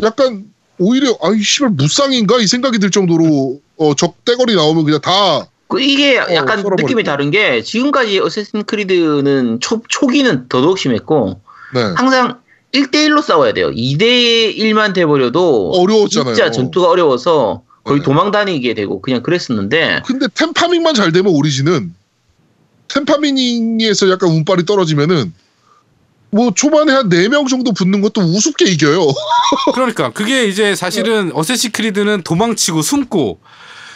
약간 0.02 0.46
오히려 0.80 1.16
아이 1.22 1.42
씨발 1.42 1.70
무쌍인가 1.72 2.38
이 2.40 2.48
생각이 2.48 2.80
들 2.80 2.90
정도로 2.92 3.60
어, 3.78 3.94
적대거리 3.96 4.56
나오면 4.56 4.84
그냥 4.86 5.02
다 5.02 5.48
그 5.68 5.80
이게 5.80 6.18
약간 6.18 6.58
썰어버리고. 6.58 6.82
느낌이 6.86 7.04
다른 7.06 7.32
게 7.32 7.62
지금까지 7.62 8.20
어쌔신 8.20 8.66
크리드는 8.66 9.62
초, 9.62 9.82
초기는 9.88 10.50
더더욱 10.50 10.78
심했고 10.78 11.40
네. 11.74 11.82
항상 11.96 12.42
1대1로 12.74 13.22
싸워야 13.22 13.54
돼요. 13.54 13.70
2대1만 13.72 14.94
돼버려도 14.94 15.72
어려웠잖아요. 15.72 16.36
진짜 16.36 16.52
전투가 16.52 16.90
어려워서 16.90 17.64
거의 17.84 18.00
네. 18.00 18.06
도망 18.06 18.32
다니게 18.32 18.74
되고 18.74 19.02
그냥 19.02 19.24
그랬었는데 19.24 20.02
근데 20.06 20.28
템파밍만 20.34 20.94
잘 20.94 21.12
되면 21.12 21.34
오리진은 21.34 21.94
템파밍에서 22.90 24.10
약간 24.10 24.30
운빨이 24.30 24.66
떨어지면은 24.66 25.34
뭐 26.30 26.52
초반에 26.54 26.94
한 26.94 27.10
4명 27.10 27.50
정도 27.50 27.74
붙는 27.74 28.02
것도 28.02 28.22
우습게 28.22 28.66
이겨요. 28.66 29.06
그러니까 29.74 30.12
그게 30.12 30.46
이제 30.46 30.76
사실은 30.76 31.32
어쌔신 31.34 31.72
크리드는 31.72 32.24
도망치고 32.24 32.82
숨고 32.82 33.40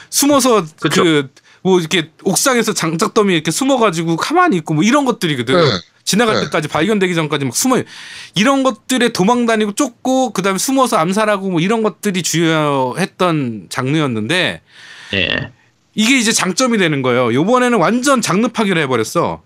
숨어서 0.09 0.65
그쵸. 0.79 1.03
그뭐 1.03 1.79
이렇게 1.79 2.11
옥상에서 2.23 2.73
장작더미 2.73 3.33
이렇게 3.33 3.51
숨어가지고 3.51 4.17
가만히 4.17 4.57
있고 4.57 4.73
뭐 4.73 4.83
이런 4.83 5.05
것들이거든. 5.05 5.55
네. 5.55 5.61
지나갈 6.05 6.35
네. 6.35 6.41
때까지 6.43 6.67
발견되기 6.67 7.15
전까지 7.15 7.45
막 7.45 7.55
숨어 7.55 7.81
이런 8.35 8.61
것들에 8.63 9.09
도망 9.09 9.45
다니고 9.47 9.73
쫓고 9.73 10.29
그다음에 10.31 10.59
숨어서 10.59 10.97
암살하고 10.97 11.49
뭐 11.49 11.59
이런 11.59 11.81
것들이 11.83 12.21
주요했던 12.21 13.67
장르였는데 13.69 14.61
예. 15.15 15.51
이게 15.95 16.17
이제 16.17 16.31
장점이 16.31 16.77
되는 16.77 17.01
거예요. 17.01 17.33
요번에는 17.33 17.77
완전 17.79 18.21
장르 18.21 18.47
파괴를 18.47 18.81
해버렸어. 18.83 19.41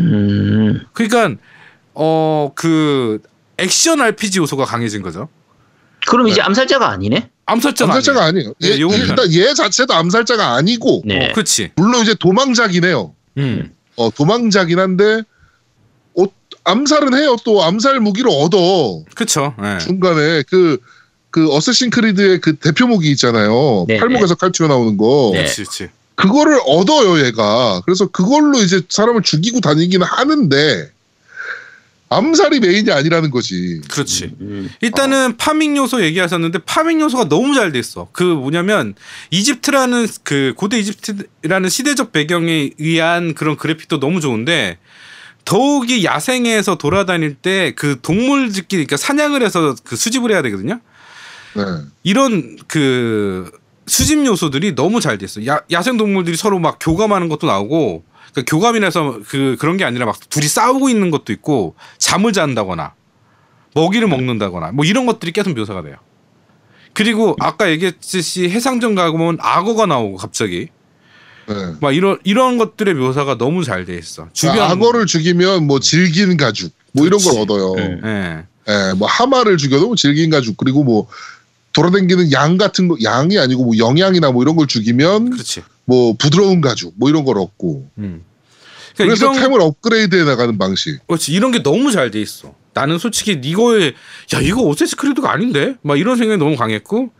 음. 0.00 0.84
그러니까 0.92 1.40
어 1.94 2.50
그 2.54 3.20
액션 3.58 4.00
RPG 4.02 4.38
요소가 4.40 4.66
강해진 4.66 5.00
거죠. 5.00 5.28
그럼 6.06 6.28
이제 6.28 6.36
네. 6.36 6.42
암살자가 6.42 6.90
아니네? 6.90 7.30
암살자가, 7.46 7.90
암살자가 7.94 8.24
아니에요. 8.26 8.52
아니에요. 8.52 8.54
네, 8.60 8.68
얘, 8.70 8.78
요거는- 8.78 9.08
일단 9.08 9.32
얘 9.32 9.54
자체도 9.54 9.94
암살자가 9.94 10.54
아니고 10.56 11.02
네. 11.06 11.30
어, 11.30 11.32
그렇지. 11.32 11.70
물론 11.76 12.02
이제 12.02 12.14
도망자긴 12.14 12.84
해요. 12.84 13.14
음. 13.38 13.72
어, 13.96 14.10
도망자긴 14.10 14.78
한데 14.78 15.04
어, 15.14 15.22
암살은 16.66 17.16
해요. 17.16 17.36
또 17.44 17.62
암살 17.62 18.00
무기를 18.00 18.30
얻어. 18.30 19.02
그쵸. 19.14 19.54
예. 19.62 19.78
중간에 19.78 20.42
그, 20.48 20.78
그 21.30 21.48
어쌔신 21.52 21.90
크리드의 21.90 22.40
그 22.40 22.56
대표 22.56 22.86
무기 22.86 23.10
있잖아요. 23.12 23.84
네, 23.88 23.98
팔목에서 23.98 24.34
칼 24.34 24.50
튀어나오는 24.52 24.96
거. 24.96 25.30
네. 25.32 25.38
그렇지, 25.38 25.62
그렇지. 25.62 25.88
그거를 26.16 26.58
얻어요, 26.66 27.24
얘가. 27.24 27.80
그래서 27.84 28.06
그걸로 28.06 28.58
이제 28.58 28.80
사람을 28.88 29.22
죽이고 29.22 29.60
다니기는 29.60 30.04
하는데, 30.04 30.90
암살이 32.08 32.60
메인이 32.60 32.90
아니라는 32.90 33.30
거지. 33.30 33.80
그렇지. 33.90 34.32
음. 34.40 34.70
일단은 34.80 35.36
farming 35.36 35.76
요소 35.76 36.04
얘기하셨는데 36.04 36.60
farming 36.60 37.00
요소가 37.00 37.28
너무 37.28 37.54
잘 37.54 37.72
돼 37.72 37.80
있어. 37.80 38.08
그 38.12 38.22
뭐냐면 38.22 38.94
이집트라는 39.30 40.06
그 40.22 40.54
고대 40.56 40.78
이집트라는 40.78 41.68
시대적 41.68 42.12
배경에 42.12 42.70
의한 42.78 43.34
그런 43.34 43.56
그래픽도 43.56 43.98
너무 43.98 44.20
좋은데 44.20 44.78
더욱이 45.46 46.04
야생에서 46.04 46.76
돌아다닐 46.76 47.34
때 47.34 47.72
그 47.76 47.98
동물 48.02 48.52
짓기 48.52 48.76
그러니까 48.76 48.98
사냥을 48.98 49.42
해서 49.42 49.74
그 49.84 49.96
수집을 49.96 50.30
해야 50.30 50.42
되거든요. 50.42 50.80
네. 51.54 51.62
이런 52.02 52.58
그 52.66 53.50
수집 53.86 54.26
요소들이 54.26 54.74
너무 54.74 55.00
잘 55.00 55.16
됐어. 55.16 55.46
야, 55.46 55.60
야생 55.70 55.96
동물들이 55.96 56.36
서로 56.36 56.58
막 56.58 56.78
교감하는 56.80 57.28
것도 57.28 57.46
나오고 57.46 58.04
그 58.34 58.44
교감이라서 58.44 59.20
그 59.26 59.56
그런 59.58 59.76
게 59.76 59.84
아니라 59.84 60.04
막 60.04 60.18
둘이 60.28 60.48
싸우고 60.48 60.88
있는 60.90 61.10
것도 61.10 61.32
있고 61.32 61.76
잠을 61.96 62.32
잔다거나 62.32 62.94
먹이를 63.74 64.08
먹는다거나 64.08 64.72
뭐 64.72 64.84
이런 64.84 65.06
것들이 65.06 65.32
계속 65.32 65.54
묘사가 65.54 65.82
돼요. 65.82 65.96
그리고 66.92 67.36
아까 67.40 67.70
얘기했듯이 67.70 68.48
해상전 68.48 68.94
가보면 68.94 69.38
악어가 69.40 69.86
나오고 69.86 70.16
갑자기 70.16 70.68
네. 71.48 71.54
막 71.80 71.92
이런 71.94 72.18
이런 72.24 72.58
것들의 72.58 72.94
묘사가 72.94 73.38
너무 73.38 73.64
잘 73.64 73.84
돼 73.84 73.96
있어. 73.96 74.28
주변 74.32 74.58
악어를 74.60 75.06
죽이면 75.06 75.66
뭐 75.66 75.78
질긴 75.80 76.36
가죽, 76.36 76.72
뭐 76.92 77.06
이런 77.06 77.20
걸. 77.20 77.38
얻어요. 77.40 77.74
네. 77.74 78.00
예. 78.04 78.44
예, 78.68 78.92
뭐 78.94 79.06
하마를 79.06 79.56
죽여도 79.58 79.86
뭐 79.86 79.96
질긴 79.96 80.30
가죽, 80.30 80.56
그리고 80.56 80.82
뭐 80.82 81.06
돌아다니는 81.72 82.32
양 82.32 82.56
같은 82.56 82.88
거, 82.88 82.96
양이 83.04 83.38
아니고 83.38 83.64
뭐 83.64 83.78
영양이나 83.78 84.32
뭐 84.32 84.42
이런 84.42 84.56
걸 84.56 84.66
죽이면 84.66 85.30
그렇지. 85.30 85.62
뭐 85.84 86.14
부드러운 86.18 86.60
가죽, 86.60 86.92
뭐 86.96 87.08
이런 87.08 87.24
걸 87.24 87.38
얻고. 87.38 87.88
음. 87.98 88.24
그러니까 88.96 89.14
그래서 89.14 89.26
이런 89.32 89.42
템을 89.42 89.60
업그레이드해 89.60 90.24
나가는 90.24 90.58
방식. 90.58 91.06
그렇지 91.06 91.32
이런 91.32 91.52
게 91.52 91.62
너무 91.62 91.92
잘 91.92 92.10
돼 92.10 92.20
있어. 92.20 92.54
나는 92.74 92.98
솔직히 92.98 93.38
이거에 93.42 93.92
야 94.34 94.40
이거 94.40 94.62
오세스 94.62 94.96
크리드가 94.96 95.30
아닌데 95.32 95.76
막 95.82 95.98
이런 95.98 96.16
생각이 96.16 96.38
너무 96.42 96.56
강했고 96.56 97.10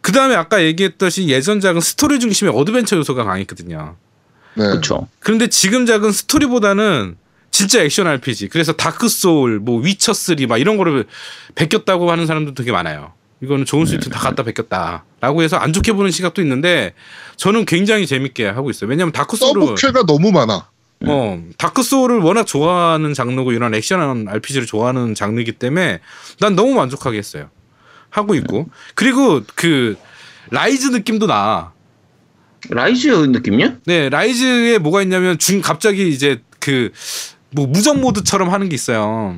그 0.00 0.12
다음에 0.12 0.34
아까 0.34 0.62
얘기했듯이 0.62 1.28
예전작은 1.28 1.80
스토리 1.80 2.20
중심의 2.20 2.54
어드벤처 2.54 2.96
요소가 2.96 3.24
강했거든요. 3.24 3.96
네. 4.54 4.64
그렇죠. 4.64 5.08
그런데 5.20 5.48
지금작은 5.48 6.12
스토리보다는 6.12 7.16
진짜 7.50 7.82
액션 7.82 8.06
RPG. 8.06 8.48
그래서 8.48 8.72
다크 8.72 9.08
소울, 9.08 9.58
뭐 9.58 9.80
위쳐 9.80 10.12
3 10.12 10.24
막 10.24 10.60
이런 10.60 10.76
거를 10.76 11.06
베꼈다고 11.54 12.10
하는 12.10 12.26
사람도 12.26 12.54
되게 12.54 12.72
많아요. 12.72 13.12
이거는 13.42 13.64
좋은 13.64 13.84
네. 13.84 13.90
스위트 13.90 14.10
다 14.10 14.18
갖다 14.18 14.42
베꼈다라고 14.42 15.42
해서 15.42 15.56
안 15.56 15.72
좋게 15.72 15.92
보는 15.92 16.10
시각도 16.10 16.42
있는데 16.42 16.94
저는 17.36 17.64
굉장히 17.64 18.06
재밌게 18.06 18.46
하고 18.48 18.70
있어요. 18.70 18.90
왜냐면 18.90 19.12
다크 19.12 19.36
소울은 19.36 19.76
서브퀘가 19.76 20.04
너무 20.06 20.30
많아. 20.30 20.68
어, 21.06 21.42
다크 21.56 21.82
소울을 21.82 22.18
워낙 22.18 22.46
좋아하는 22.46 23.14
장르고 23.14 23.52
이런 23.52 23.74
액션 23.74 24.28
RPG를 24.28 24.66
좋아하는 24.66 25.14
장르이기 25.14 25.52
때문에 25.52 26.00
난 26.40 26.54
너무 26.54 26.74
만족하게 26.74 27.16
했어요. 27.16 27.48
하고 28.10 28.34
있고. 28.34 28.68
그리고 28.94 29.42
그 29.54 29.96
라이즈 30.50 30.88
느낌도 30.88 31.26
나. 31.26 31.72
라이즈 32.68 33.08
느낌이요? 33.08 33.78
네, 33.86 34.08
라이즈에 34.10 34.78
뭐가 34.78 35.02
있냐면 35.02 35.38
중 35.38 35.60
갑자기 35.60 36.08
이제 36.08 36.42
그 36.58 36.90
뭐 37.52 37.66
무적 37.66 37.98
모드처럼 37.98 38.52
하는 38.52 38.68
게 38.68 38.74
있어요. 38.74 39.36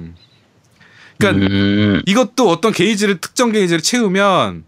그러니까 1.18 1.46
음, 1.46 2.02
이것도 2.06 2.48
어떤 2.48 2.72
게이지를 2.72 3.20
특정 3.20 3.52
게이지를 3.52 3.80
채우면 3.82 4.64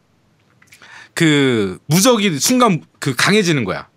그 1.15 1.79
무적이 1.87 2.39
순간 2.39 2.83
그 2.99 3.15
강해지는 3.15 3.65
거야. 3.65 3.89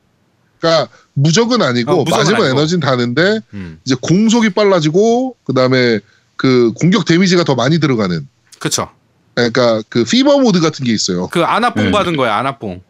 그러니까 0.60 0.90
무적은 1.14 1.62
아니고 1.62 1.92
어, 1.92 2.04
무적은 2.04 2.18
맞으면 2.18 2.42
아니고. 2.42 2.60
에너지는 2.60 2.80
다는데 2.82 3.40
음. 3.54 3.80
이제 3.86 3.96
공속이 4.02 4.52
빨라지고 4.52 5.36
그다음에 5.44 6.00
그 6.36 6.72
공격 6.74 7.06
데미지가 7.06 7.44
더 7.44 7.56
많이 7.56 7.80
들어가는. 7.80 8.28
그렇죠. 8.60 8.90
그러니까 9.38 9.82
그 9.90 10.04
fever 10.04 10.40
모드 10.40 10.60
같은 10.60 10.84
게 10.86 10.92
있어요. 10.92 11.28
그 11.28 11.44
아나뽕 11.44 11.86
네. 11.86 11.92
받은 11.92 12.16
거야 12.18 12.36
아나뽕 12.38 12.82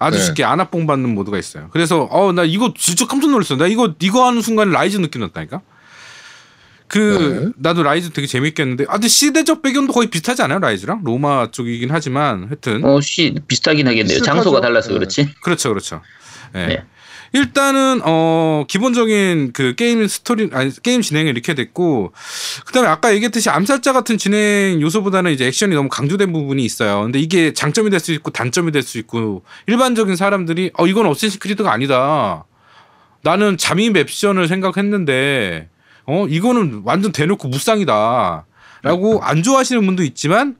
아주 0.00 0.18
네. 0.18 0.24
쉽게 0.24 0.44
아나뽕 0.44 0.86
받는 0.86 1.14
모드가 1.14 1.38
있어요 1.38 1.68
그래서 1.72 2.08
어 2.10 2.32
나 2.32 2.42
이거 2.44 2.74
진짜 2.76 3.06
깜짝 3.06 3.30
놀랐어 3.30 3.54
나 3.56 3.66
이거 3.68 3.94
이거 4.00 4.26
하는 4.26 4.42
순간 4.42 4.70
라이즈 4.70 4.96
느낌 4.98 5.20
났다니까 5.22 5.60
그 6.88 7.44
네. 7.46 7.52
나도 7.56 7.82
라이즈 7.84 8.10
되게 8.10 8.26
재밌게 8.26 8.62
했는데 8.62 8.84
아 8.88 8.94
근데 8.94 9.08
시대적 9.08 9.62
배경도 9.62 9.92
거의 9.92 10.08
비슷하지 10.10 10.42
않아요 10.42 10.58
라이즈랑 10.58 11.02
로마 11.04 11.50
쪽이긴 11.52 11.90
하지만 11.92 12.44
하여튼 12.44 12.84
어, 12.84 13.00
씨, 13.00 13.34
비슷하긴 13.46 13.86
하겠네요. 13.86 14.06
비슷하죠. 14.18 14.24
장소가 14.24 14.60
달라서 14.60 14.88
네. 14.88 14.94
그렇지. 14.94 15.28
그렇죠 15.42 15.68
그렇죠 15.70 16.02
예. 16.56 16.66
네. 16.66 16.84
일단은 17.34 18.00
어 18.04 18.64
기본적인 18.68 19.50
그 19.52 19.74
게임 19.74 20.06
스토리 20.06 20.50
아니 20.52 20.70
게임 20.82 21.02
진행이 21.02 21.28
이렇게 21.28 21.54
됐고 21.54 22.12
그다음에 22.64 22.88
아까 22.88 23.12
얘기했듯이 23.12 23.50
암살자 23.50 23.92
같은 23.92 24.18
진행 24.18 24.80
요소보다는 24.80 25.32
이제 25.32 25.44
액션이 25.46 25.74
너무 25.74 25.88
강조된 25.88 26.32
부분이 26.32 26.64
있어요. 26.64 27.02
근데 27.02 27.18
이게 27.18 27.52
장점이 27.52 27.90
될 27.90 27.98
수 27.98 28.12
있고 28.12 28.30
단점이 28.30 28.70
될 28.70 28.82
수 28.84 28.98
있고 28.98 29.42
일반적인 29.66 30.14
사람들이 30.14 30.70
어 30.78 30.86
이건 30.86 31.06
어쌔신 31.06 31.40
크리드가 31.40 31.72
아니다. 31.72 32.44
나는 33.22 33.56
잠입 33.58 33.94
맵션을 33.94 34.46
생각했는데 34.46 35.68
어 36.06 36.26
이거는 36.28 36.82
완전 36.84 37.10
대놓고 37.10 37.48
무쌍이다. 37.48 38.46
라고 38.82 39.20
안 39.24 39.42
좋아하시는 39.42 39.84
분도 39.84 40.04
있지만 40.04 40.56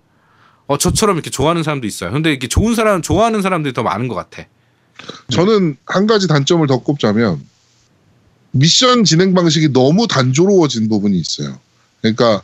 어 0.67 0.77
저처럼 0.77 1.15
이렇게 1.17 1.31
좋아하는 1.31 1.63
사람도 1.63 1.87
있어요. 1.87 2.11
근데 2.11 2.31
이렇게 2.31 2.49
좋은 2.49 2.75
사람 2.75 3.01
좋아하는 3.01 3.43
사람들이 3.43 3.73
더 3.75 3.85
많은 3.85 4.09
것 4.09 4.17
같아. 4.17 4.45
저는 5.31 5.77
한 5.87 6.07
가지 6.07 6.27
단점을 6.29 6.67
더 6.67 6.79
꼽자면 6.79 7.45
미션 8.53 9.05
진행 9.05 9.35
방식이 9.35 9.73
너무 9.73 10.07
단조로워진 10.07 10.89
부분이 10.89 11.19
있어요. 11.19 11.59
그러니까 12.01 12.43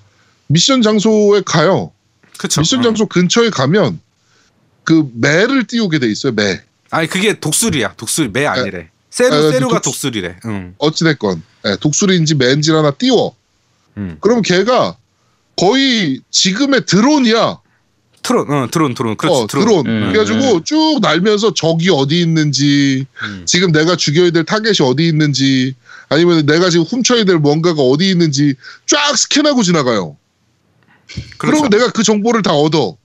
미션 0.49 0.83
장소에 0.83 1.43
가요. 1.47 1.93
그렇죠. 2.39 2.61
미션 2.61 2.83
장소 2.83 3.07
근처에 3.07 3.51
가면 3.51 4.01
그 4.85 5.09
매를 5.15 5.65
띄우게 5.67 5.99
돼 6.01 6.09
있어요. 6.11 6.33
매. 6.33 6.61
아니 6.91 7.07
그게 7.07 7.39
독수리야. 7.39 7.95
독수리 7.97 8.29
매 8.29 8.47
아니래. 8.47 8.89
세누 9.11 9.35
아, 9.35 9.51
세누가 9.53 9.81
독수- 9.81 9.83
독수 9.85 10.11
리래. 10.11 10.37
응. 10.47 10.75
어찌됐건 10.79 11.43
예, 11.67 11.77
독수리인지 11.81 12.35
매인지 12.37 12.73
하나 12.73 12.91
띄워. 12.91 13.37
응. 13.99 14.17
그럼 14.21 14.43
걔가 14.43 14.97
거의 15.57 16.21
지금의 16.31 16.87
드론이야. 16.87 17.59
드론, 18.23 18.47
응, 18.51 18.69
드론, 18.71 18.95
드론. 18.95 19.17
그렇지, 19.17 19.43
어, 19.43 19.47
드론. 19.47 19.87
음, 19.87 20.13
그래가지고 20.13 20.63
쭉 20.65 20.99
날면서 21.01 21.55
적이 21.55 21.91
어디 21.91 22.21
있는지, 22.21 23.07
음. 23.25 23.43
지금 23.47 23.73
내가 23.73 23.97
죽여야 23.97 24.31
될 24.31 24.45
타겟이 24.45 24.77
어디 24.83 25.07
있는지, 25.07 25.75
아니면 26.09 26.45
내가 26.45 26.71
지금 26.71 26.85
훔쳐야 26.85 27.25
될 27.25 27.39
뭔가가 27.39 27.83
어디 27.83 28.11
있는지 28.11 28.55
쫙 28.87 29.17
스캔하고 29.17 29.63
지나가요. 29.63 30.17
그 31.07 31.39
그렇죠. 31.39 31.65
러면 31.65 31.71
내가 31.71 31.91
그 31.91 32.03
정보를 32.03 32.43
다 32.43 32.53
얻어. 32.53 32.97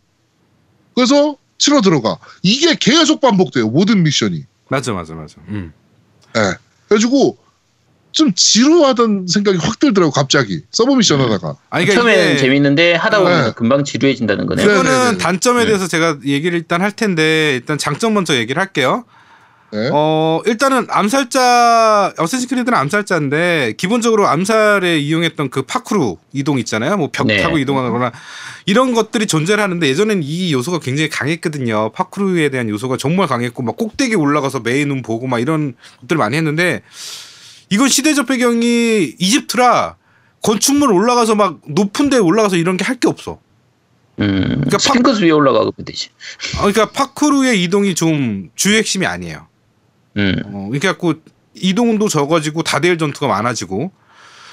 그래서 0.94 1.38
치러 1.58 1.82
들어가. 1.82 2.18
이게 2.42 2.76
계속 2.76 3.22
반복돼요. 3.22 3.70
모든 3.70 4.04
미션이. 4.04 4.46
맞아, 4.70 4.94
맞아, 4.94 5.14
맞아. 5.14 5.36
음. 5.50 5.72
예. 6.36 6.54
그래가지고 6.88 7.38
좀 8.16 8.32
지루하던 8.34 9.28
생각이 9.28 9.58
확 9.58 9.78
들더라고 9.78 10.10
갑자기 10.12 10.62
서브 10.72 10.94
미션 10.94 11.20
하다가. 11.20 11.58
아니, 11.70 11.86
그러니까 11.86 12.02
처음에는 12.02 12.32
이게 12.32 12.40
재밌는데 12.40 12.94
하다 12.96 13.20
보면 13.20 13.44
네. 13.44 13.52
금방 13.58 13.84
지루해진다는 13.84 14.46
거네요. 14.46 14.66
네. 14.66 14.74
이거는 14.74 14.92
네네네. 14.92 15.18
단점에 15.18 15.60
네. 15.60 15.66
대해서 15.66 15.88
제가 15.88 16.20
얘기를 16.26 16.58
일단 16.58 16.82
할 16.82 16.94
텐데 16.94 17.56
일단 17.56 17.78
장점 17.78 18.14
먼저 18.14 18.34
얘기를 18.36 18.60
할게요. 18.60 19.04
예. 19.74 19.90
어 19.92 20.42
일단은 20.46 20.88
암살자 20.90 22.14
어쌔신 22.18 22.48
크리드는 22.48 22.78
암살자인데 22.78 23.74
기본적으로 23.76 24.28
암살에 24.28 24.98
이용했던 25.00 25.50
그 25.50 25.64
파쿠르 25.64 26.16
이동 26.32 26.58
있잖아요. 26.60 26.96
뭐벽 26.96 27.28
네. 27.28 27.42
타고 27.42 27.58
이동하거나 27.58 28.14
이런 28.66 28.94
것들이 28.94 29.28
존재를 29.28 29.62
하는데 29.62 29.86
예전엔 29.86 30.22
이 30.24 30.54
요소가 30.54 30.80
굉장히 30.80 31.10
강했거든요. 31.10 31.92
파쿠르에 31.92 32.48
대한 32.48 32.70
요소가 32.70 32.96
정말 32.96 33.28
강했고 33.28 33.62
막 33.62 33.76
꼭대기 33.76 34.16
올라가서 34.16 34.62
메인 34.62 34.88
눈 34.88 35.02
보고 35.02 35.28
막 35.28 35.40
이런 35.40 35.74
것들 36.00 36.16
을 36.16 36.18
많이 36.20 36.38
했는데 36.38 36.82
이건 37.70 37.90
시대적 37.90 38.28
배경이 38.28 39.16
이집트라 39.20 39.96
건축물 40.44 40.92
올라가서 40.92 41.36
막 41.36 41.60
높은 41.68 42.10
데 42.10 42.18
올라가서 42.18 42.56
이런 42.58 42.78
게 42.78 42.84
할 42.86 43.00
게 43.00 43.08
없어. 43.08 43.40
음, 44.20 44.40
그러니까 44.48 44.78
스핑크스 44.78 45.24
위에 45.24 45.32
올라가면 45.32 45.72
되지. 45.86 46.10
어, 46.58 46.72
그러니까 46.72 46.92
파쿠르의 46.92 47.62
이동이 47.64 47.96
좀 47.96 48.50
주요 48.56 48.78
핵심이 48.78 49.06
아니에요. 49.06 49.48
음. 50.18 50.36
어, 50.46 50.70
이렇게 50.72 50.88
갖고 50.88 51.16
이동도 51.54 52.08
적어지고 52.08 52.64
다대일 52.64 52.98
전투가 52.98 53.28
많아지고 53.28 53.92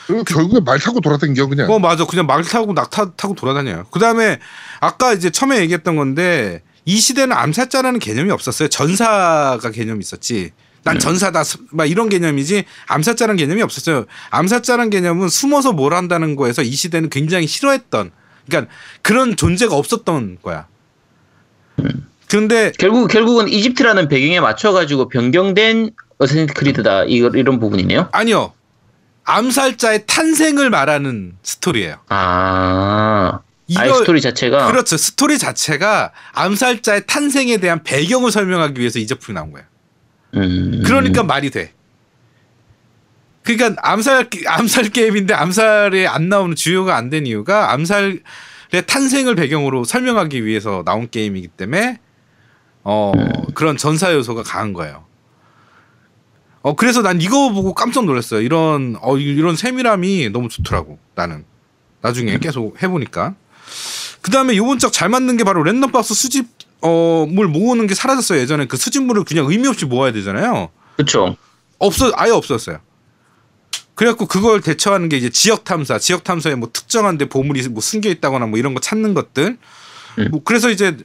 그리고 0.06 0.24
결국에 0.24 0.60
말 0.60 0.78
타고 0.80 1.00
돌아다녀 1.00 1.46
그냥. 1.46 1.70
어 1.70 1.78
맞아 1.78 2.04
그냥 2.06 2.26
말 2.26 2.42
타고 2.42 2.72
낙타 2.72 3.12
타고 3.12 3.34
돌아다녀요. 3.34 3.86
그 3.90 4.00
다음에 4.00 4.38
아까 4.80 5.12
이제 5.12 5.30
처음에 5.30 5.60
얘기했던 5.60 5.94
건데 5.94 6.62
이 6.84 6.96
시대는 6.98 7.36
암살자라는 7.36 8.00
개념이 8.00 8.30
없었어요. 8.32 8.68
전사가 8.68 9.70
개념이 9.72 10.00
있었지. 10.00 10.50
난 10.85 10.99
전사다 10.99 11.45
스- 11.45 11.59
막 11.70 11.87
이런 11.89 12.09
개념이지 12.09 12.64
암살자라는 12.89 13.37
개념이 13.37 13.62
없었어요. 13.62 14.07
암살자라는 14.30 14.91
개념은 14.91 15.28
숨어서 15.28 15.72
뭘 15.72 15.95
한다는 15.95 16.35
거에서 16.37 16.62
이 16.62 16.70
시대는 16.72 17.09
굉장히 17.11 17.47
싫어했던 17.47 18.11
그러니까 18.47 18.72
그런 19.03 19.37
존재가 19.37 19.74
없었던 19.76 20.39
거야. 20.43 20.66
그런데 22.28 22.72
결국 22.78 23.09
결국은 23.09 23.49
이집트라는 23.49 24.09
배경에 24.09 24.41
맞춰 24.41 24.72
가지고 24.72 25.09
변경된 25.09 25.91
어쌔신 26.18 26.47
크리드다 26.49 27.05
이거 27.05 27.28
이런 27.35 27.61
부분이네요. 27.61 28.09
아니요. 28.12 28.53
암살자의 29.24 30.05
탄생을 30.07 30.70
말하는 30.70 31.35
스토리예요. 31.43 31.97
아, 32.09 33.41
이거- 33.68 33.95
스토리 33.99 34.20
자체가 34.20 34.66
그렇죠. 34.66 34.97
스토리 34.97 35.39
자체가 35.39 36.12
암살자의 36.33 37.07
탄생에 37.07 37.59
대한 37.59 37.83
배경을 37.85 38.33
설명하기 38.33 38.80
위해서 38.80 38.99
이 38.99 39.07
제품이 39.07 39.35
나온 39.35 39.53
거예요. 39.53 39.66
음, 40.35 40.83
그러니까 40.85 41.22
말이 41.22 41.51
돼. 41.51 41.72
그러니까 43.43 43.74
암살 43.83 44.30
암살 44.47 44.91
게임인데 44.91 45.35
암살에 45.35 46.07
안 46.07 46.28
나오는 46.28 46.55
주요가 46.55 46.97
안 46.97 47.11
된 47.11 47.26
이유가 47.26 47.72
암살의 47.72 48.20
탄생을 48.87 49.35
배경으로 49.35 49.85
설명하기 49.85 50.45
위해서 50.45 50.83
나온 50.85 51.11
게임이기 51.11 51.49
때문에 51.49 51.99
어 52.85 53.12
그런 53.55 53.76
전사 53.76 54.12
요소가 54.14 54.43
강한 54.45 54.72
거예요. 54.72 55.05
어 56.62 56.76
그래서 56.76 57.03
난 57.03 57.20
이거 57.20 57.51
보고 57.53 57.74
깜짝 57.74 58.05
놀랐어요. 58.05 58.41
이런 58.41 58.97
어 59.01 59.16
이런 59.18 59.57
세밀함이 59.57 60.30
너무 60.30 60.49
좋더라고 60.49 60.99
나는 61.16 61.45
나중에 62.01 62.39
계속 62.39 62.80
해보니까 62.83 63.35
그 64.20 64.30
다음에 64.30 64.57
요번 64.57 64.78
작잘 64.78 65.09
맞는 65.09 65.37
게 65.37 65.43
바로 65.43 65.64
랜덤 65.64 65.91
박스 65.91 66.14
수집 66.14 66.47
어물 66.83 67.49
모으는 67.49 67.87
게 67.87 67.95
사라졌어요. 67.95 68.41
예전에 68.41 68.66
그 68.66 68.76
수집물을 68.76 69.24
그냥 69.24 69.47
의미 69.49 69.68
없이 69.68 69.87
모아야 69.87 70.12
되잖아요. 70.12 70.70
그렇죠. 70.97 71.37
없어 71.78 72.12
아예 72.14 72.30
없었어요. 72.30 72.78
그래갖고 73.95 74.26
그걸 74.26 74.61
대처하는 74.61 75.09
게 75.09 75.16
이제 75.16 75.30
지역 75.30 75.64
탐사, 75.64 75.99
지역 75.99 76.24
탐사에 76.24 76.55
뭐 76.55 76.70
특정한데 76.72 77.28
보물이 77.28 77.68
뭐 77.68 77.80
숨겨 77.80 78.09
있다거나 78.09 78.47
뭐 78.47 78.59
이런 78.59 78.74
거 78.74 78.80
찾는 78.80 79.14
것들. 79.14 79.59
음. 80.18 80.28
뭐 80.30 80.43
그래서 80.45 80.70
이제 80.70 80.97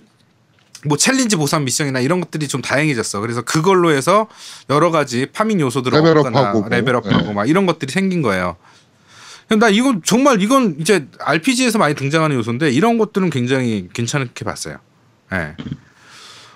뭐 0.85 0.97
챌린지 0.97 1.35
보상 1.35 1.63
미션이나 1.63 1.99
이런 1.99 2.21
것들이 2.21 2.47
좀 2.47 2.61
다양해졌어. 2.61 3.19
그래서 3.19 3.41
그걸로 3.41 3.91
해서 3.91 4.27
여러 4.69 4.91
가지 4.91 5.27
farming 5.27 5.59
요소들을 5.59 5.97
레벨업하고 5.97 6.61
뭐. 6.61 6.69
레벨업하고 6.69 7.27
네. 7.27 7.33
막 7.33 7.49
이런 7.49 7.65
것들이 7.65 7.91
생긴 7.91 8.21
거예요. 8.21 8.55
나 9.49 9.69
이건 9.69 10.01
정말 10.03 10.41
이건 10.41 10.75
이제 10.79 11.07
RPG에서 11.19 11.77
많이 11.77 11.95
등장하는 11.95 12.35
요소인데 12.35 12.69
이런 12.71 12.97
것들은 12.97 13.29
굉장히 13.29 13.87
괜찮게 13.93 14.43
봤어요. 14.43 14.77
예. 15.33 15.55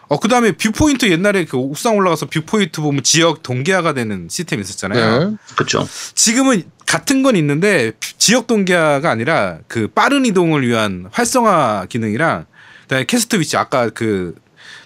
어 0.07 0.19
그다음에 0.19 0.51
viewpoint 0.51 1.09
옛날에 1.09 1.45
그 1.45 1.55
옥상 1.55 1.95
올라가서 1.95 2.25
viewpoint 2.25 2.81
보면 2.81 3.01
지역 3.03 3.43
동기화가 3.43 3.93
되는 3.93 4.27
시스템 4.29 4.59
이 4.59 4.61
있었잖아요. 4.61 5.29
네. 5.29 5.37
그렇죠. 5.55 5.87
지금은 6.15 6.63
같은 6.85 7.23
건 7.23 7.37
있는데 7.37 7.93
지역 8.17 8.45
동계화가 8.47 9.09
아니라 9.09 9.59
그 9.69 9.87
빠른 9.87 10.25
이동을 10.25 10.67
위한 10.67 11.07
활성화 11.13 11.85
기능이랑 11.87 12.45
그다음에 12.81 13.05
캐스트 13.05 13.37
위치 13.37 13.55
아까 13.55 13.89
그 13.89 14.35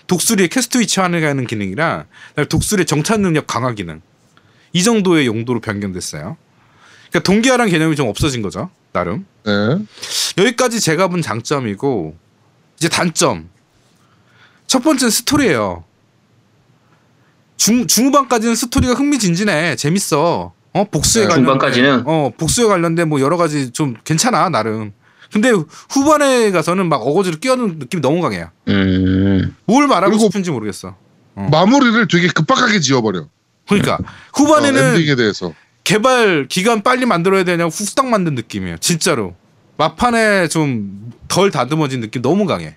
독수리의 0.06 0.50
캐스트 0.50 0.78
위치 0.78 1.00
하는 1.00 1.48
기능이랑 1.48 2.06
그다음에 2.30 2.48
독수리의 2.48 2.86
정찰 2.86 3.20
능력 3.20 3.48
강화 3.48 3.74
기능 3.74 4.02
이 4.74 4.84
정도의 4.84 5.26
용도로 5.26 5.60
변경됐어요. 5.60 6.38
그러니까 7.10 7.20
동계화란 7.24 7.70
개념이 7.70 7.96
좀 7.96 8.08
없어진 8.10 8.44
거죠 8.44 8.70
나름. 8.94 9.26
네. 9.44 9.52
여기까지 10.38 10.80
제가 10.80 11.08
본 11.08 11.24
장점이고 11.24 12.16
이제 12.78 12.90
단점 12.90 13.50
첫 14.76 14.84
번째는 14.84 15.10
스토리예요. 15.10 15.86
중 17.56 17.88
중후반까지는 17.88 18.56
스토리가 18.56 18.94
흥미진진해 18.96 19.78
재밌어. 19.78 20.52
어 20.74 20.84
복수에 20.92 21.22
네, 21.22 21.28
관련 21.30 21.46
중반까지는? 21.46 22.04
어 22.06 22.32
복수에 22.38 22.66
관련된 22.66 23.08
뭐 23.08 23.22
여러 23.22 23.38
가지 23.38 23.72
좀 23.72 23.96
괜찮아 24.04 24.50
나름. 24.50 24.92
근데 25.32 25.52
후반에 25.90 26.52
가서는 26.52 26.90
막 26.90 26.98
어거지로 26.98 27.38
끼어드는 27.38 27.80
느낌이 27.80 28.02
너무 28.02 28.22
강해요. 28.22 28.50
음, 28.68 29.56
뭘 29.64 29.88
말하고 29.88 30.18
싶은지 30.18 30.52
모르겠어. 30.52 30.98
마무리를 31.36 32.10
되게 32.10 32.28
급박하게 32.28 32.82
지어버려. 32.82 33.30
그러니까 33.70 33.94
어, 33.94 34.06
후반에는 34.34 34.96
엔딩에 34.96 35.16
대해서. 35.16 35.54
개발 35.86 36.48
기간 36.50 36.84
빨리 36.84 37.06
만들어야 37.06 37.46
되냐고 37.46 37.70
후딱 37.70 38.08
만든 38.08 38.36
느낌이에요. 38.36 38.76
진짜로 38.80 39.36
막판에 39.78 40.50
좀 40.50 41.14
덜 41.28 41.52
다듬어진 41.52 42.02
느낌 42.02 42.22
너무 42.22 42.46
강해. 42.46 42.76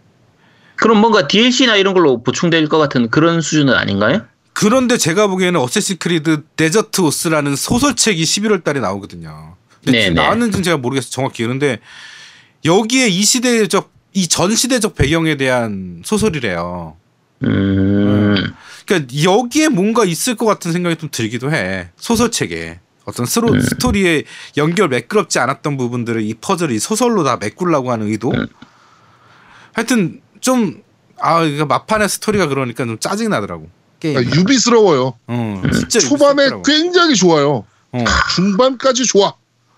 그럼 0.80 0.98
뭔가 0.98 1.26
DLC나 1.26 1.76
이런 1.76 1.94
걸로 1.94 2.22
보충될 2.22 2.68
것 2.68 2.78
같은 2.78 3.10
그런 3.10 3.40
수준은 3.40 3.74
아닌가요? 3.74 4.22
그런데 4.52 4.96
제가 4.96 5.26
보기에는 5.28 5.60
어쌔신 5.60 5.98
크리드 5.98 6.42
Desert 6.56 7.00
Oath라는 7.00 7.56
소설책이 7.56 8.22
11월 8.22 8.64
달에 8.64 8.80
나오거든요. 8.80 9.56
근데 9.84 9.98
네, 9.98 10.02
지금 10.04 10.14
네. 10.16 10.22
나왔는지는 10.22 10.62
제가 10.64 10.76
모르겠어요. 10.78 11.10
정확히. 11.10 11.42
그런데 11.44 11.78
여기에 12.64 13.08
이 13.08 13.22
시대적 13.22 13.92
이 14.14 14.26
전 14.26 14.54
시대적 14.56 14.94
배경에 14.96 15.36
대한 15.36 16.02
소설이래요. 16.04 16.96
음, 17.44 18.34
그러니까 18.84 19.14
여기에 19.22 19.68
뭔가 19.68 20.04
있을 20.04 20.34
것 20.34 20.44
같은 20.46 20.72
생각이 20.72 20.96
좀 20.96 21.08
들기도 21.12 21.52
해. 21.52 21.90
소설책에. 21.96 22.80
어떤 23.04 23.26
스로, 23.26 23.52
음. 23.52 23.60
스토리에 23.60 24.24
연결 24.56 24.88
매끄럽지 24.88 25.38
않았던 25.38 25.76
부분들을 25.76 26.20
이 26.22 26.34
퍼즐을 26.34 26.72
이 26.72 26.78
소설로 26.78 27.22
다 27.22 27.36
메꾸려고 27.40 27.92
하는 27.92 28.08
의도? 28.08 28.32
음. 28.32 28.46
하여튼 29.72 30.20
좀, 30.40 30.82
아, 31.20 31.42
이거 31.42 31.66
막판의 31.66 32.08
스토리가 32.08 32.46
그러니까 32.48 32.84
좀 32.84 32.98
짜증 32.98 33.30
나더라고. 33.30 33.68
게임. 34.00 34.16
아, 34.18 34.20
유비스러워요. 34.22 35.14
어, 35.26 35.62
진짜 35.72 35.98
초반에 36.00 36.44
유비스럽더라고. 36.44 36.62
굉장히 36.62 37.14
좋아요. 37.16 37.64
어. 37.92 38.04
중반까지 38.34 39.04
좋아. 39.06 39.34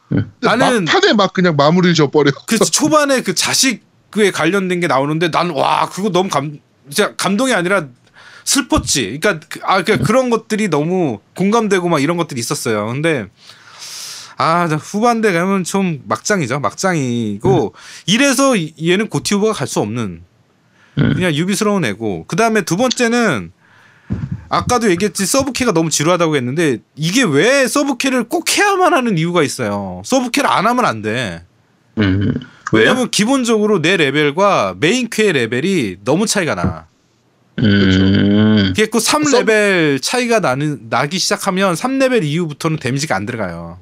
근데 0.09 0.27
나는- 0.43 0.85
막판에 0.87 1.13
막 1.15 1.33
그냥 1.33 1.57
마무리를 1.57 1.95
져버려. 1.95 2.33
그래서 2.47 2.65
초반에 2.71 3.23
그 3.23 3.35
자식에 3.35 4.31
관련된 4.33 4.81
게 4.81 4.87
나오는데 4.89 5.31
난 5.31 5.51
와 5.51 5.89
그거 5.89 6.11
너무 6.11 6.29
감 6.29 6.59
진짜 6.91 7.15
감동이 7.17 7.55
아니라 7.55 7.87
슬펐지. 8.45 9.21
그러니까 9.21 9.47
그- 9.49 9.61
아 9.63 9.83
그러니까 9.83 10.05
그런 10.07 10.29
것들이 10.29 10.69
너무 10.69 11.21
공감되고 11.37 11.89
막 11.89 12.03
이런 12.03 12.17
것들이 12.17 12.41
있었어요. 12.41 12.87
근데 12.89 13.29
아나 14.37 14.77
후반대 14.77 15.33
가면 15.33 15.65
좀 15.65 16.03
막장이죠. 16.07 16.59
막장이고 16.61 17.75
이래서 18.07 18.57
이- 18.57 18.75
얘는 18.83 19.09
GOTY 19.09 19.26
후보가 19.26 19.53
갈 19.53 19.69
수 19.69 19.81
없는 19.81 20.03
음. 20.03 20.25
그냥 21.15 21.35
유비스러운 21.35 21.85
애고 21.85 22.25
그 22.27 22.37
다음에 22.37 22.63
두 22.63 22.77
번째는 22.77 23.53
아까도 24.49 24.91
얘기했지 24.91 25.27
서브퀘가 25.27 25.73
너무 25.73 25.91
지루하다고 25.91 26.37
했는데 26.37 26.79
이게 26.97 27.23
왜 27.23 27.67
서브퀘를 27.69 28.25
꼭 28.25 28.57
해야만 28.57 28.93
하는 28.93 29.17
이유가 29.17 29.43
있어요. 29.43 30.03
서브퀘를 30.05 30.51
안 30.51 30.67
하면 30.67 30.85
안 30.85 31.03
돼. 31.03 31.45
음. 31.99 32.35
왜냐면 32.73 33.11
기본적으로 33.11 33.81
내 33.83 33.97
레벨과 33.97 34.77
메인 34.79 35.09
퀘의 35.11 35.33
레벨이 35.33 35.99
너무 36.05 36.27
차이가 36.27 36.55
나. 36.55 36.87
음, 37.59 38.65
그게 38.69 38.87
그 38.87 38.99
3레벨 38.99 40.01
차이가 40.03 40.41
나는 40.41 40.89
나기 40.89 41.19
시작하면 41.19 41.75
3레벨 41.75 42.25
이후부터는 42.25 42.79
데미지가 42.79 43.15
안 43.15 43.27
들어가요. 43.27 43.79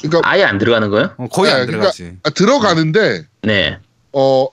그러니까 0.00 0.20
아예 0.28 0.44
안 0.44 0.58
들어가는 0.58 0.88
거예요? 0.88 1.12
어, 1.18 1.28
거의 1.28 1.52
네, 1.52 1.60
안 1.60 1.66
들어가지. 1.66 2.16
아, 2.22 2.30
들어가는데 2.30 3.26
네. 3.42 3.78
어 4.12 4.48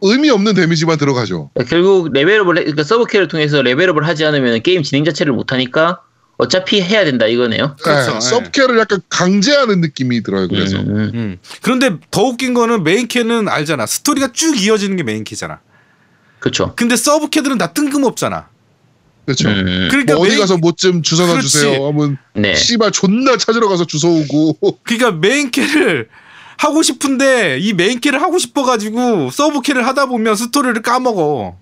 의미 0.00 0.30
없는 0.30 0.54
데미지만 0.54 0.98
들어가죠. 0.98 1.50
결국 1.68 2.12
레벨업을 2.12 2.58
해- 2.58 2.62
그러니까 2.62 2.84
서브퀘를 2.84 3.28
통해서 3.28 3.62
레벨업을 3.62 4.06
하지 4.06 4.24
않으면 4.24 4.62
게임 4.62 4.82
진행 4.82 5.04
자체를 5.04 5.32
못 5.32 5.52
하니까 5.52 6.00
어차피 6.36 6.80
해야 6.80 7.04
된다 7.04 7.26
이거네요. 7.26 7.74
그렇죠. 7.82 8.10
네, 8.12 8.14
네. 8.14 8.20
서브퀘를 8.20 8.78
약간 8.78 9.00
강제하는 9.08 9.80
느낌이 9.80 10.22
들어요. 10.22 10.46
그래서 10.46 10.78
음, 10.78 11.10
음. 11.14 11.36
그런데 11.62 11.96
더 12.12 12.22
웃긴 12.22 12.54
거는 12.54 12.84
메인 12.84 13.08
퀘는 13.08 13.48
알잖아. 13.48 13.86
스토리가 13.86 14.32
쭉 14.32 14.56
이어지는 14.60 14.96
게 14.96 15.02
메인 15.02 15.24
퀘잖아. 15.24 15.58
그렇죠. 16.38 16.74
근데 16.76 16.94
서브 16.94 17.28
퀘들은 17.30 17.58
다 17.58 17.72
뜬금없잖아. 17.72 18.48
그렇죠. 19.26 19.48
음, 19.48 19.88
그러니까 19.90 20.14
뭐 20.14 20.22
어디 20.22 20.30
메인- 20.30 20.40
가서 20.40 20.56
뭐좀 20.58 21.02
그렇지. 21.02 21.42
주세요. 21.48 21.86
하면 21.88 22.16
네. 22.34 22.54
씨발 22.54 22.92
존나 22.92 23.36
찾으러 23.36 23.68
가서 23.68 23.84
주워오고 23.84 24.78
그러니까 24.84 25.10
메인 25.10 25.50
퀘를 25.50 26.08
하고 26.58 26.82
싶은데 26.82 27.58
이 27.60 27.72
메인 27.72 28.00
퀘를 28.00 28.20
하고 28.20 28.38
싶어 28.38 28.62
가지고 28.64 29.30
서브 29.30 29.60
퀘를 29.62 29.86
하다 29.86 30.06
보면 30.06 30.36
스토리를 30.36 30.80
까먹어. 30.82 31.56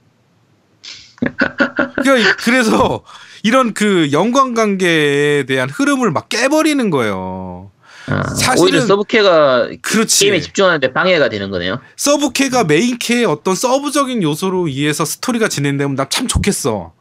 그러니까 2.02 2.36
그래서 2.36 3.02
이런 3.42 3.74
그 3.74 4.10
연관 4.12 4.54
관계에 4.54 5.44
대한 5.44 5.68
흐름을 5.70 6.10
막 6.10 6.28
깨버리는 6.28 6.90
거예요. 6.90 7.70
아, 8.08 8.22
사실은- 8.34 8.60
오히려 8.62 8.80
서브퀘가 8.86 9.68
그렇지. 9.82 10.24
게임에 10.26 10.40
집중하는데 10.40 10.92
방해가 10.92 11.28
되는 11.28 11.50
거네요. 11.50 11.80
서브퀘가 11.96 12.64
메인퀘의 12.64 13.24
어떤 13.24 13.54
서브적인 13.54 14.22
요소로 14.22 14.68
의해서 14.68 15.04
스토리가 15.04 15.48
진행되면 15.48 15.96
나 15.96 16.06
참 16.08 16.26
좋겠어. 16.28 16.92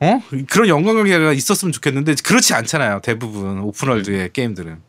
어? 0.00 0.22
그런 0.50 0.68
연관관계가 0.68 1.32
있었으면 1.32 1.72
좋겠는데 1.72 2.14
그렇지 2.24 2.54
않잖아요. 2.54 3.00
대부분 3.02 3.58
오픈월드의 3.60 4.32
게임들은. 4.32 4.80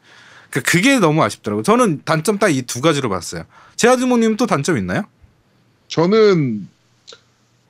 그러니까 0.50 0.72
그게 0.72 1.00
너무 1.00 1.24
아쉽더라고요. 1.24 1.64
저는 1.64 2.02
단점 2.06 2.39
딱 2.39 2.50
이 2.52 2.62
두 2.64 2.82
가지로 2.82 3.10
봤어요. 3.10 3.43
제아주모님 3.76 4.36
또 4.38 4.45
단점 4.47 4.78
있나요? 4.78 5.04
저는 5.88 6.68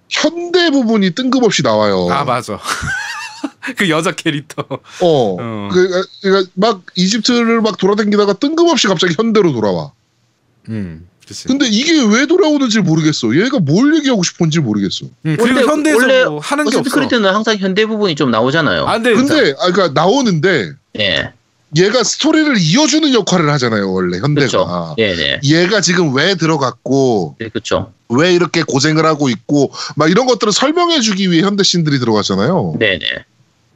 현대 0.10 0.72
부분이 0.72 1.12
뜬금없이 1.12 1.62
나와요. 1.62 2.08
아 2.12 2.24
맞아. 2.24 2.60
그 3.78 3.90
여자 3.90 4.12
캐릭터. 4.12 4.64
어, 4.70 4.80
어. 5.02 5.70
그, 5.72 6.04
그러니까 6.22 6.52
막 6.56 6.82
이집트를 6.96 7.62
막 7.62 7.78
돌아다니다가 7.78 8.34
뜬금없이 8.34 8.88
갑자기 8.88 9.14
현대로 9.18 9.52
돌아와. 9.54 9.92
음. 10.70 11.08
그치. 11.28 11.48
근데 11.48 11.68
이게 11.68 11.92
왜 12.12 12.26
돌아오는지 12.26 12.80
모르겠어. 12.80 13.36
얘가 13.36 13.60
뭘 13.60 13.96
얘기하고 13.98 14.24
싶은지 14.24 14.60
모르겠어. 14.60 15.06
음, 15.28 15.38
그리고 15.40 15.44
원래- 15.44 15.62
현대에서 15.64 15.98
원래 16.00 16.26
뭐 16.26 16.40
하는 16.40 16.66
게 16.68 16.78
없어. 16.78 16.90
크리드는 16.96 17.30
항상 17.32 17.56
현대 17.58 17.86
부분이 17.86 18.16
좀 18.16 18.32
나오잖아요. 18.32 18.86
안 18.88 19.04
돼. 19.04 19.14
근데 19.14 19.54
아 19.60 19.72
그러니까 19.72 19.90
나오는데 19.90 20.72
예, 21.00 21.32
얘가 21.78 22.04
스토리를 22.04 22.58
이어주는 22.58 23.14
역할을 23.14 23.50
하잖아요. 23.52 23.92
원래 23.92 24.18
현대가. 24.20 24.96
예, 24.98 25.16
네, 25.16 25.40
얘가 25.44 25.82
지금 25.82 26.14
왜 26.16 26.36
들어갔고 26.36 27.36
네, 27.40 27.50
그렇죠. 27.50 27.94
왜 28.10 28.34
이렇게 28.34 28.64
고생을 28.64 29.06
하고 29.06 29.30
있고 29.30 29.72
막 29.96 30.10
이런 30.10 30.26
것들을 30.26 30.52
설명해주기 30.52 31.30
위해 31.32 31.44
현대 31.44 31.64
씬들이 31.64 32.00
들어가잖아요. 32.00 32.76
네, 32.80 32.98
네. 32.98 33.06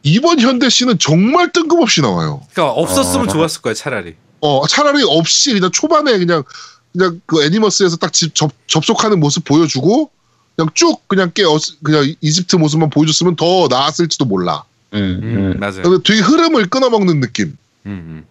이번 0.01 0.39
현대 0.39 0.69
씬은 0.69 0.99
정말 0.99 1.51
뜬금없이 1.51 2.01
나와요. 2.01 2.41
그러니까 2.53 2.73
없었으면 2.73 3.29
어. 3.29 3.31
좋았을 3.31 3.61
거야 3.61 3.73
차라리. 3.73 4.15
어 4.41 4.67
차라리 4.67 5.03
없이 5.07 5.53
그냥 5.53 5.71
초반에 5.71 6.17
그냥 6.17 6.43
그냥 6.91 7.21
그 7.25 7.43
애니머스에서 7.43 7.97
딱 7.97 8.11
집, 8.11 8.35
접, 8.35 8.51
접속하는 8.67 9.19
모습 9.19 9.45
보여주고 9.45 10.09
그냥 10.55 10.69
쭉 10.73 11.07
그냥 11.07 11.31
깨 11.33 11.43
어, 11.43 11.57
그냥 11.83 12.13
이집트 12.21 12.55
모습만 12.55 12.89
보여줬으면 12.89 13.35
더 13.35 13.67
나았을지도 13.69 14.25
몰라. 14.25 14.63
음, 14.93 15.19
음, 15.23 15.53
음. 15.53 15.59
맞아요. 15.59 15.83
근데 15.83 16.03
되게 16.03 16.19
흐름을 16.21 16.67
끊어먹는 16.67 17.19
느낌. 17.19 17.55
음, 17.85 18.25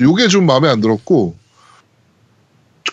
요게 0.00 0.28
좀 0.28 0.46
마음에 0.46 0.68
안 0.68 0.80
들었고 0.80 1.36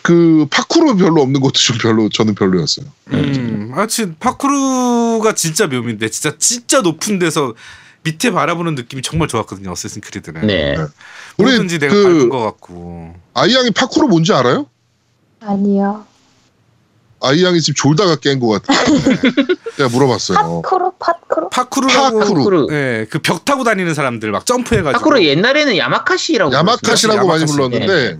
그 0.02 0.46
파쿠르 0.50 0.96
별로 0.96 1.22
없는 1.22 1.40
것도 1.40 1.52
좀 1.54 1.78
별로 1.78 2.08
저는 2.08 2.34
별로였어요. 2.34 2.86
음. 3.08 3.14
음. 3.14 3.70
하여튼 3.74 4.16
파쿠르가 4.20 5.34
진짜 5.34 5.66
묘미인데 5.66 6.08
진짜 6.10 6.36
진짜 6.38 6.80
높은 6.80 7.18
데서 7.18 7.54
밑에 8.04 8.30
바라보는 8.30 8.76
느낌이 8.76 9.02
정말 9.02 9.26
좋았거든요. 9.26 9.70
어쌔신 9.72 10.00
크리드는. 10.00 10.46
네. 10.46 10.76
우리 11.38 11.50
뭐든지 11.50 11.78
내가 11.80 11.92
그- 11.92 12.02
밟은 12.04 12.28
것 12.28 12.38
같고. 12.40 13.14
아이양이 13.34 13.70
파쿠르 13.72 14.06
뭔지 14.06 14.32
알아요? 14.32 14.66
아니요. 15.40 16.06
아이양이 17.20 17.60
지금 17.60 17.74
졸다가 17.74 18.16
깬 18.16 18.38
것 18.38 18.62
같아. 18.62 18.72
제가 19.76 19.88
물어봤어요. 19.90 20.62
팟크루 20.62 20.92
팟크루? 20.98 21.48
파쿠르라고 21.50 22.18
파쿠르. 22.20 22.66
예, 22.70 23.06
그벽 23.10 23.44
타고 23.44 23.64
다니는 23.64 23.94
사람들 23.94 24.30
막 24.30 24.46
점프해가지고. 24.46 24.98
파쿠르 24.98 25.22
옛날에는 25.22 25.76
야마카시라고 25.76 26.52
야마카시라고 26.52 27.26
많이. 27.28 27.44
불렀는데 27.44 28.18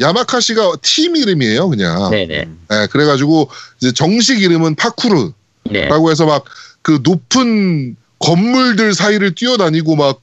야마카시가 0.00 0.76
팀 0.82 1.16
이름이에요, 1.16 1.68
그냥. 1.68 2.10
네, 2.10 2.26
네. 2.26 2.48
네, 2.68 2.86
그래가지고 2.88 3.50
이제 3.80 3.92
정식 3.92 4.40
이름은 4.42 4.76
파쿠르라고 4.76 5.32
네. 5.70 5.88
해서 6.10 6.26
막 6.26 6.44
그 6.82 6.98
높은 7.04 7.94
건물들 8.18 8.92
사이를 8.92 9.36
뛰어다니고 9.36 9.94
막 9.94 10.20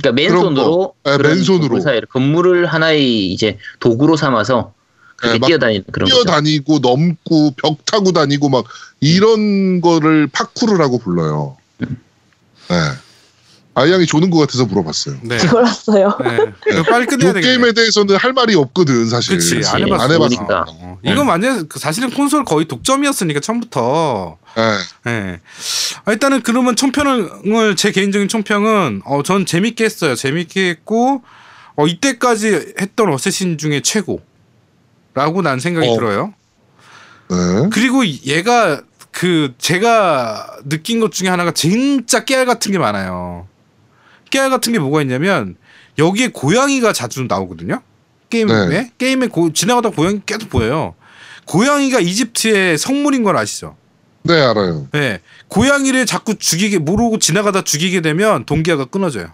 그러니까 0.00 0.22
맨손으로 0.22 0.94
거. 0.94 0.94
네, 1.04 1.18
맨손으로. 1.18 1.60
건물 1.62 1.80
사이를 1.80 2.06
건물을 2.06 2.66
하나의 2.66 3.32
이제 3.32 3.58
도구로 3.80 4.16
삼아서 4.16 4.72
네, 5.22 5.38
막 5.38 5.46
뛰어다니는 5.46 5.84
그런 5.92 6.08
거죠. 6.08 6.22
뛰어다니고 6.24 6.78
넘고 6.78 7.54
벽 7.56 7.84
타고 7.84 8.12
다니고 8.12 8.48
막 8.48 8.64
이런 9.00 9.80
거를 9.80 10.26
파쿠르라고 10.28 10.98
불러요. 10.98 11.56
음. 11.82 11.98
네. 12.68 12.76
아이양이 13.74 14.04
조는 14.04 14.30
것 14.30 14.38
같아서 14.38 14.66
물어봤어요. 14.66 15.18
네. 15.22 15.38
몰랐어요. 15.46 16.18
네. 16.22 16.52
이거 16.72 16.82
빨리 16.82 17.06
끝내야 17.06 17.30
이 17.30 17.34
되겠네. 17.34 17.40
게임에 17.40 17.72
대해서는 17.72 18.16
할 18.16 18.32
말이 18.32 18.54
없거든 18.54 19.08
사실. 19.08 19.36
그치. 19.36 19.56
안 19.66 19.82
해봤어. 19.82 20.04
안 20.04 20.10
해봤어. 20.10 20.18
모르니까. 20.18 20.64
어, 20.68 20.98
이건 21.04 21.28
완전 21.28 21.68
그 21.68 21.78
사실은 21.78 22.10
콘솔 22.10 22.44
거의 22.44 22.66
독점이었으니까 22.66 23.40
처음부터. 23.40 24.38
네. 24.56 25.10
예. 25.10 25.40
아, 26.04 26.12
일단은 26.12 26.42
그러면 26.42 26.76
총평을 26.76 27.76
제 27.76 27.92
개인적인 27.92 28.28
총평은 28.28 29.02
어, 29.04 29.22
전 29.22 29.46
재밌게 29.46 29.84
했어요. 29.84 30.14
재밌게 30.14 30.68
했고 30.68 31.22
어, 31.76 31.86
이때까지 31.86 32.74
했던 32.80 33.12
어쌔신 33.12 33.56
중에 33.56 33.80
최고 33.80 34.20
라고 35.14 35.42
난 35.42 35.60
생각이 35.60 35.88
어. 35.88 35.94
들어요. 35.94 36.34
네. 37.30 37.68
그리고 37.72 38.06
얘가 38.06 38.82
그 39.10 39.54
제가 39.58 40.58
느낀 40.68 41.00
것 41.00 41.12
중에 41.12 41.28
하나가 41.28 41.52
진짜 41.52 42.24
깨알 42.24 42.46
같은 42.46 42.72
게 42.72 42.78
많아요. 42.78 43.46
깨알 44.30 44.50
같은 44.50 44.72
게 44.72 44.78
뭐가 44.78 45.02
있냐면 45.02 45.56
여기에 45.98 46.28
고양이가 46.28 46.92
자주 46.92 47.24
나오거든요. 47.28 47.82
게임에 48.30 48.68
네. 48.68 48.92
게임에 48.96 49.26
고, 49.26 49.52
지나가다 49.52 49.90
고양이 49.90 50.20
계속 50.24 50.48
보여요. 50.50 50.94
고양이가 51.46 51.98
이집트의 51.98 52.78
성물인 52.78 53.24
걸 53.24 53.36
아시죠? 53.36 53.76
네 54.22 54.34
알아요. 54.40 54.88
네. 54.92 55.18
고양이를 55.48 56.06
자꾸 56.06 56.36
죽이게 56.36 56.78
모르고 56.78 57.18
지나가다 57.18 57.62
죽이게 57.62 58.00
되면 58.02 58.44
동기화가 58.44 58.84
끊어져요. 58.86 59.32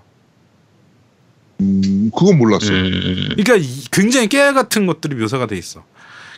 음 1.60 2.10
그건 2.16 2.38
몰랐어. 2.38 2.66
요 2.72 2.76
음, 2.78 3.28
그러니까 3.30 3.56
이- 3.56 3.84
굉장히 3.90 4.28
깨알 4.28 4.52
같은 4.54 4.86
것들이 4.86 5.14
묘사가 5.16 5.46
돼 5.46 5.56
있어. 5.56 5.84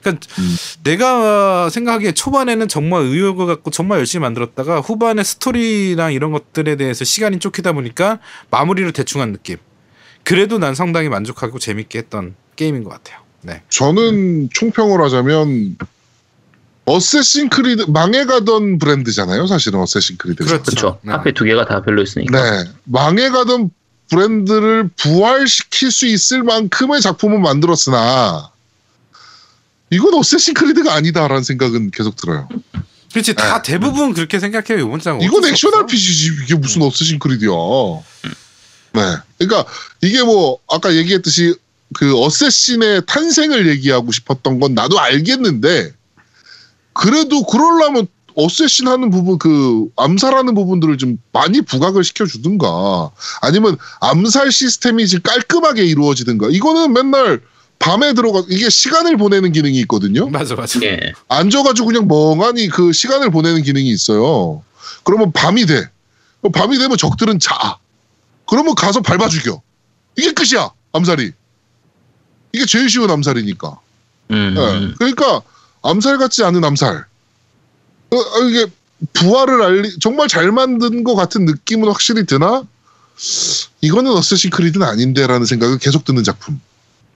그러니까 0.00 0.26
음. 0.38 0.56
내가 0.84 1.68
생각하기에 1.70 2.12
초반에는 2.12 2.68
정말 2.68 3.02
의욕을 3.02 3.46
갖고 3.46 3.70
정말 3.72 3.98
열심히 3.98 4.22
만들었다가 4.22 4.80
후반에 4.80 5.24
스토리랑 5.24 6.12
이런 6.12 6.30
것들에 6.30 6.76
대해서 6.76 7.04
시간이 7.04 7.40
쫓기다 7.40 7.72
보니까 7.72 8.20
마무리를 8.50 8.92
대충 8.92 9.20
한 9.20 9.32
느낌. 9.32 9.56
그래도 10.22 10.58
난 10.58 10.74
상당히 10.76 11.08
만족하고 11.08 11.58
재밌게 11.58 11.98
했던 11.98 12.36
게임인 12.54 12.84
것 12.84 12.90
같아요. 12.90 13.18
네. 13.42 13.62
저는 13.70 14.50
총평을 14.52 15.00
하자면 15.02 15.78
어쌔신 16.84 17.48
크리드 17.50 17.82
망해가던 17.90 18.78
브랜드잖아요. 18.78 19.46
사실은 19.46 19.80
어쌔신 19.80 20.16
크리드가. 20.16 20.46
그렇죠. 20.48 20.62
그렇죠. 20.64 20.98
네. 21.02 21.12
앞에 21.12 21.32
두 21.34 21.44
개가 21.44 21.66
다 21.66 21.82
별로였으니까. 21.82 22.40
네. 22.64 22.70
망해가던 22.84 23.70
브랜드를 24.10 24.88
부활시킬 24.96 25.90
수 25.90 26.06
있을 26.06 26.42
만큼의 26.42 27.00
작품을 27.00 27.38
만들었으나 27.40 28.50
이건 29.90 30.14
어쌔신 30.14 30.54
크리드가 30.54 30.94
아니다라는 30.94 31.42
생각은 31.42 31.90
계속 31.90 32.16
들어요. 32.16 32.48
그렇지 33.12 33.34
다 33.34 33.62
대부분 33.62 34.12
그렇게 34.12 34.38
생각해요 34.38 34.84
이번 34.86 35.00
장. 35.00 35.20
이건 35.20 35.44
액션 35.46 35.74
RPG지 35.74 36.44
이게 36.44 36.54
무슨 36.54 36.82
어쌔신 36.82 37.18
크리드야. 37.18 37.50
네. 38.92 39.16
그러니까 39.38 39.70
이게 40.02 40.22
뭐 40.22 40.58
아까 40.68 40.94
얘기했듯이 40.94 41.54
그 41.94 42.18
어쌔신의 42.18 43.02
탄생을 43.06 43.66
얘기하고 43.68 44.12
싶었던 44.12 44.60
건 44.60 44.74
나도 44.74 45.00
알겠는데 45.00 45.92
그래도 46.92 47.44
그러려면 47.44 48.06
어쌔신 48.38 48.86
하는 48.86 49.10
부분 49.10 49.36
그 49.36 49.88
암살하는 49.96 50.54
부분들을 50.54 50.96
좀 50.96 51.18
많이 51.32 51.60
부각을 51.60 52.04
시켜주든가 52.04 53.10
아니면 53.42 53.76
암살 54.00 54.52
시스템이 54.52 55.08
지금 55.08 55.22
깔끔하게 55.22 55.84
이루어지든가 55.84 56.46
이거는 56.50 56.92
맨날 56.92 57.40
밤에 57.80 58.12
들어가 58.14 58.44
이게 58.48 58.70
시간을 58.70 59.16
보내는 59.16 59.50
기능이 59.50 59.80
있거든요. 59.80 60.28
맞아 60.28 60.54
맞아. 60.54 60.78
예. 60.84 61.12
앉아가지고 61.28 61.86
그냥 61.86 62.06
멍하니 62.06 62.68
그 62.68 62.92
시간을 62.92 63.30
보내는 63.30 63.62
기능이 63.62 63.88
있어요. 63.90 64.62
그러면 65.02 65.32
밤이 65.32 65.66
돼. 65.66 65.88
밤이 66.52 66.78
되면 66.78 66.96
적들은 66.96 67.40
자. 67.40 67.78
그러면 68.46 68.76
가서 68.76 69.00
밟아 69.00 69.28
죽여. 69.28 69.60
이게 70.16 70.32
끝이야. 70.32 70.70
암살이. 70.92 71.32
이게 72.52 72.66
제일 72.66 72.88
쉬운 72.88 73.10
암살이니까. 73.10 73.78
음, 74.30 74.54
예. 74.56 74.94
그러니까 74.96 75.42
암살 75.82 76.18
같지 76.18 76.44
않은 76.44 76.64
암살. 76.64 77.07
어, 78.10 78.16
어, 78.16 78.42
이게 78.48 78.66
부활을 79.12 79.62
알리 79.62 79.98
정말 80.00 80.28
잘 80.28 80.50
만든 80.52 81.04
것 81.04 81.14
같은 81.14 81.44
느낌은 81.44 81.88
확실히 81.88 82.24
드나 82.26 82.64
이거는 83.80 84.10
어쌔신 84.12 84.50
크리드는 84.50 84.86
아닌데라는 84.86 85.46
생각을 85.46 85.78
계속 85.78 86.04
드는 86.04 86.24
작품. 86.24 86.60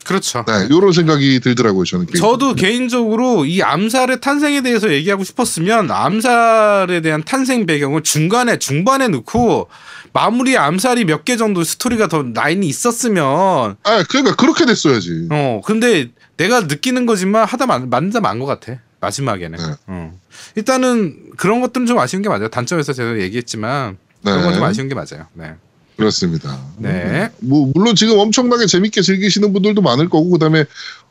그렇죠. 0.05 0.45
네, 0.49 0.66
이런 0.68 0.90
생각이 0.93 1.38
들더라고요 1.40 1.84
저는. 1.84 2.07
저도 2.18 2.55
개인적으로 2.57 3.45
이 3.45 3.62
암살의 3.62 4.20
탄생에 4.20 4.61
대해서 4.62 4.93
얘기하고 4.93 5.22
싶었으면 5.22 5.93
암살에 5.93 7.03
대한 7.03 7.22
탄생 7.22 7.66
배경을 7.66 8.03
중간에 8.03 8.59
중반에 8.59 9.07
넣고 9.09 9.68
마무리 10.12 10.57
암살이 10.59 11.05
몇 11.05 11.24
개 11.24 11.36
정도 11.36 11.62
스토리가 11.62 12.09
더 12.09 12.24
라인이 12.34 12.66
있었으면 12.66 13.76
아 13.84 14.03
그러니까 14.09 14.34
그렇게 14.34 14.66
됐어야지. 14.66 15.28
어 15.30 15.61
근데 15.64 16.11
내가 16.36 16.62
느끼는 16.62 17.07
거지만 17.07 17.45
하다 17.47 17.66
만 17.66 17.88
하다 17.89 18.20
만 18.20 18.32
것 18.32 18.47
같아 18.49 18.80
마지막에는. 19.03 19.59
네. 19.59 19.74
어. 19.88 20.18
일단은 20.55 21.32
그런 21.36 21.61
것들은 21.61 21.86
좀 21.86 21.98
아쉬운 21.98 22.22
게 22.22 22.28
맞아요. 22.28 22.48
단점에서 22.48 22.92
제가 22.92 23.20
얘기했지만 23.20 23.98
그런 24.22 24.42
건좀 24.42 24.62
아쉬운 24.62 24.88
게 24.88 24.94
맞아요. 24.94 25.26
네. 25.34 25.53
그렇습니다. 25.96 26.59
네. 26.78 27.30
뭐 27.40 27.70
물론 27.74 27.94
지금 27.94 28.18
엄청나게 28.18 28.66
재밌게 28.66 29.03
즐기시는 29.03 29.53
분들도 29.53 29.82
많을 29.82 30.09
거고 30.09 30.30
그다음에 30.30 30.64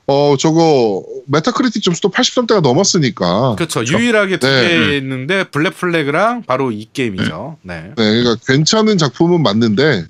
어 0.08 0.36
저거 0.40 1.04
메타크리틱 1.28 1.84
점수도 1.84 2.10
80점대가 2.10 2.62
넘었으니까. 2.62 3.56
그렇죠. 3.56 3.86
유일하게 3.86 4.38
두 4.38 4.48
네. 4.48 4.68
개 4.68 4.98
있는데 4.98 5.44
블랙 5.44 5.78
플래그랑 5.78 6.44
바로 6.44 6.72
이 6.72 6.88
게임이죠. 6.92 7.58
네. 7.62 7.84
네, 7.84 7.94
그러니까 7.96 8.36
괜찮은 8.48 8.98
작품은 8.98 9.44
맞는데 9.44 10.06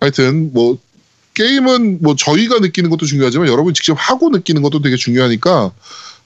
하여튼 0.00 0.52
뭐 0.52 0.78
게임은 1.34 1.98
뭐 2.02 2.16
저희가 2.16 2.58
느끼는 2.58 2.90
것도 2.90 3.06
중요하지만 3.06 3.48
여러분 3.48 3.72
직접 3.72 3.94
하고 3.94 4.30
느끼는 4.30 4.62
것도 4.62 4.82
되게 4.82 4.96
중요하니까 4.96 5.70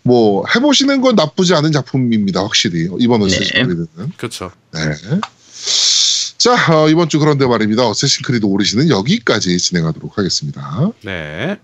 뭐 0.05 0.45
해보시는 0.55 1.01
건 1.01 1.17
나쁘지 1.17 1.55
않은 1.55 1.73
작품입니다 1.73 2.43
확실히 2.43 2.89
이번 2.99 3.21
네. 3.21 3.27
어시스트리드는 3.27 4.13
그렇죠 4.17 4.51
네. 4.73 4.81
자, 6.37 6.53
어, 6.75 6.91
이번 6.91 7.09
주 7.09 7.19
그런데 7.19 7.47
말입니다. 7.47 7.89
어쌔신 7.89 8.23
크리드 8.23 8.45
오리진은 8.45 8.91
여기까지 8.91 9.57
진행하도록 9.57 10.19
하겠습니다. 10.19 10.91
네. 11.03 11.59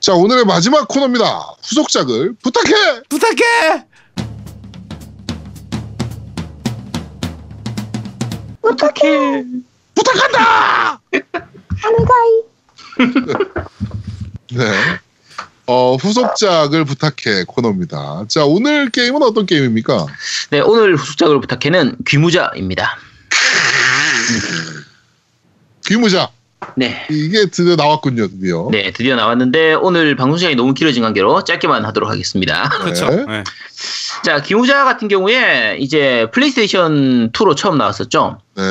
자, 0.00 0.12
오늘의 0.12 0.44
마지막 0.44 0.86
코너입니다. 0.86 1.56
후속작을 1.62 2.34
부탁해! 2.42 3.04
부탁해. 3.08 3.86
부탁해. 8.60 9.44
부탁한다! 9.94 11.00
하늘가이. 11.80 12.42
네. 14.52 14.98
어, 15.66 15.96
후속작을 15.96 16.84
부탁해 16.84 17.44
코너입니다. 17.46 18.26
자, 18.28 18.44
오늘 18.44 18.90
게임은 18.90 19.22
어떤 19.22 19.46
게임입니까? 19.46 20.06
네, 20.50 20.60
오늘 20.60 20.96
후속작을 20.96 21.40
부탁해는 21.40 21.96
귀무자입니다. 22.06 22.98
귀무자. 25.86 26.30
네. 26.76 27.06
이게 27.10 27.46
드디어 27.46 27.76
나왔군요, 27.76 28.28
드디어. 28.28 28.68
네, 28.70 28.90
드디어 28.92 29.16
나왔는데 29.16 29.74
오늘 29.74 30.16
방송 30.16 30.38
시간이 30.38 30.56
너무 30.56 30.74
길어진 30.74 31.02
관계로 31.02 31.44
짧게만 31.44 31.84
하도록 31.84 32.08
하겠습니다. 32.10 32.68
그렇죠. 32.70 33.10
네. 33.10 33.24
네. 33.26 33.44
자, 34.24 34.40
귀무자 34.40 34.84
같은 34.84 35.08
경우에 35.08 35.76
이제 35.78 36.26
플레이스테이션 36.32 37.32
2로 37.32 37.56
처음 37.56 37.76
나왔었죠. 37.76 38.38
네. 38.56 38.62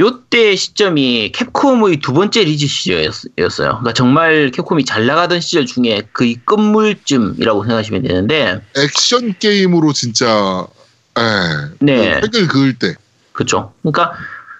요때 0.00 0.56
시점이 0.56 1.32
캡콤의 1.32 1.98
두 1.98 2.12
번째 2.12 2.44
리즈 2.44 2.66
시절이었어요. 2.66 3.22
그러니까 3.36 3.92
정말 3.92 4.50
캡콤이 4.50 4.84
잘 4.84 5.06
나가던 5.06 5.40
시절 5.40 5.66
중에 5.66 6.02
거의 6.12 6.36
끝물쯤이라고 6.44 7.64
생각하시면 7.64 8.02
되는데, 8.02 8.60
액션 8.76 9.34
게임으로 9.38 9.92
진짜, 9.92 10.66
에, 11.18 11.22
네. 11.80 12.20
그 12.20 12.26
획을 12.26 12.48
그을 12.48 12.78
때. 12.78 12.94
그렇죠. 13.32 13.72
그러니까 13.82 14.12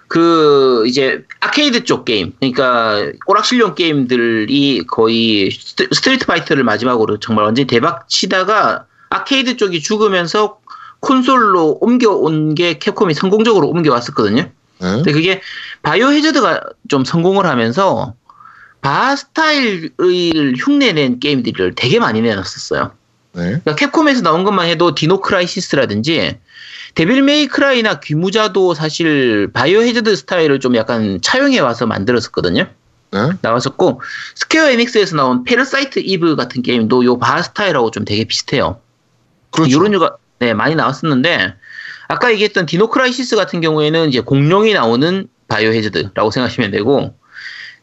그 0.07 0.83
이제 0.87 1.23
아케이드 1.39 1.83
쪽 1.83 2.05
게임, 2.05 2.33
그러니까 2.39 3.11
오락실용 3.25 3.75
게임들이 3.75 4.85
거의 4.87 5.49
스트- 5.51 5.87
스트리트 5.91 6.25
파이터를 6.25 6.63
마지막으로 6.63 7.19
정말 7.19 7.45
완전히 7.45 7.67
대박 7.67 8.07
치다가 8.07 8.85
아케이드 9.09 9.57
쪽이 9.57 9.81
죽으면서 9.81 10.59
콘솔로 10.99 11.79
옮겨온 11.81 12.55
게 12.55 12.77
캡콤이 12.77 13.13
성공적으로 13.13 13.67
옮겨왔었거든요. 13.69 14.43
네. 14.43 14.51
근데 14.79 15.11
그게 15.11 15.41
바이오 15.81 16.11
해저드가 16.11 16.61
좀 16.87 17.05
성공을 17.05 17.45
하면서 17.45 18.13
바하 18.81 19.15
스타일을 19.15 20.53
흉내낸 20.57 21.19
게임들을 21.19 21.73
되게 21.75 21.99
많이 21.99 22.21
내놨었어요. 22.21 22.91
네. 23.33 23.41
그러니까 23.41 23.75
캡콤에서 23.75 24.21
나온 24.21 24.43
것만 24.43 24.67
해도 24.67 24.93
디노 24.95 25.21
크라이시스라든지 25.21 26.37
데빌 26.95 27.23
메이 27.23 27.47
크라이나 27.47 27.99
귀무자도 27.99 28.73
사실 28.73 29.49
바이오 29.53 29.81
해저드 29.81 30.15
스타일을 30.15 30.61
좀 30.61 30.75
약간 30.75 31.19
차용해 31.21 31.59
와서 31.59 31.85
만들었었거든요. 31.85 32.67
네. 33.11 33.19
나왔었고 33.41 34.01
스퀘어 34.35 34.69
에닉스에서 34.71 35.15
나온 35.17 35.43
패러사이트 35.43 35.99
이브 35.99 36.35
같은 36.35 36.61
게임도 36.61 37.05
요 37.05 37.19
바하 37.19 37.41
스타일하고 37.41 37.91
좀 37.91 38.05
되게 38.05 38.23
비슷해요. 38.23 38.79
그렇죠. 39.51 39.77
이런 39.77 39.91
류가 39.91 40.17
네, 40.39 40.53
많이 40.53 40.75
나왔었는데 40.75 41.55
아까 42.07 42.31
얘기했던 42.31 42.65
Dino 42.65 42.89
Crisis 42.89 43.35
같은 43.35 43.61
경우에는 43.61 44.09
이제 44.09 44.21
공룡이 44.21 44.73
나오는 44.73 45.27
Biohazard라고 45.49 46.31
생각하시면 46.31 46.71
되고 46.71 47.13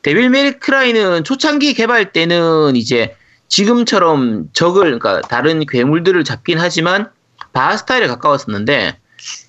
Devil 0.03 0.31
May 0.31 0.53
Cry는 0.53 1.25
초창기 1.25 1.75
개발 1.75 2.13
때는 2.13 2.77
이제 2.77 3.15
지금처럼 3.49 4.49
적을 4.55 4.99
그러니까 4.99 5.21
다른 5.21 5.65
괴물들을 5.67 6.25
잡긴 6.25 6.59
하지만 6.59 7.11
바하 7.53 7.77
스타일에 7.77 8.07
가까웠었는데 8.07 9.02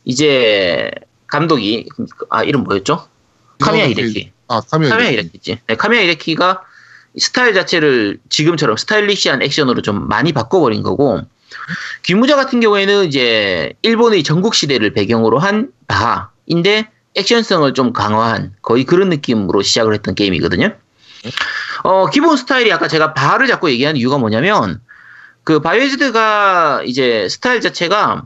이제 0.05 0.91
감독이 1.27 1.87
아 2.29 2.43
이름 2.43 2.63
뭐였죠? 2.63 3.07
카미야 3.59 3.87
히데키. 3.89 4.31
아, 4.47 4.61
카미야 4.61 4.89
카미야 4.89 5.09
히데키. 5.11 5.27
히데키지. 5.27 5.59
네, 5.67 5.75
카미야 5.75 6.01
히데키가 6.03 6.63
스타일 7.17 7.53
자체를 7.53 8.19
지금처럼 8.29 8.77
stylish한 8.77 9.41
액션으로 9.41 9.81
좀 9.81 10.07
많이 10.07 10.33
바꿔버린 10.33 10.81
거고 10.83 11.21
귀무자 12.03 12.35
같은 12.35 12.59
경우에는 12.59 13.05
이제 13.05 13.73
일본의 13.83 14.23
전국 14.23 14.55
시대를 14.55 14.93
배경으로 14.93 15.39
한 15.39 15.71
바하인데 15.87 16.89
액션성을 17.15 17.71
좀 17.73 17.93
강화한 17.93 18.53
거의 18.61 18.83
그런 18.85 19.09
느낌으로 19.09 19.61
시작을 19.61 19.93
했던 19.93 20.15
게임이거든요. 20.15 20.75
어, 21.83 22.09
기본 22.09 22.37
스타일이 22.37 22.71
아까 22.73 22.87
제가 22.87 23.13
바하를 23.13 23.47
자꾸 23.47 23.69
얘기하는 23.69 23.99
이유가 23.99 24.17
뭐냐면 24.17 24.81
그 25.43 25.59
바이오즈드가 25.61 26.83
이제 26.85 27.27
스타일 27.29 27.61
자체가 27.61 28.25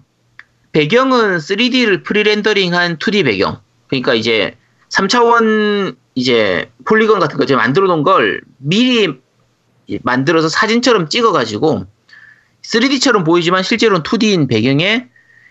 배경은 0.78 1.38
3D를 1.40 2.04
프리렌더링한 2.04 3.00
2D 3.00 3.26
배경. 3.26 3.60
그러니까 3.88 4.14
이제 4.14 4.56
3차원 4.90 5.96
이제 6.14 6.70
폴리건 6.86 7.20
같은 7.20 7.40
거 7.40 7.46
이제 7.46 7.56
만들어 7.56 7.88
놓은 7.88 8.04
걸 8.04 8.42
미리 8.58 9.12
만들어서 10.04 10.50
사진처럼 10.50 11.10
찍어 11.10 11.32
가지고 11.32 11.88
3D처럼 12.62 13.26
보이지만 13.26 13.64
실제로는 13.64 14.04
2D인 14.04 14.48
배경에 14.48 15.08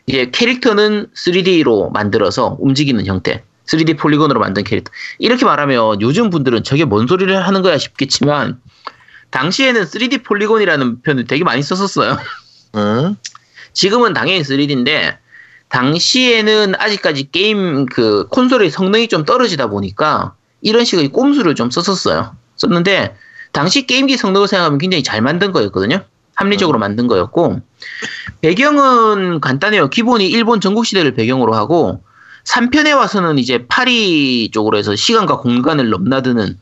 이제 0.07 0.31
캐릭터는 0.31 1.09
3D로 1.13 1.91
만들어서 1.91 2.57
움직이는 2.61 3.05
형태. 3.07 3.43
3D 3.65 3.99
폴리곤으로 3.99 4.39
만든 4.39 4.63
캐릭터. 4.63 4.93
이렇게 5.19 5.45
말하면 5.45 6.03
요즘 6.03 6.31
분들은 6.31 6.63
저게 6.63 6.85
뭔 6.85 7.09
소리를 7.09 7.37
하는 7.45 7.63
거야 7.63 7.79
싶겠지만 7.79 8.61
당시에는 9.31 9.83
3D 9.87 10.23
폴리곤이라는 10.23 11.03
표현을 11.03 11.25
되게 11.25 11.43
많이 11.43 11.65
썼었어요. 11.65 12.17
네. 12.75 13.17
지금은 13.77 14.15
당연히 14.15 14.41
3D인데 14.41 15.19
당시에는 15.69 16.75
아직까지 16.79 17.31
게임 17.31 17.85
그 17.85 18.27
콘솔의 18.29 18.71
성능이 18.71 19.09
좀 19.09 19.25
떨어지다 19.25 19.67
보니까 19.69 20.35
이런 20.63 20.85
식의 20.85 21.09
꼼수를 21.09 21.55
좀 21.55 21.71
썼었어요. 21.71 22.35
썼는데 22.57 23.15
당시 23.53 23.87
게임기 23.87 24.17
성능을 24.17 24.49
생각하면 24.49 24.79
굉장히 24.79 25.03
잘 25.03 25.21
만든 25.21 25.53
거였거든요. 25.53 26.03
합리적으로 26.35 26.79
만든 26.79 27.07
거였고 27.07 27.61
배경은 28.41 29.41
간단해요. 29.41 29.91
기본이 29.91 30.27
일본 30.27 30.61
전국 30.63 30.87
시대를 30.87 31.15
배경으로 31.15 31.55
하고 31.55 32.03
3편에 32.45 32.97
와서는 32.97 33.39
이제 33.39 33.67
파리 33.67 34.51
쪽으로 34.53 34.79
해서 34.79 34.97
시간과 34.97 35.39
공간을 35.39 35.91
넘나드는 35.91 36.59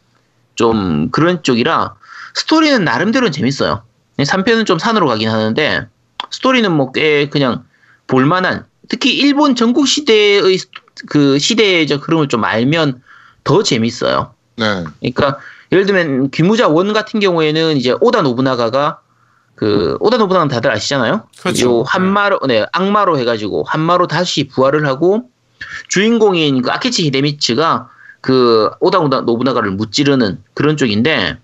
좀 0.57 1.11
그런 1.11 1.45
쪽이라 1.45 1.95
스토리는 2.35 2.85
나름대로는 2.85 3.31
재밌어요. 3.31 3.83
3편은 4.19 4.67
좀 4.67 4.79
산으로 4.79 5.07
가긴 5.07 5.29
하는데 5.29 5.87
스토리는 6.31 6.70
뭐 6.72 6.93
꽤 6.93 7.29
그냥 7.29 7.64
볼만한 8.07 8.66
특히 8.89 9.14
일본 9.16 9.55
전국 9.57 9.87
시대의 9.89 10.59
스- 10.59 10.68
그 11.09 11.39
시대적 11.39 12.07
흐름을 12.07 12.29
좀 12.29 12.45
알면 12.45 13.03
더 13.45 13.62
재밌어요. 13.62 14.35
네. 14.57 14.85
그러니까 15.01 15.39
예를 15.72 15.87
들면 15.87 16.31
귀무자 16.31 16.68
원 16.68 16.93
같은 16.93 17.18
경우에는 17.20 17.77
이제 17.77 17.95
오다 18.01 18.22
노부나가가 18.22 19.01
그 19.55 19.97
오다 20.01 20.18
노부나가는 20.18 20.49
다들 20.49 20.70
아시잖아요. 20.70 21.25
그렇죠. 21.41 21.66
요 21.81 21.83
한마로 21.87 22.41
네 22.47 22.64
악마로 22.72 23.18
해가지고 23.18 23.64
한마로 23.66 24.07
다시 24.07 24.45
부활을 24.49 24.87
하고 24.87 25.31
주인공인 25.89 26.62
그 26.62 26.70
아키치 26.70 27.05
히데미츠가 27.07 27.89
그 28.20 28.70
오다 28.81 28.99
노부나- 28.99 29.25
노부나가를 29.25 29.70
무찌르는 29.72 30.43
그런 30.55 30.77
쪽인데 30.77 31.39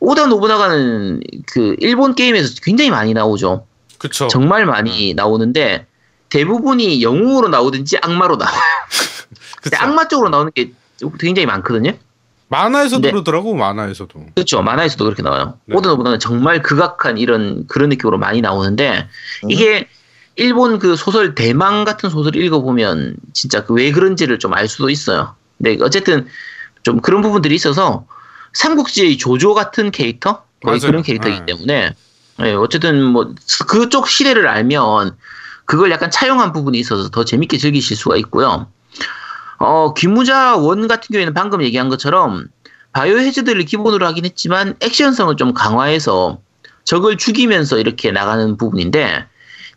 오다 0.00 0.26
노부나가는 0.26 1.20
그 1.52 1.76
일본 1.78 2.14
게임에서 2.14 2.54
굉장히 2.62 2.90
많이 2.90 3.12
나오죠. 3.14 3.66
그렇죠. 4.02 4.28
정말 4.28 4.66
많이 4.66 5.14
나오는데 5.14 5.86
대부분이 6.28 7.02
영웅으로 7.02 7.48
나오든지 7.48 7.98
악마로 8.02 8.36
나와요. 8.36 8.60
근데 9.62 9.76
그쵸. 9.76 9.84
악마 9.84 10.08
쪽으로 10.08 10.28
나오는 10.28 10.50
게 10.52 10.72
굉장히 11.20 11.46
많거든요. 11.46 11.92
만화에서도 12.48 13.00
네. 13.02 13.10
그러더라고 13.12 13.54
만화에서도. 13.54 14.26
그렇죠. 14.34 14.60
만화에서도 14.62 15.02
그렇게 15.04 15.22
나와요. 15.22 15.58
네. 15.66 15.76
오다 15.76 15.88
노부나는 15.90 16.18
정말 16.18 16.62
극악한 16.62 17.16
이런 17.16 17.66
그런 17.66 17.88
느낌으로 17.88 18.18
많이 18.18 18.40
나오는데 18.40 19.08
이게 19.48 19.88
일본 20.36 20.78
그 20.78 20.96
소설 20.96 21.34
대망 21.34 21.84
같은 21.84 22.10
소설을 22.10 22.42
읽어보면 22.42 23.16
진짜 23.32 23.64
그 23.64 23.74
왜 23.74 23.90
그런지를 23.92 24.38
좀 24.38 24.52
알 24.54 24.68
수도 24.68 24.90
있어요. 24.90 25.34
근데 25.58 25.78
어쨌든 25.82 26.26
좀 26.82 27.00
그런 27.00 27.22
부분들이 27.22 27.54
있어서 27.54 28.04
삼국지의 28.54 29.16
조조 29.16 29.54
같은 29.54 29.90
캐릭터 29.90 30.42
거의 30.62 30.78
맞아요. 30.78 30.90
그런 30.90 31.02
캐릭터이기 31.02 31.40
네. 31.40 31.46
때문에 31.46 31.92
네, 32.42 32.54
어쨌든 32.54 33.04
뭐 33.04 33.34
그쪽 33.68 34.08
시대를 34.08 34.48
알면 34.48 35.16
그걸 35.64 35.92
약간 35.92 36.10
차용한 36.10 36.52
부분이 36.52 36.76
있어서 36.78 37.08
더 37.08 37.24
재밌게 37.24 37.56
즐기실 37.56 37.96
수가 37.96 38.16
있고요. 38.16 38.66
어, 39.58 39.94
귀무자 39.94 40.56
원 40.56 40.88
같은 40.88 41.12
경우에는 41.12 41.34
방금 41.34 41.62
얘기한 41.62 41.88
것처럼 41.88 42.48
바이오 42.92 43.18
해저드를 43.18 43.64
기본으로 43.64 44.04
하긴 44.06 44.24
했지만 44.24 44.74
액션성을 44.80 45.36
좀 45.36 45.54
강화해서 45.54 46.40
적을 46.84 47.16
죽이면서 47.16 47.78
이렇게 47.78 48.10
나가는 48.10 48.56
부분인데 48.56 49.24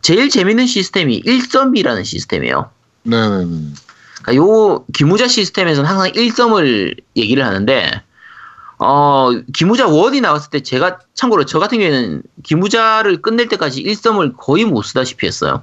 제일 0.02 0.28
재밌는 0.28 0.66
시스템이 0.66 1.22
1점이라는 1.22 2.04
시스템이에요. 2.04 2.70
네네네. 3.04 3.74
그러니까 4.22 4.34
요 4.34 4.84
기무자 4.92 5.28
시스템에서는 5.28 5.88
항상 5.88 6.10
1점을 6.10 6.96
얘기를 7.14 7.44
하는데 7.44 8.02
어 8.78 9.30
귀무자 9.54 9.86
one이 9.86 10.20
나왔을 10.20 10.50
때 10.50 10.60
제가 10.60 10.98
참고로 11.14 11.46
저 11.46 11.58
같은 11.58 11.78
경우에는 11.78 12.22
귀무자를 12.42 13.22
끝낼 13.22 13.48
때까지 13.48 13.82
일섬을 13.82 14.36
거의 14.36 14.64
못 14.64 14.82
쓰다시피 14.82 15.26
했어요. 15.26 15.62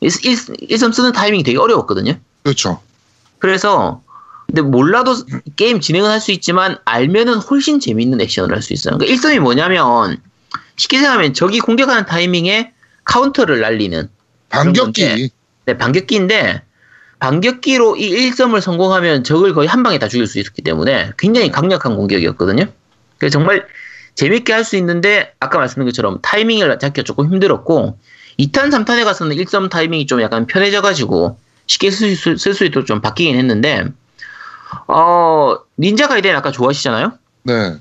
일, 0.00 0.78
섬 0.78 0.92
쓰는 0.92 1.12
타이밍이 1.12 1.44
되게 1.44 1.56
어려웠거든요. 1.58 2.14
그렇죠. 2.42 2.80
그래서 3.38 4.02
근데 4.46 4.60
몰라도 4.60 5.14
게임 5.56 5.80
진행은 5.80 6.10
할 6.10 6.20
수 6.20 6.30
있지만 6.32 6.76
알면은 6.84 7.36
훨씬 7.36 7.80
재밌는 7.80 8.20
액션을 8.20 8.54
할 8.54 8.62
수 8.62 8.72
있어요. 8.74 8.98
그러니까 8.98 9.12
일섬이 9.12 9.38
뭐냐면 9.38 10.20
쉽게 10.76 10.98
생각하면 10.98 11.32
적이 11.32 11.60
공격하는 11.60 12.04
타이밍에 12.06 12.72
카운터를 13.04 13.60
날리는 13.60 14.08
반격기. 14.50 15.30
네, 15.66 15.78
반격기인데 15.78 16.62
반격기로 17.20 17.96
이 17.96 18.30
1점을 18.30 18.58
성공하면 18.60 19.24
적을 19.24 19.54
거의 19.54 19.68
한 19.68 19.82
방에 19.82 19.98
다 19.98 20.08
죽일 20.08 20.26
수 20.26 20.38
있었기 20.38 20.62
때문에 20.62 21.12
굉장히 21.18 21.50
강력한 21.50 21.96
공격이었거든요. 21.96 22.66
그래서 23.18 23.32
정말 23.38 23.66
재밌게 24.14 24.52
할 24.52 24.64
수 24.64 24.76
있는데 24.76 25.32
아까 25.40 25.58
말씀드린 25.58 25.86
것처럼 25.88 26.20
타이밍을 26.22 26.78
잡기가 26.78 27.04
조금 27.04 27.26
힘들었고 27.32 27.98
2탄, 28.38 28.70
3탄에 28.70 29.04
가서는 29.04 29.36
1점 29.36 29.70
타이밍이 29.70 30.06
좀 30.06 30.20
약간 30.20 30.46
편해져가지고 30.46 31.38
쉽게 31.66 31.90
쓸 31.90 32.14
수, 32.16 32.36
쓸 32.36 32.54
수 32.54 32.64
있도록 32.64 32.86
좀 32.86 33.00
바뀌긴 33.00 33.36
했는데 33.36 33.86
어 34.88 35.56
닌자 35.78 36.08
가이덴 36.08 36.34
아까 36.36 36.50
좋아하시잖아요. 36.50 37.12
네. 37.44 37.76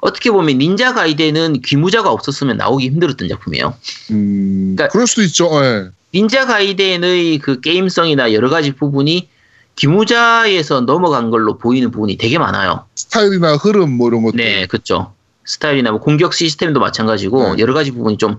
어떻게 0.00 0.30
보면 0.30 0.56
닌자 0.58 0.94
가이덴은 0.94 1.60
귀무자가 1.62 2.10
없었으면 2.10 2.56
나오기 2.56 2.86
힘들었던 2.86 3.28
작품이에요. 3.28 3.74
음, 4.12 4.74
그러니까- 4.76 4.88
그럴 4.92 5.06
수도 5.06 5.22
있죠. 5.22 5.50
예. 5.62 5.90
닌자 6.14 6.46
가이덴의 6.46 7.38
그 7.38 7.60
게임성이나 7.60 8.32
여러 8.32 8.48
가지 8.50 8.72
부분이 8.72 9.28
기무자에서 9.76 10.82
넘어간 10.82 11.30
걸로 11.30 11.56
보이는 11.56 11.90
부분이 11.90 12.16
되게 12.16 12.38
많아요. 12.38 12.84
스타일이나 12.94 13.56
흐름 13.56 13.92
뭐 13.92 14.08
이런 14.08 14.22
것들. 14.22 14.36
네, 14.36 14.66
그렇죠. 14.66 15.12
스타일이나 15.44 15.90
뭐 15.90 16.00
공격 16.00 16.34
시스템도 16.34 16.80
마찬가지고 16.80 17.54
네. 17.54 17.62
여러 17.62 17.74
가지 17.74 17.90
부분이 17.90 18.18
좀 18.18 18.38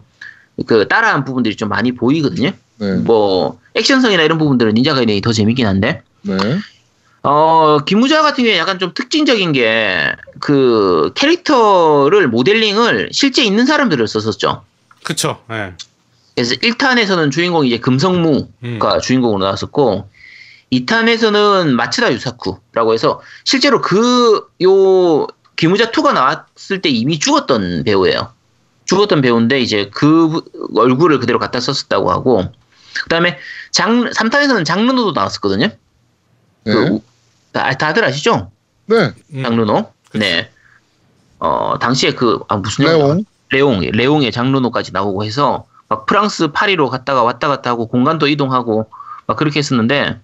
그 0.67 0.87
따라한 0.87 1.23
부분들이 1.23 1.55
좀 1.55 1.69
많이 1.69 1.93
보이거든요. 1.93 2.51
네. 2.77 2.93
뭐 2.97 3.59
액션성이나 3.73 4.23
이런 4.23 4.37
부분들은 4.37 4.73
닌자 4.73 4.93
가이덴이 4.93 5.21
더 5.21 5.31
재밌긴 5.31 5.65
한데 5.65 6.01
네. 6.23 6.35
어 7.23 7.79
기무자 7.85 8.21
같은 8.21 8.43
경우에 8.43 8.57
약간 8.59 8.79
좀 8.79 8.93
특징적인 8.93 9.53
게 9.53 10.11
그 10.39 11.11
캐릭터를 11.13 12.27
모델링을 12.27 13.09
실제 13.11 13.43
있는 13.43 13.65
사람들을 13.65 14.07
썼었죠. 14.07 14.63
그쵸. 15.03 15.41
예. 15.51 15.73
그래서 16.35 16.55
1탄에서는 16.55 17.31
주인공이 17.31 17.67
이제 17.67 17.77
금성무가 17.79 18.95
음. 18.95 18.99
주인공으로 19.01 19.43
나왔었고 19.43 20.09
2탄에서는 20.71 21.69
마츠다 21.71 22.13
유사쿠라고 22.13 22.93
해서 22.93 23.21
실제로 23.43 23.81
그 23.81 24.47
요 24.61 25.27
기무자 25.61 25.91
2가 25.91 26.13
나왔을 26.13 26.81
때 26.81 26.89
이미 26.89 27.19
죽었던 27.19 27.83
배우예요. 27.83 28.31
죽었던 28.85 29.21
배우인데 29.21 29.59
이제 29.61 29.91
그 29.93 30.41
얼굴을 30.75 31.19
그대로 31.19 31.37
갖다 31.37 31.59
썼었다고 31.59 32.09
하고 32.11 32.51
그다음에 33.03 33.37
장 33.69 34.05
3탄에서는 34.09 34.65
장르노도 34.65 35.11
나왔었거든요. 35.11 35.67
네. 35.67 36.73
그, 36.73 36.99
다, 37.51 37.71
다들 37.77 38.03
아시죠? 38.03 38.51
네. 38.87 39.13
음. 39.33 39.43
장르노. 39.43 39.91
네. 40.13 40.49
어 41.37 41.77
당시에 41.79 42.13
그 42.13 42.39
아, 42.47 42.57
무슨 42.57 42.85
레옹. 42.85 43.25
레옹, 43.51 43.79
레옹의 43.81 44.31
장르노까지 44.31 44.93
나오고 44.93 45.23
해서 45.23 45.65
막 45.91 46.05
프랑스 46.05 46.47
파리로 46.53 46.89
갔다가 46.89 47.21
왔다 47.21 47.49
갔다 47.49 47.69
하고 47.69 47.85
공간도 47.85 48.29
이동하고 48.29 48.87
막 49.27 49.35
그렇게 49.35 49.59
했었는데 49.59 50.21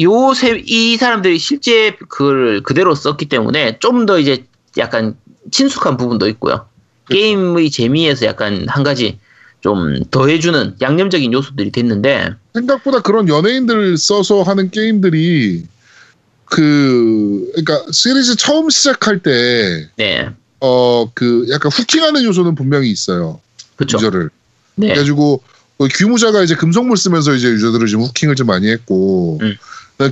요세 0.00 0.62
이 0.64 0.96
사람들이 0.96 1.38
실제 1.38 1.90
그걸 2.08 2.62
그대로 2.62 2.94
썼기 2.94 3.26
때문에 3.26 3.78
좀 3.80 4.06
더 4.06 4.18
이제 4.18 4.46
약간 4.78 5.14
친숙한 5.50 5.98
부분도 5.98 6.26
있고요. 6.28 6.66
게임의 7.10 7.70
재미에서 7.70 8.24
약간 8.24 8.64
한 8.66 8.82
가지 8.82 9.18
좀 9.60 10.02
더해주는 10.10 10.76
양념적인 10.80 11.34
요소들이 11.34 11.70
됐는데 11.70 12.30
생각보다 12.54 13.02
그런 13.02 13.28
연예인들 13.28 13.98
써서 13.98 14.42
하는 14.42 14.70
게임들이 14.70 15.66
그 16.46 17.50
그러니까 17.54 17.92
시리즈 17.92 18.36
처음 18.36 18.70
시작할 18.70 19.18
때 19.18 19.90
네 19.98 20.30
어 20.60 21.10
그 21.14 21.46
약간 21.50 21.70
hooking하는 21.70 22.24
요소는 22.24 22.54
분명히 22.54 22.90
있어요. 22.90 23.38
그렇죠. 23.76 23.98
유저를. 23.98 24.30
네 24.76 24.88
그래가지고 24.88 25.42
그 25.78 25.88
귀무자가 25.88 26.42
이제 26.42 26.54
금성무 26.54 26.96
쓰면서 26.96 27.34
이제 27.34 27.48
유저들을 27.48 27.86
좀 27.88 28.02
hooking을 28.02 28.34
좀 28.34 28.46
많이 28.46 28.68
했고 28.70 29.38
음. 29.42 29.56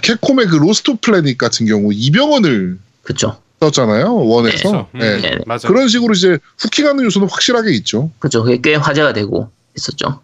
Capcom의 0.01 0.47
그 0.47 0.57
Lost 0.57 0.97
Planet 1.01 1.39
같은 1.39 1.67
경우 1.67 1.91
이병헌을 1.93 2.79
그렇죠. 3.03 3.39
썼잖아요 3.61 4.15
one에서 4.15 4.57
그쵸. 4.57 4.89
음, 4.95 4.99
네. 4.99 5.21
네. 5.21 5.39
맞아. 5.47 5.69
그런 5.69 5.89
식으로 5.89 6.13
이제 6.15 6.39
hooking하는 6.59 7.05
요소는 7.05 7.29
확실하게 7.31 7.71
있죠. 7.77 8.11
그렇죠. 8.19 8.43
그게 8.43 8.61
꽤 8.63 8.75
화제가 8.75 9.13
되고 9.13 9.51
있었죠. 9.77 10.21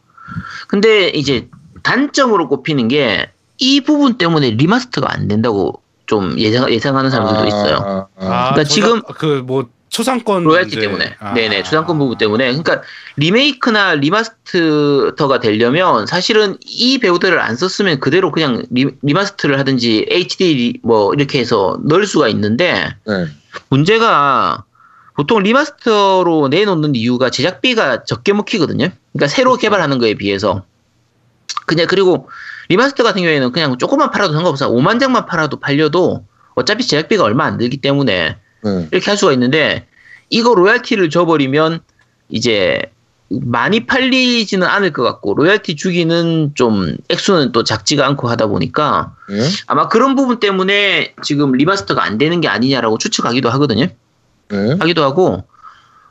근데 0.69 1.09
이제 1.09 1.49
단점으로 1.83 2.49
꼽히는 2.49 2.89
게 2.89 3.31
이 3.63 3.83
부분 3.83 4.17
때문에 4.17 4.53
remaster가 4.53 5.13
안 5.13 5.29
된다고 5.29 5.83
좀 6.07 6.39
예상, 6.39 6.73
예상하는 6.73 7.11
사람들도 7.11 7.47
있어요. 7.47 7.77
아, 7.77 8.07
아. 8.17 8.25
아, 8.49 8.53
그러니까 8.55 8.65
지금- 8.65 9.03
그 9.03 9.43
뭐 9.47 9.69
초상권 9.91 10.45
로얄티 10.45 10.77
문제. 10.77 10.81
때문에. 10.81 11.17
아. 11.19 11.35
네네, 11.35 11.65
초상권 11.65 11.99
부분 11.99 12.17
때문에. 12.17 12.47
그러니까 12.47 12.83
리메이크나 13.17 13.97
remaster가 13.97 15.41
되려면 15.41 16.07
사실은 16.07 16.57
이 16.65 16.99
배우들을 16.99 17.39
안 17.39 17.57
썼으면 17.57 18.01
그대로 18.01 18.31
그냥 18.31 18.63
리, 18.71 18.89
remaster를 19.03 19.59
하든지 19.59 20.07
HD 20.09 20.81
뭐 20.83 21.13
이렇게 21.13 21.41
해서 21.41 21.79
넣을 21.85 22.07
수가 22.07 22.29
있는데 22.29 22.89
네. 23.05 23.27
문제가 23.69 24.65
보통 25.17 25.43
remaster로 25.43 26.49
내놓는 26.49 26.95
이유가 26.95 27.31
제작비가 27.31 28.05
적게 28.05 28.33
먹히거든요. 28.33 28.89
그러니까 29.13 29.27
새로 29.29 29.57
개발하는 29.57 29.99
거에 29.99 30.15
비해서. 30.15 30.65
그냥 31.67 31.87
그리고 31.89 32.31
remaster 32.69 33.03
같은 33.03 33.23
경우에는 33.23 33.51
그냥 33.51 33.77
조금만 33.77 34.13
팔아도 34.13 34.33
상관없어요. 34.33 34.73
5만 34.73 35.01
장만 35.01 35.27
팔아도 35.27 35.59
팔려도 35.59 36.25
어차피 36.55 36.87
제작비가 36.87 37.25
얼마 37.25 37.45
안 37.45 37.59
들기 37.59 37.79
때문에 37.79 38.37
네. 38.63 38.89
이렇게 38.91 39.11
할 39.11 39.17
수가 39.17 39.33
있는데 39.33 39.87
이거 40.29 40.55
로얄티를 40.55 41.11
줘버리면 41.11 41.81
이제 42.29 42.81
많이 43.29 43.87
팔리지는 43.87 44.67
않을 44.67 44.93
것 44.93 45.03
같고 45.05 45.35
로얄티 45.35 45.77
주기는 45.77 46.53
좀 46.55 46.97
액수는 47.09 47.53
또 47.53 47.63
작지가 47.63 48.07
않고 48.07 48.29
하다 48.29 48.49
보니까 48.49 49.15
네. 49.29 49.49
아마 49.67 49.89
그런 49.89 50.17
부분 50.17 50.41
때문에 50.41 51.15
지금 51.23 51.53
remaster가 51.53 52.03
안 52.03 52.19
되는 52.19 52.41
게 52.41 52.49
아니냐라고 52.49 52.99
추측하기도 52.99 53.49
하거든요. 53.51 53.87
네. 54.49 54.77
하기도 54.81 55.05
하고 55.05 55.45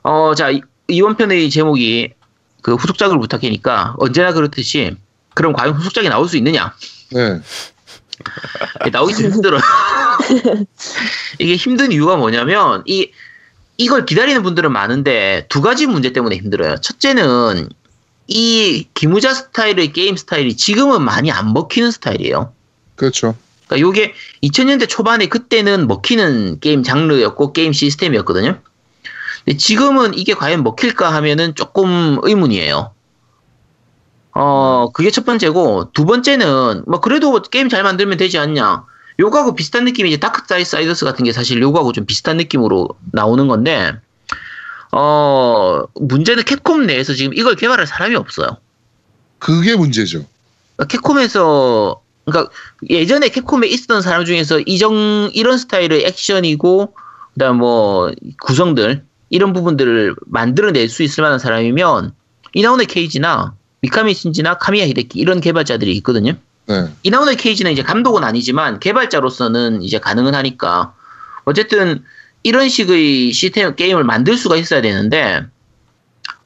어 0.03 0.33
자 0.35 0.49
이번 0.87 1.17
편의 1.17 1.49
제목이 1.49 2.13
그 2.61 2.75
후속작을 2.75 3.19
부탁하니까 3.19 3.95
언제나 3.99 4.31
그렇듯이 4.33 4.95
그럼 5.35 5.53
과연 5.53 5.73
후속작이 5.75 6.09
나올 6.09 6.27
수 6.27 6.35
있느냐 6.37 6.73
네. 7.11 7.41
나오기 8.91 9.15
좀 9.15 9.31
힘들어요. 9.31 9.61
이게 11.39 11.55
힘든 11.55 11.91
이유가 11.91 12.15
뭐냐면 12.15 12.83
이 12.85 13.11
이걸 13.77 14.05
기다리는 14.05 14.43
분들은 14.43 14.71
많은데 14.71 15.45
두 15.49 15.61
가지 15.61 15.87
문제 15.87 16.11
때문에 16.11 16.35
힘들어요. 16.35 16.75
첫째는 16.81 17.69
이 18.27 18.87
기무자 18.93 19.33
스타일의 19.33 19.93
게임 19.93 20.17
스타일이 20.17 20.55
지금은 20.55 21.01
많이 21.01 21.31
안 21.31 21.53
먹히는 21.53 21.91
스타일이에요. 21.91 22.53
그렇죠. 22.95 23.35
그러니까 23.67 23.87
요게 23.87 24.13
2000년대 24.43 24.89
초반에 24.89 25.27
그때는 25.27 25.87
먹히는 25.87 26.59
게임 26.59 26.83
장르였고 26.83 27.53
게임 27.53 27.71
시스템이었거든요. 27.71 28.59
근데 29.45 29.57
지금은 29.57 30.13
이게 30.15 30.33
과연 30.33 30.63
먹힐까 30.63 31.13
하면은 31.13 31.55
조금 31.55 32.17
의문이에요. 32.21 32.91
어, 34.41 34.89
그게 34.93 35.11
첫 35.11 35.25
번째고, 35.25 35.91
두 35.91 36.05
번째는, 36.05 36.83
뭐, 36.87 37.01
그래도 37.01 37.41
게임 37.41 37.67
잘 37.67 37.83
만들면 37.83 38.17
되지 38.17 38.39
않냐. 38.39 38.85
요거하고 39.19 39.53
비슷한 39.53 39.83
느낌이 39.83 40.07
이제 40.07 40.17
Dark 40.17 40.43
사이 40.47 40.63
siders 40.63 41.03
같은 41.03 41.25
게 41.25 41.33
사실 41.33 41.61
요거하고 41.61 41.91
좀 41.91 42.05
비슷한 42.05 42.37
느낌으로 42.37 42.87
나오는 43.11 43.49
건데, 43.49 43.95
어, 44.93 45.83
문제는 45.95 46.43
캡콤 46.43 46.85
내에서 46.85 47.13
지금 47.13 47.33
이걸 47.33 47.57
개발할 47.57 47.85
사람이 47.85 48.15
없어요. 48.15 48.47
그게 49.39 49.75
문제죠. 49.75 50.25
그러니까 50.77 50.97
Capcom에서 50.97 52.01
그러니까 52.23 52.49
예전에 52.89 53.27
Capcom에 53.27 53.67
있었던 53.67 54.01
사람 54.01 54.23
중에서 54.23 54.61
이정 54.65 55.31
이런 55.33 55.57
스타일의 55.57 56.05
액션이고 56.05 56.93
그 56.93 57.39
다음 57.39 57.57
뭐 57.57 58.11
구성들 58.41 59.03
이런 59.29 59.51
부분들을 59.51 60.15
만들어낼 60.27 60.87
수 60.87 61.03
있을 61.03 61.23
만한 61.23 61.39
사람이면 61.39 62.13
이나오네 62.53 62.85
케이지나 62.85 63.58
미카미 63.81 64.13
신지나 64.13 64.57
카미야 64.57 64.85
히데키 64.87 65.19
이런 65.19 65.41
개발자들이 65.41 65.95
있거든요. 65.97 66.33
네. 66.67 66.87
이나오네 67.03 67.35
케이지는 67.35 67.71
이제 67.71 67.81
감독은 67.81 68.23
아니지만 68.23 68.79
개발자로서는 68.79 69.81
이제 69.81 69.99
가능은 69.99 70.35
하니까 70.35 70.93
어쨌든 71.45 72.03
이런 72.43 72.69
식의 72.69 73.31
시스템 73.33 73.75
게임을 73.75 74.03
만들 74.03 74.37
수가 74.37 74.55
있어야 74.55 74.81
되는데 74.81 75.41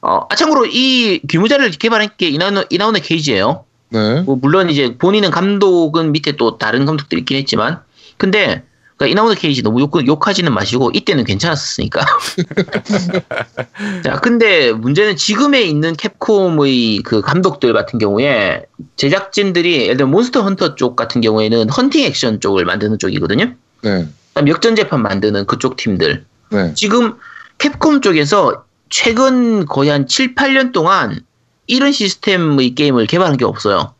어, 0.01 0.25
아 0.29 0.35
참고로 0.35 0.65
이 0.65 1.19
귀무자를 1.29 1.71
개발한 1.71 2.09
게 2.17 2.29
이나오네, 2.29 2.65
이나오네 2.69 2.99
케이지예요. 3.01 3.65
그 3.91 3.97
네. 3.97 4.21
뭐 4.21 4.35
물론 4.35 4.69
이제 4.69 4.97
본인은 4.97 5.29
감독은 5.31 6.11
밑에 6.11 6.33
또 6.33 6.57
다른 6.57 6.85
감독들이 6.85 7.21
있긴 7.21 7.37
했지만 7.37 7.81
근데 8.17 8.63
그러니까 9.03 9.07
이나우드 9.07 9.39
케이지 9.39 9.63
너무 9.63 9.81
욕, 9.81 10.05
욕하지는 10.05 10.53
마시고 10.53 10.91
이때는 10.93 11.25
괜찮았으니까. 11.25 12.05
자, 14.03 14.19
근데 14.21 14.71
문제는 14.71 15.17
지금에 15.17 15.61
있는 15.61 15.95
캡콤의 15.95 17.01
그 17.03 17.21
감독들 17.21 17.73
같은 17.73 17.99
경우에 17.99 18.65
제작진들이 18.95 19.83
예를 19.83 19.97
들어 19.97 20.07
몬스터 20.07 20.41
헌터 20.41 20.75
쪽 20.75 20.95
같은 20.95 21.21
경우에는 21.21 21.69
헌팅 21.69 22.05
액션 22.05 22.39
쪽을 22.39 22.65
만드는 22.65 22.97
쪽이거든요. 22.99 23.53
네. 23.83 24.07
그다음 24.29 24.47
역전 24.47 24.75
재판 24.75 25.01
만드는 25.01 25.45
그쪽 25.45 25.75
팀들. 25.75 26.25
네. 26.49 26.73
지금 26.73 27.15
캡콤 27.57 28.01
쪽에서 28.01 28.63
최근 28.89 29.65
거의 29.65 29.89
한 29.89 30.07
7, 30.07 30.35
8년 30.35 30.71
동안 30.71 31.19
이런 31.67 31.91
시스템의 31.91 32.75
게임을 32.75 33.07
개발한 33.07 33.37
게 33.37 33.45
없어요. 33.45 33.93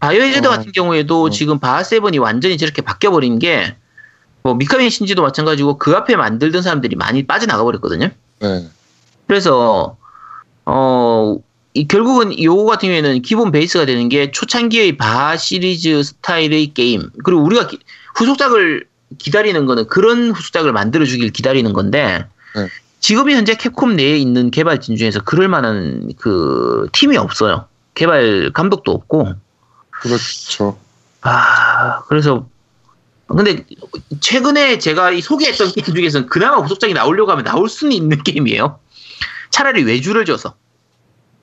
Biohazard 0.00 0.46
어. 0.46 0.50
같은 0.50 0.72
경우에도 0.72 1.24
어. 1.24 1.30
지금 1.30 1.58
바하7이 1.58 2.20
완전히 2.20 2.56
저렇게 2.56 2.82
바뀌어버린 2.82 3.38
게, 3.38 3.76
뭐, 4.42 4.54
미카미 4.54 4.90
신지도 4.90 5.22
마찬가지고 5.22 5.78
그 5.78 5.92
앞에 5.92 6.16
만들던 6.16 6.62
사람들이 6.62 6.96
많이 6.96 7.26
빠져나가 7.26 7.64
버렸거든요. 7.64 8.08
네. 8.40 8.68
그래서, 9.26 9.96
어, 10.64 11.36
이 11.74 11.86
결국은 11.86 12.40
요거 12.42 12.64
같은 12.64 12.88
경우에는 12.88 13.22
기본 13.22 13.52
베이스가 13.52 13.84
되는 13.84 14.08
게 14.08 14.30
초창기의 14.30 14.96
바하 14.96 15.36
시리즈 15.36 16.02
스타일의 16.02 16.72
게임. 16.74 17.10
그리고 17.24 17.42
우리가 17.42 17.66
기- 17.66 17.78
후속작을 18.16 18.86
기다리는 19.18 19.64
거는 19.66 19.86
그런 19.86 20.30
후속작을 20.30 20.72
만들어 20.72 21.04
주길 21.04 21.30
기다리는 21.30 21.72
건데, 21.72 22.24
네. 22.56 22.68
지금이 23.00 23.34
현재 23.34 23.54
캡콤 23.54 23.96
내에 23.96 24.16
있는 24.16 24.50
개발진 24.50 24.96
중에서 24.96 25.20
그럴 25.20 25.48
만한 25.48 26.10
그 26.18 26.88
팀이 26.92 27.16
없어요. 27.16 27.66
개발 27.94 28.50
감독도 28.52 28.90
없고. 28.92 29.32
그렇죠. 29.90 30.78
아, 31.22 32.00
그래서 32.08 32.46
근데 33.36 33.64
최근에 34.20 34.78
제가 34.78 35.10
이 35.12 35.20
소개했던 35.20 35.72
게임 35.72 35.94
중에서는 35.94 36.28
그나마 36.28 36.58
후속작이 36.62 36.94
나오려고 36.94 37.30
하면 37.32 37.44
나올 37.44 37.68
수는 37.68 37.92
있는 37.92 38.22
게임이에요. 38.22 38.78
차라리 39.50 39.82
외주를 39.84 40.24
줘서. 40.24 40.54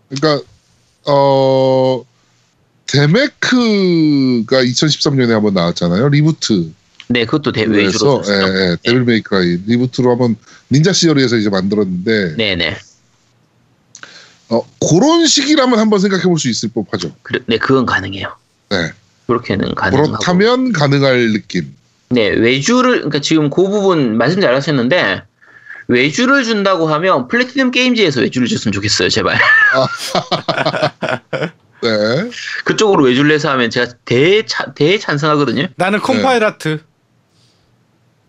그러니까 0.10 0.44
어 1.08 2.04
데메크가 2.88 4.64
2013년에 4.64 5.30
한번 5.30 5.54
나왔잖아요. 5.54 6.10
reboot. 6.10 6.72
네, 7.08 7.26
그것도 7.26 7.52
대, 7.52 7.66
외주로. 7.66 8.24
예, 8.28 8.32
예, 8.32 8.78
Devil 8.82 9.04
May 9.04 9.32
Cry 9.32 9.60
reboot로 9.68 10.10
한번 10.10 10.36
Ninja 10.72 10.92
Theory에서 10.92 11.36
이제 11.36 11.50
만들었는데 11.50 12.36
네 12.36 12.56
네. 12.56 12.76
어 14.50 14.62
그런 14.80 15.28
식이라면 15.28 15.78
한번 15.78 16.00
생각해 16.00 16.24
볼 16.24 16.40
수 16.40 16.50
있을 16.50 16.70
법하죠. 16.70 17.16
그, 17.22 17.44
네, 17.46 17.58
그건 17.60 17.86
가능해요. 17.86 18.36
네. 18.70 18.92
그렇게는 19.28 19.76
가능하고. 19.76 20.10
그렇다면 20.12 20.72
가능할 20.72 21.32
느낌. 21.34 21.74
네, 22.10 22.30
외주를 22.30 22.92
그러니까 22.98 23.20
지금 23.20 23.50
그 23.50 23.64
부분 23.68 24.18
말씀 24.18 24.40
잘 24.42 24.54
하셨는데 24.56 25.24
외주를 25.88 26.44
준다고 26.44 26.88
하면 26.88 27.28
Platinum 27.28 27.72
Games에서 27.72 28.22
외주를 28.22 28.48
줬으면 28.48 28.74
좋겠어요, 28.74 29.10
제발. 29.10 29.38
네. 31.82 32.30
그쪽으로 32.64 33.04
외주를 33.06 33.30
내서 33.30 33.50
하면 33.52 33.70
제가 33.70 33.92
대차, 34.06 34.74
대찬성하거든요. 34.74 35.68
나는 35.76 36.00
Compile 36.00 36.44
Heart. 36.44 36.82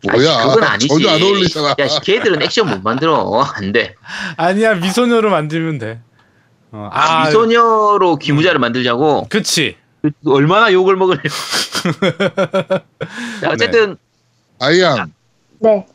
뭐야? 0.05 0.31
아이씨, 0.31 0.49
그건 0.49 0.65
아니지. 0.69 0.89
전혀 0.89 1.11
안 1.11 1.23
어울리잖아. 1.23 1.75
야, 1.79 1.89
씨, 1.89 2.01
걔들은 2.01 2.43
액션 2.43 2.69
못 2.69 2.83
만들어. 2.83 3.43
안 3.55 3.73
돼. 3.73 3.95
아니야 4.37 4.75
미소녀로 4.75 5.31
만들면 5.31 5.79
돼. 5.79 6.01
어, 6.73 6.91
아, 6.93 7.27
미소녀로 7.27 8.17
기무자를 8.17 8.59
만들자고. 8.61 9.29
그치. 9.31 9.77
그- 10.25 10.33
얼마나 10.33 10.73
욕을 10.73 10.97
먹을래요. 10.97 11.23
자, 13.41 13.51
어쨌든 13.51 13.97
아이양 14.59 15.13
네. 15.61 15.87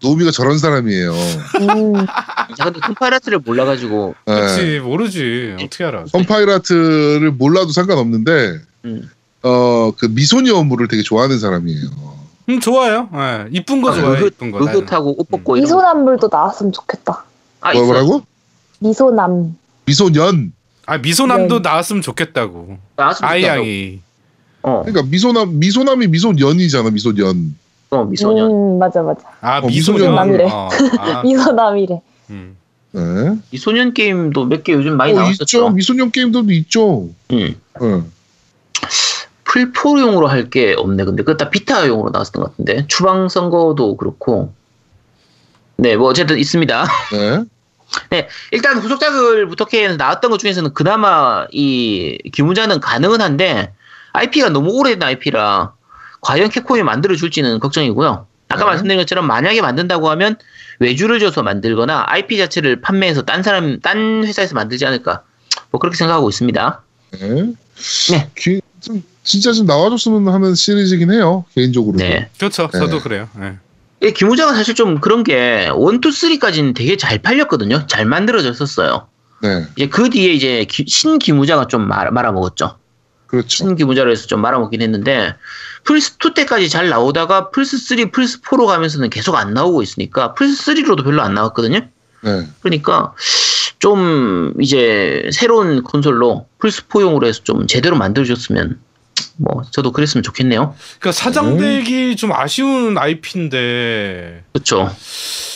노비가 0.00 0.30
저런 0.30 0.58
사람이에요. 0.58 1.12
음, 1.12 1.94
자 2.56 2.64
근데 2.64 2.80
컴파이러트를 2.80 3.40
몰라가지고 3.40 4.14
네. 4.26 4.40
그치 4.40 4.80
모르지 4.80 5.56
어떻게 5.60 5.84
알아? 5.84 6.04
컴파일아트를 6.12 7.32
몰라도 7.32 7.72
상관없는데 7.72 8.60
음. 8.84 9.10
어그 9.42 10.06
미소녀 10.10 10.54
업무를 10.56 10.88
되게 10.88 11.02
좋아하는 11.02 11.38
사람이에요. 11.38 11.88
음 12.48 12.60
좋아요. 12.60 13.08
예, 13.14 13.46
이쁜 13.50 13.82
거 13.82 13.92
좋아해. 13.92 14.16
의긋, 14.16 14.34
이쁜 14.34 14.50
거. 14.52 14.58
의긋하고 14.60 15.20
옷 15.20 15.28
벗고 15.28 15.54
거. 15.54 15.60
미소남물도 15.60 16.28
나왔으면 16.32 16.72
좋겠다. 16.72 17.24
아, 17.60 17.72
뭐. 17.74 17.84
뭐라고? 17.84 18.22
미소남. 18.78 19.56
미소년. 19.84 20.52
아 20.88 20.96
미소남도 20.96 21.56
네. 21.62 21.68
나왔으면 21.68 22.00
좋겠다고. 22.02 22.78
나왔으면 22.96 23.30
아이양이. 23.30 24.00
어, 24.62 24.82
그러니까 24.86 25.02
미소남 25.10 25.58
미소남이 25.58 26.06
미소년이잖아. 26.06 26.90
미소년. 26.90 27.54
어, 27.90 28.04
미소녀. 28.04 28.46
음, 28.46 28.78
맞아, 28.78 29.02
맞아. 29.02 29.20
아 29.42 29.58
어, 29.58 29.66
미소녀. 29.66 29.98
미소남이래. 29.98 30.44
어, 30.50 30.68
아, 30.98 31.22
미소남이래. 31.28 32.00
음. 32.30 32.56
네. 32.92 33.02
미소년 33.50 33.92
게임도 33.92 34.46
몇 34.46 34.62
개 34.64 34.72
요즘 34.72 34.96
많이 34.96 35.12
어, 35.12 35.16
나왔었죠. 35.16 35.42
있죠. 35.44 35.70
미소년 35.70 36.10
게임들도 36.10 36.50
있죠. 36.52 37.10
음. 37.32 37.54
네. 37.80 38.02
풀포용으로 39.44 40.26
할 40.26 40.48
게 40.50 40.74
없네. 40.76 41.04
근데 41.04 41.22
그거 41.22 41.36
다 41.36 41.50
비타용으로 41.50 42.10
나왔던 42.10 42.42
것 42.42 42.50
같은데. 42.50 42.86
추방 42.88 43.28
선거도 43.28 43.96
그렇고. 43.98 44.52
네, 45.76 45.96
뭐 45.96 46.08
어쨌든 46.08 46.38
있습니다. 46.38 46.86
네. 47.12 47.44
일단 48.50 48.78
후속작을 48.78 49.46
부탁해 49.48 49.96
나왔던 49.96 50.30
것 50.30 50.38
중에서는 50.38 50.74
그나마 50.74 51.46
이 51.50 52.18
기무자는 52.32 52.80
가능은 52.80 53.20
한데 53.20 53.72
IP가 54.12 54.50
너무 54.50 54.70
오래된 54.72 55.02
IP라 55.02 55.72
과연 56.20 56.50
캡콤이 56.50 56.82
만들어 56.82 57.14
줄지는 57.16 57.60
걱정이고요. 57.60 58.26
아까 58.48 58.60
네. 58.60 58.64
말씀드린 58.64 58.98
것처럼 58.98 59.26
만약에 59.26 59.60
만든다고 59.60 60.08
하면 60.10 60.36
외주를 60.78 61.18
줘서 61.20 61.42
만들거나 61.42 62.04
IP 62.08 62.38
자체를 62.38 62.80
판매해서 62.80 63.22
딴 63.22 63.42
사람 63.42 63.80
딴 63.80 64.24
회사에서 64.24 64.54
만들지 64.54 64.86
않을까 64.86 65.22
뭐 65.70 65.78
그렇게 65.80 65.96
생각하고 65.96 66.28
있습니다. 66.28 66.82
네. 67.12 67.52
네. 68.10 68.30
기- 68.36 68.60
좀 68.80 69.02
진짜 69.22 69.52
좀 69.52 69.66
나와줬으면 69.66 70.32
하는 70.32 70.54
시리즈긴 70.54 71.12
해요. 71.12 71.44
개인적으로. 71.54 71.98
네. 71.98 72.30
그렇죠. 72.38 72.68
네. 72.72 72.78
저도 72.78 73.00
그래요. 73.00 73.28
예. 74.02 74.08
이 74.08 74.12
귀무자가 74.12 74.54
사실 74.54 74.74
좀 74.74 75.00
그런 75.00 75.24
게 75.24 75.64
1, 75.66 75.70
2, 75.70 75.70
3까지는 76.00 76.74
되게 76.74 76.96
잘 76.96 77.18
팔렸거든요. 77.18 77.86
잘 77.86 78.04
만들어졌었어요. 78.06 79.08
네. 79.42 79.66
이제 79.76 79.88
그 79.88 80.10
뒤에 80.10 80.32
이제 80.32 80.64
기- 80.68 80.84
신 80.88 81.18
귀무자가 81.18 81.66
좀 81.66 81.86
말, 81.86 82.10
말아먹었죠. 82.10 82.76
그렇죠. 83.26 83.48
신 83.48 83.76
귀무자로 83.76 84.10
해서 84.10 84.26
좀 84.26 84.40
말아먹긴 84.40 84.80
했는데 84.82 85.34
플스2 85.84 86.34
때까지 86.34 86.68
잘 86.68 86.88
나오다가 86.88 87.50
플스3, 87.50 88.10
플스4로 88.10 88.66
가면서는 88.66 89.10
계속 89.10 89.36
안 89.36 89.52
나오고 89.54 89.82
있으니까 89.82 90.34
플스3로도 90.34 91.04
별로 91.04 91.22
안 91.22 91.34
나왔거든요. 91.34 91.80
네. 92.22 92.48
그러니까 92.62 93.12
좀 93.78 94.54
이제 94.60 95.28
새로운 95.32 95.82
콘솔로 95.82 96.46
플스4용으로 96.58 97.26
해서 97.26 97.42
좀 97.44 97.66
제대로 97.66 97.96
만들어줬으면 97.96 98.80
뭐 99.40 99.62
저도 99.70 99.92
그랬으면 99.92 100.22
좋겠네요. 100.24 100.74
그러니까 100.98 101.12
사장되기 101.12 102.16
좀 102.16 102.32
아쉬운 102.32 102.98
IP인데 102.98 104.42
그렇죠. 104.52 104.90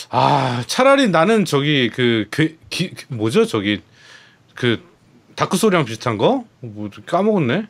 아 0.09 0.63
차라리 0.67 1.09
나는 1.09 1.43
저기 1.45 1.89
그, 1.93 2.27
그 2.31 2.55
기, 2.69 2.91
뭐죠 3.09 3.45
저기 3.45 3.81
그 4.55 4.81
다크 5.35 5.57
소리랑 5.57 5.85
비슷한 5.85 6.17
거? 6.17 6.45
뭐 6.61 6.89
까먹었네. 7.05 7.65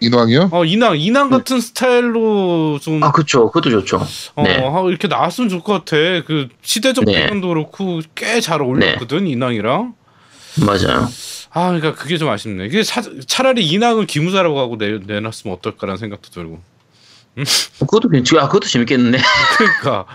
인왕이요? 0.00 0.48
어 0.52 0.64
인왕 0.64 0.98
인왕 0.98 1.30
같은 1.30 1.60
스타일로 1.60 2.80
좀 2.82 3.00
아 3.04 3.12
그렇죠. 3.12 3.46
그것도 3.52 3.70
좋죠. 3.70 4.04
어, 4.34 4.42
네. 4.42 4.56
하- 4.58 4.82
이렇게 4.88 5.06
나왔으면 5.06 5.48
좋을 5.48 5.62
것 5.62 5.74
같아. 5.74 5.96
그 6.26 6.48
시대적 6.62 7.04
네. 7.04 7.12
배경도 7.22 7.46
그렇고 7.48 8.00
꽤 8.16 8.40
잘 8.40 8.62
어울렸거든 8.62 9.28
인왕이랑. 9.28 9.94
맞아요. 10.66 11.08
아 11.54 11.66
그러니까 11.68 11.94
그게 11.94 12.16
좀 12.16 12.28
아쉽네. 12.28 12.66
이게 12.66 12.82
차, 12.82 13.02
차라리 13.26 13.66
인왕을 13.66 14.06
기무사라고 14.06 14.58
하고 14.58 14.78
내, 14.78 14.98
내놨으면 14.98 15.56
어떨까라는 15.56 15.98
생각도 15.98 16.30
들고. 16.30 16.60
그것도 17.80 18.08
괜찮. 18.10 18.38
아 18.40 18.46
그것도 18.46 18.68
재밌겠는데. 18.68 19.18
그러니까 19.58 20.06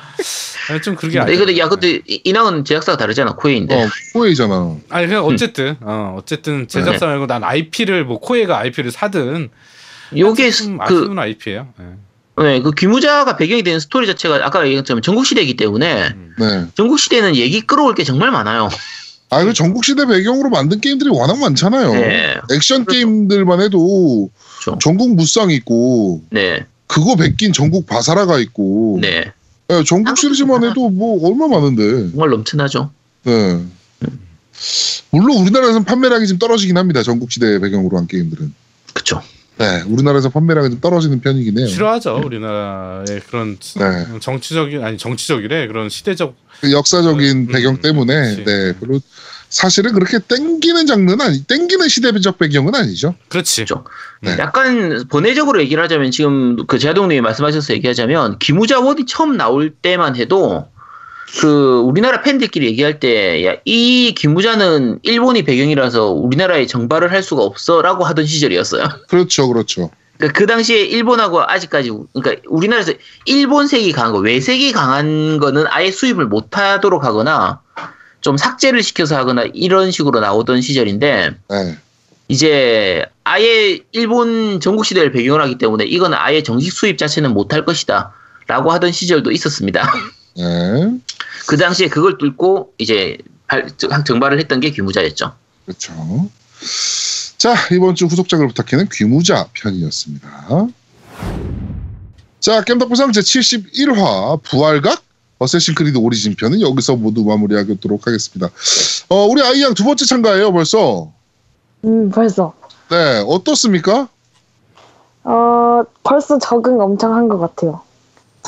아니, 0.70 0.82
좀 0.82 0.96
그게 0.96 1.20
아니. 1.20 1.36
근데 1.36 1.58
야 1.58 1.68
근데 1.68 2.02
이- 2.08 2.22
인왕은 2.24 2.66
제작사가 2.66 2.98
다르잖아. 2.98 3.36
코에인데. 3.36 3.76
어, 3.84 3.88
코에이잖아. 4.14 4.78
아니 4.90 5.08
그냥 5.08 5.26
어쨌든 5.26 5.76
어 5.82 6.16
어쨌든 6.18 6.68
제작사 6.68 7.06
네. 7.06 7.12
말고 7.14 7.28
난 7.28 7.44
IP를 7.44 8.06
뭐 8.06 8.20
코에가 8.20 8.58
IP를 8.60 8.92
사든 8.92 9.50
요게 10.16 10.52
좀그 10.52 10.84
아쉬운 10.84 11.20
IP예요. 11.20 11.68
네. 11.78 11.86
네, 12.40 12.62
그 12.62 12.72
귀무자가 12.72 13.36
배경이 13.36 13.64
되는 13.64 13.80
스토리 13.80 14.06
자체가 14.06 14.36
아까 14.46 14.64
얘기한 14.66 14.84
것처럼 14.84 15.02
전국 15.02 15.26
시대이기 15.26 15.56
때문에 15.56 16.10
네. 16.38 16.66
전국 16.76 17.00
시대는 17.00 17.36
얘기 17.36 17.62
끌어올 17.62 17.96
게 17.96 18.04
정말 18.04 18.30
많아요. 18.30 18.70
아, 19.30 19.44
그 19.44 19.54
전국 19.54 19.84
시대 19.84 20.06
배경으로 20.06 20.50
만든 20.50 20.80
게임들이 20.80 21.10
워낙 21.10 21.38
많잖아요. 21.40 21.94
네. 21.94 22.36
액션 22.52 22.86
그렇죠. 22.86 23.00
게임들만 23.00 23.62
해도 23.62 24.30
그렇죠. 24.62 24.80
전국 24.80 25.16
무쌍 25.16 25.52
있고 25.52 26.24
네, 26.30 26.66
그거 26.88 27.16
베낀 27.16 27.52
전국 27.52 27.86
바사라가 27.86 28.40
있고 28.40 29.00
네, 29.02 29.32
네, 29.68 29.84
전국 29.84 30.18
시리즈만. 30.18 30.64
해도 30.64 30.90
뭐 30.90 31.28
얼마 31.28 31.48
많은데. 31.48 32.12
정말 32.12 32.30
넘쳐나죠. 32.30 32.92
네. 33.24 33.62
물론 35.12 35.38
우리나라에서는 35.42 35.84
판매량이 35.84 36.26
좀 36.28 36.40
떨어지긴 36.40 36.78
합니다. 36.78 37.04
전국 37.04 37.32
시대 37.32 37.60
배경으로 37.60 37.98
한 37.98 38.08
게임들은. 38.08 38.54
그쵸. 38.94 39.22
네, 39.58 39.84
우리나라에서 39.88 40.30
판매량이 40.30 40.70
좀 40.70 40.80
떨어지는 40.80 41.20
편이긴 41.20 41.58
해요. 41.58 41.68
싫어하죠 41.68 42.22
우리나라의 42.24 43.22
그런 43.28 43.58
네. 43.58 44.20
정치적인 44.20 44.84
아니 44.84 44.98
정치적이래 44.98 45.68
그런 45.68 45.90
시대적 45.90 46.36
그 46.62 46.72
역사적인 46.72 47.38
음, 47.38 47.48
배경 47.48 47.78
때문에 47.82 48.36
그치. 48.36 48.44
네, 48.44 48.74
별로 48.80 49.00
사실은 49.50 49.94
그렇게 49.94 50.20
땡기는 50.20 50.86
장르는 50.86 51.22
아니, 51.22 51.44
땡기는 51.44 51.88
시대적 51.88 52.38
배경은 52.38 52.76
아니죠. 52.76 53.16
그렇지 53.30 53.66
그렇죠. 53.66 53.86
네. 54.22 54.36
약간 54.40 55.06
번외적으로 55.10 55.62
얘기를 55.62 55.82
하자면 55.84 56.12
지금 56.12 56.66
그 56.68 56.78
제아동님이 56.78 57.22
말씀하셔서 57.22 57.74
얘기하자면 57.74 58.40
기무자 58.40 58.80
원이 58.80 59.06
처음 59.06 59.38
나올 59.38 59.72
때만 59.72 60.16
해도 60.18 60.68
그 61.42 61.80
우리나라 61.82 62.22
팬들끼리 62.22 62.66
얘기할 62.68 63.00
때 63.00 63.62
이 63.66 64.14
기무자는 64.16 65.00
일본이 65.04 65.44
배경이라서 65.44 66.12
우리나라에 66.12 66.66
정발을 66.66 67.12
할 67.12 67.22
수가 67.22 67.44
없어라고 67.44 68.06
하던 68.06 68.26
시절이었어요. 68.26 68.84
그렇죠, 69.10 69.48
그렇죠. 69.48 69.90
그러니까 70.18 70.40
그 70.40 70.48
당시에 70.48 70.82
일본하고 70.82 71.42
아직까지 71.44 71.92
그러니까 72.14 72.42
우리나라에서 72.48 72.94
일본색이 73.26 73.92
강한 73.92 74.14
거 74.14 74.20
외색이 74.20 74.72
강한 74.72 75.38
거는 75.40 75.66
아예 75.68 75.92
수입을 75.92 76.26
못 76.26 76.58
하도록 76.58 77.04
하거나 77.04 77.62
좀 78.22 78.36
삭제를 78.38 78.82
시켜서 78.82 79.16
하거나 79.16 79.44
이런 79.54 79.92
식으로 79.92 80.20
나오던 80.20 80.62
시절인데 80.62 81.32
네. 81.50 81.78
이제 82.30 83.06
아예 83.24 83.80
일본 83.92 84.60
전국 84.60 84.86
시대를 84.86 85.12
배경으로 85.12 85.44
하기 85.44 85.58
때문에 85.60 85.84
이거는 85.86 86.18
아예 86.20 86.42
정식 86.42 86.72
수입 86.74 86.98
자체는 86.98 87.34
못 87.34 87.54
할 87.54 87.64
것이다 87.64 88.12
라고 88.48 88.72
하던 88.72 88.92
시절도 88.92 89.32
있었습니다. 89.32 89.92
네. 90.38 91.00
그 91.48 91.58
당시에 91.58 91.88
그걸 91.88 92.18
뚫고 92.18 92.74
이제 92.78 93.18
발- 93.48 93.68
정발을 93.78 94.40
했던 94.40 94.60
게 94.60 94.72
귀무자였죠. 94.72 95.34
그렇죠. 95.66 96.30
자, 97.38 97.54
이번 97.72 97.96
주 97.96 98.06
후속작을 98.06 98.48
부탁해는 98.48 98.90
귀무자 98.92 99.48
편이었습니다. 99.54 100.68
자, 102.40 102.64
겜덕부상 102.64 103.12
제 103.12 103.22
71화 103.22 104.42
부활각 104.44 105.02
어쌔신 105.40 105.76
크리드 105.76 105.98
오리진 105.98 106.36
편은 106.36 106.62
여기서 106.62 106.96
모두 106.96 107.24
마무리하도록 107.24 108.08
하겠습니다. 108.08 108.50
어, 109.10 109.26
우리 109.26 109.42
아이양 109.44 109.74
두 109.76 109.84
번째 109.84 110.06
참가예요, 110.06 110.52
벌써. 110.52 111.12
음, 111.86 112.10
벌써. 112.10 112.54
네, 112.90 113.24
어떻습니까? 113.28 114.08
어, 115.24 115.84
벌써 116.04 116.40
적응 116.40 116.80
엄청 116.80 117.14
한 117.14 117.28
것 117.28 117.38
같아요. 117.38 117.82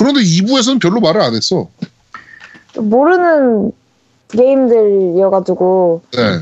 그런데 0.00 0.20
2부에서는 0.22 0.80
별로 0.80 0.98
말을 1.00 1.20
안 1.20 1.34
했어. 1.34 1.68
모르는 2.74 3.70
게임들이어가지고, 4.28 6.00
네, 6.12 6.38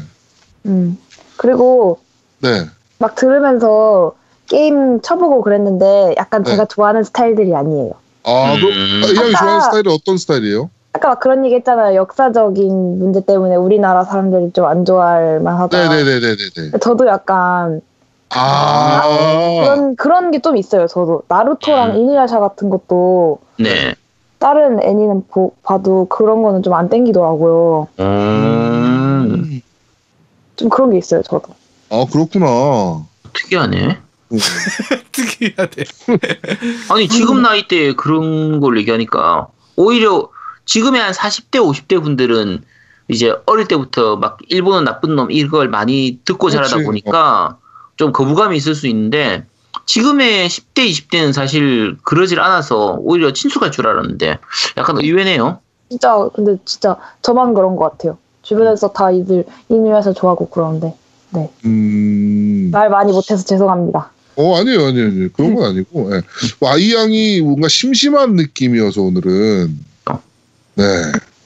음. 0.67 0.97
그리고 1.37 1.99
네. 2.41 2.67
막 2.99 3.17
들으면서 3.17 4.15
게임 4.47 5.01
쳐보고 5.01 5.43
그랬는데 5.43 6.15
약간 6.17 6.45
네. 6.45 6.53
제가 6.53 6.67
좋아하는 6.67 7.03
스타일들이 7.03 7.53
아니에요. 7.55 7.95
아, 8.25 8.55
그, 8.61 8.67
음. 8.67 9.03
이양이 9.13 9.35
아까- 9.35 9.39
좋아하는 9.41 9.61
스타일은 9.63 9.93
어떤 9.93 10.17
스타일이에요? 10.19 10.71
아까 10.93 11.09
막 11.09 11.21
그런 11.21 11.45
얘기 11.45 11.57
했잖아요. 11.57 11.97
역사적인 11.97 12.99
문제 13.01 13.25
때문에 13.25 13.57
우리나라 13.57 14.05
사람들이 14.05 14.53
좀 14.53 14.67
안 14.67 14.85
좋아할 14.85 15.41
만하다. 15.41 15.89
네네네네네. 15.89 16.79
저도 16.81 17.07
약간 17.09 17.81
아, 18.31 19.03
그런 19.63 19.97
그런 19.97 20.31
게 20.31 20.39
좀 20.41 20.57
있어요. 20.57 20.87
저도 20.87 21.23
나루토랑 21.29 21.93
음. 21.93 21.97
이누야샤 21.97 22.39
같은 22.41 22.71
것도 22.71 23.41
네. 23.59 23.95
다른 24.39 24.81
애니는 24.83 25.27
보- 25.29 25.55
봐도 25.63 26.07
그런 26.09 26.43
거는 26.43 26.63
좀 26.63 26.75
안 26.75 26.89
땡기더라고요. 26.89 27.89
음, 28.01 29.61
좀 30.57 30.69
그런 30.69 30.91
게 30.91 30.99
있어요. 30.99 31.23
저도. 31.23 31.55
아, 31.91 32.05
그렇구나. 32.11 33.05
특이하네. 33.33 33.99
음. 34.31 34.39
특이하대 35.13 35.85
아니 36.91 37.09
지금 37.09 37.41
나이 37.43 37.67
때 37.67 37.95
그런 37.95 38.61
걸 38.61 38.77
얘기하니까 38.79 39.49
오히려 39.77 40.29
지금의 40.67 41.01
한 41.01 41.13
40대 41.13 41.55
50대 41.57 42.03
분들은 42.03 42.63
이제 43.09 43.35
어릴 43.47 43.67
때부터 43.69 44.17
막 44.17 44.37
일본은 44.49 44.85
나쁜 44.85 45.17
놈 45.17 45.31
이걸 45.31 45.69
많이 45.69 46.21
듣고 46.27 46.51
자라다 46.51 46.73
그렇지. 46.77 46.85
보니까 46.85 47.57
좀 47.99 48.12
거부감이 48.12 48.57
있을 48.57 48.75
수 48.75 48.87
있는데 48.87 49.45
지금의 49.85 50.49
10대 50.49 50.89
20대는 50.89 51.33
사실 51.33 51.99
그러질 52.05 52.41
않아서 52.41 52.97
오히려 53.01 53.33
친숙할 53.33 53.70
줄 53.70 53.87
알았는데 53.87 54.39
약간 54.79 54.97
의외네요. 54.99 55.59
진짜 55.91 56.29
근데 56.35 56.57
진짜 56.65 56.97
저만 57.20 57.53
그런 57.53 57.77
것 57.77 57.91
같아요. 57.91 58.16
주변에서 58.43 58.93
다 58.93 59.11
이들 59.11 59.45
이누야샤 59.69 60.15
좋아하고 60.15 60.49
그러는데 60.49 60.95
음. 61.65 62.70
말 62.73 62.89
많이 62.89 63.12
못해서 63.12 63.45
죄송합니다. 63.45 64.11
어, 64.37 64.57
아니에요, 64.57 64.87
아니에요, 64.87 65.07
아니에요. 65.09 65.29
그런 65.33 65.55
건 65.57 65.65
아니고, 65.65 66.15
예. 66.15 66.23
아이양이 66.65 67.41
뭔가 67.41 67.66
심심한 67.66 68.37
느낌이어서 68.37 69.03
오늘은. 69.03 69.77
어. 70.11 70.23
네. 70.77 70.85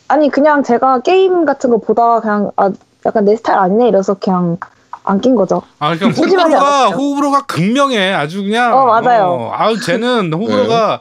아니 0.08 0.28
그냥 0.28 0.62
제가 0.62 1.00
게임 1.00 1.46
같은 1.46 1.70
거 1.70 1.78
보다가 1.78 2.20
그냥 2.20 2.50
아 2.56 2.70
약간 3.06 3.24
내 3.24 3.34
스타일 3.34 3.58
아니네 3.60 3.88
이래서 3.88 4.12
그냥 4.14 4.58
안 5.04 5.20
낀 5.20 5.34
거죠. 5.34 5.62
아 5.78 5.96
그러니까 5.96 6.20
호불호가. 6.20 6.88
호불호가 6.90 7.46
극명해 7.46 8.12
아주 8.12 8.42
그냥 8.42 8.72
어, 8.76 8.86
맞아요. 8.86 9.24
어, 9.24 9.50
아우 9.52 9.78
쟤는 9.80 10.32
호불호가 10.34 11.00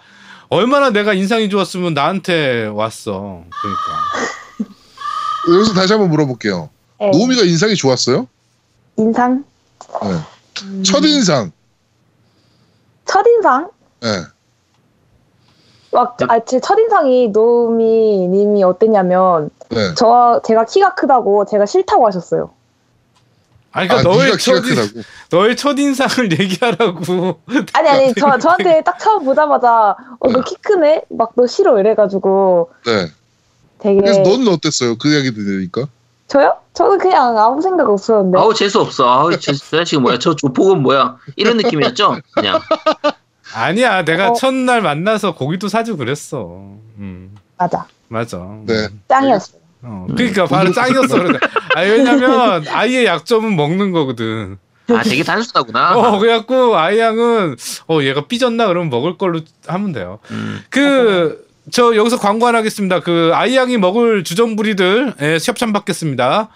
얼마나 0.49 0.89
내가 0.89 1.13
인상이 1.13 1.49
좋았으면 1.49 1.93
나한테 1.93 2.65
왔어 2.67 3.43
그러니까 3.61 5.55
여기서 5.55 5.73
다시 5.73 5.93
한번 5.93 6.09
물어볼게요. 6.09 6.69
네. 6.99 7.11
노미가 7.11 7.43
인상이 7.43 7.75
좋았어요? 7.75 8.27
인상 8.97 9.43
네. 10.03 10.09
음, 10.63 10.83
첫인상. 10.83 11.51
첫인상 13.05 13.69
네. 14.01 14.07
막 15.91 16.15
아 16.29 16.39
제 16.45 16.59
첫인상이 16.59 17.29
노미님이 17.29 18.63
어땠냐면 18.63 19.49
네. 19.69 19.93
저 19.95 20.41
제가 20.45 20.65
키가 20.65 20.95
크다고 20.95 21.45
제가 21.45 21.65
싫다고 21.65 22.05
하셨어요. 22.07 22.51
아니 23.73 23.87
아, 23.89 23.95
그러니까 24.01 24.09
너의 24.09 24.25
네가 24.25 24.37
키가 24.37 24.55
첫 24.55 24.61
크다고. 24.67 25.01
너의 25.31 25.55
첫 25.55 25.79
인상을 25.79 26.31
얘기하라고 26.39 27.39
아니 27.73 27.89
아니 27.89 28.13
저 28.19 28.37
저한테 28.37 28.81
딱 28.83 28.99
처음 28.99 29.23
보자마자 29.25 29.95
어너 30.19 30.41
키 30.41 30.55
크네 30.55 31.03
막 31.09 31.31
너 31.35 31.47
싫어 31.47 31.79
이래가지고 31.79 32.71
네. 32.85 33.07
되게 33.79 33.99
그래서 33.99 34.19
너는 34.21 34.47
어땠어요? 34.49 34.97
그 34.97 35.11
이야기 35.13 35.33
들으니까? 35.33 35.87
저요? 36.27 36.55
저는 36.73 36.97
그냥 36.99 37.37
아무 37.37 37.61
생각 37.61 37.89
없었는데 37.89 38.37
아우 38.37 38.53
재수 38.53 38.79
없어. 38.79 39.07
아우 39.09 39.37
저 39.37 39.53
자식 39.53 39.99
뭐야? 39.99 40.19
저 40.19 40.35
조폭은 40.35 40.81
뭐야? 40.81 41.17
이런 41.35 41.57
느낌이었죠. 41.57 42.17
그냥 42.33 42.59
아니야 43.53 44.03
내가 44.05 44.29
어. 44.31 44.33
첫날 44.33 44.81
만나서 44.81 45.35
고기도 45.35 45.67
사주고 45.67 45.97
그랬어 45.97 46.37
음 46.97 47.35
맞아 47.57 47.85
맞아 48.09 48.37
네. 48.65 48.87
짱이었어요. 49.07 49.60
어, 49.83 50.05
그러니까 50.15 50.45
바로 50.45 50.71
짱이었어 50.71 51.23
그래. 51.23 51.39
아 51.75 51.81
왜냐면 51.81 52.67
아이의 52.67 53.05
약점은 53.05 53.55
먹는 53.55 53.91
거거든 53.91 54.57
아 54.89 55.01
되게 55.03 55.23
단순하구나. 55.23 55.95
어 55.97 56.19
그래갖고 56.19 56.75
아이 56.77 56.99
양은 56.99 57.55
어 57.87 57.99
얘가 58.01 58.25
삐졌나 58.27 58.67
그러면 58.67 58.89
먹을 58.89 59.17
걸로 59.17 59.39
하면 59.67 59.91
돼요 59.93 60.19
음. 60.31 60.61
그저 60.69 61.95
여기서 61.95 62.17
광고 62.19 62.45
하나 62.47 62.59
하겠습니다. 62.59 62.99
그 62.99 63.31
아이 63.33 63.55
양이 63.55 63.77
먹을 63.77 64.23
주전부리들 64.23 65.13
예, 65.21 65.37
협찬 65.41 65.73
받겠습니다. 65.73 66.49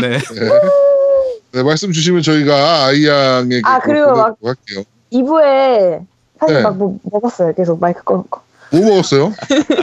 네. 0.00 0.08
네. 0.10 0.18
네, 1.52 1.62
말씀 1.64 1.90
주시면 1.90 2.22
저희가 2.22 2.84
아이양에게 2.86 3.62
아, 3.64 3.80
그리고 3.80 4.12
막- 4.12 4.36
할게요. 4.42 4.84
2부에 5.12 6.06
사실 6.38 6.56
네. 6.56 6.62
막뭐 6.62 7.00
먹었어요. 7.10 7.52
계속 7.54 7.80
마이크 7.80 8.04
꺼놓고 8.04 8.40
뭐 8.70 8.80
먹었어요? 8.82 9.32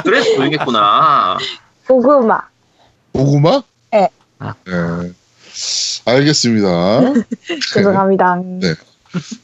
그래서 0.04 0.36
보이겠구나. 0.38 1.38
고구마 1.88 2.42
고구마? 3.18 3.62
네. 3.92 4.08
네. 4.40 5.12
알겠습니다. 6.06 7.02
죄송합니다. 7.74 8.36
네. 8.62 8.76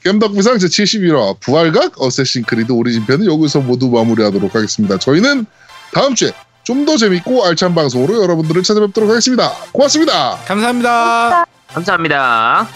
겜덕비상 0.03 0.57
제71화 0.57 1.39
부활각 1.39 1.99
어쌔신 1.99 2.43
크리드 2.43 2.71
오리진 2.71 3.05
편은 3.05 3.25
여기서 3.25 3.61
모두 3.61 3.89
마무리하도록 3.89 4.53
하겠습니다. 4.53 4.97
저희는 4.99 5.45
다음 5.93 6.13
주에 6.15 6.31
좀 6.63 6.85
더 6.85 6.95
재밌고 6.97 7.43
알찬 7.45 7.73
방송으로 7.75 8.21
여러분들을 8.23 8.61
찾아뵙도록 8.63 9.09
하겠습니다. 9.09 9.51
고맙습니다. 9.71 10.37
감사합니다. 10.45 11.45
감사합니다. 11.67 12.67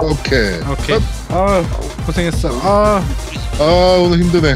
오케이. 0.00 0.60
오케이. 0.70 0.98
아 1.28 1.62
고생했어. 2.06 2.48
아, 2.62 3.02
아 3.58 3.98
오늘 4.00 4.18
힘드네. 4.20 4.54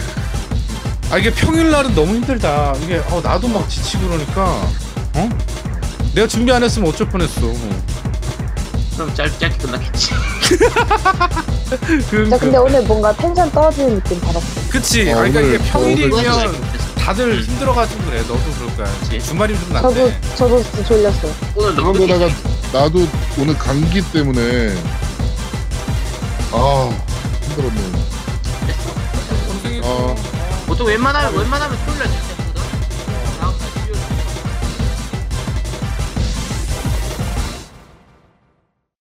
아 1.10 1.16
이게 1.18 1.32
평일날은 1.32 1.94
너무 1.94 2.14
힘들다. 2.16 2.74
이게 2.82 2.98
어, 3.10 3.20
나도 3.22 3.48
막 3.48 3.68
지치고 3.68 4.08
그러니까 4.08 4.44
어? 5.14 5.28
내가 6.14 6.26
준비 6.26 6.52
안 6.52 6.62
했으면 6.62 6.88
어쩔 6.90 7.08
뻔했어. 7.08 7.40
그럼 8.94 9.14
짧, 9.14 9.38
짧게 9.38 9.56
끝났겠지. 9.58 10.10
그, 10.50 12.28
저 12.28 12.36
그, 12.36 12.38
근데 12.38 12.58
오늘 12.58 12.82
뭔가 12.82 13.12
텐션 13.14 13.50
떨어지는 13.52 13.94
느낌 13.96 14.20
받았어요. 14.20 14.64
그치. 14.70 15.08
어, 15.12 15.18
아, 15.18 15.22
그러니까 15.22 15.40
오늘- 15.40 15.54
이게 15.54 15.64
평일이면 15.70 16.12
오늘 16.12 16.60
다들 16.98 17.42
힘들어가지고 17.42 18.04
그래. 18.04 18.18
너도 18.22 18.38
그럴 18.58 18.76
거야. 18.76 19.18
주말이면 19.20 19.60
좀 19.62 19.72
저도 19.74 19.90
낫네. 19.94 20.20
저도 20.36 20.62
진짜 20.62 20.84
졸렸어요. 20.84 21.32
오늘 21.54 21.74
너무 21.76 21.92
그런 21.94 22.08
거다가 22.08 22.34
나도 22.72 23.08
오늘 23.38 23.56
감기 23.56 24.02
때문에 24.12 24.74
아 26.52 26.90
힘들었네. 27.44 27.80
고생했어. 29.46 30.14
아 30.78 30.80
보통 30.80 30.86
웬만하면 30.86 31.36
웬만하면 31.36 31.76
토요일 31.84 31.98
날 31.98 32.27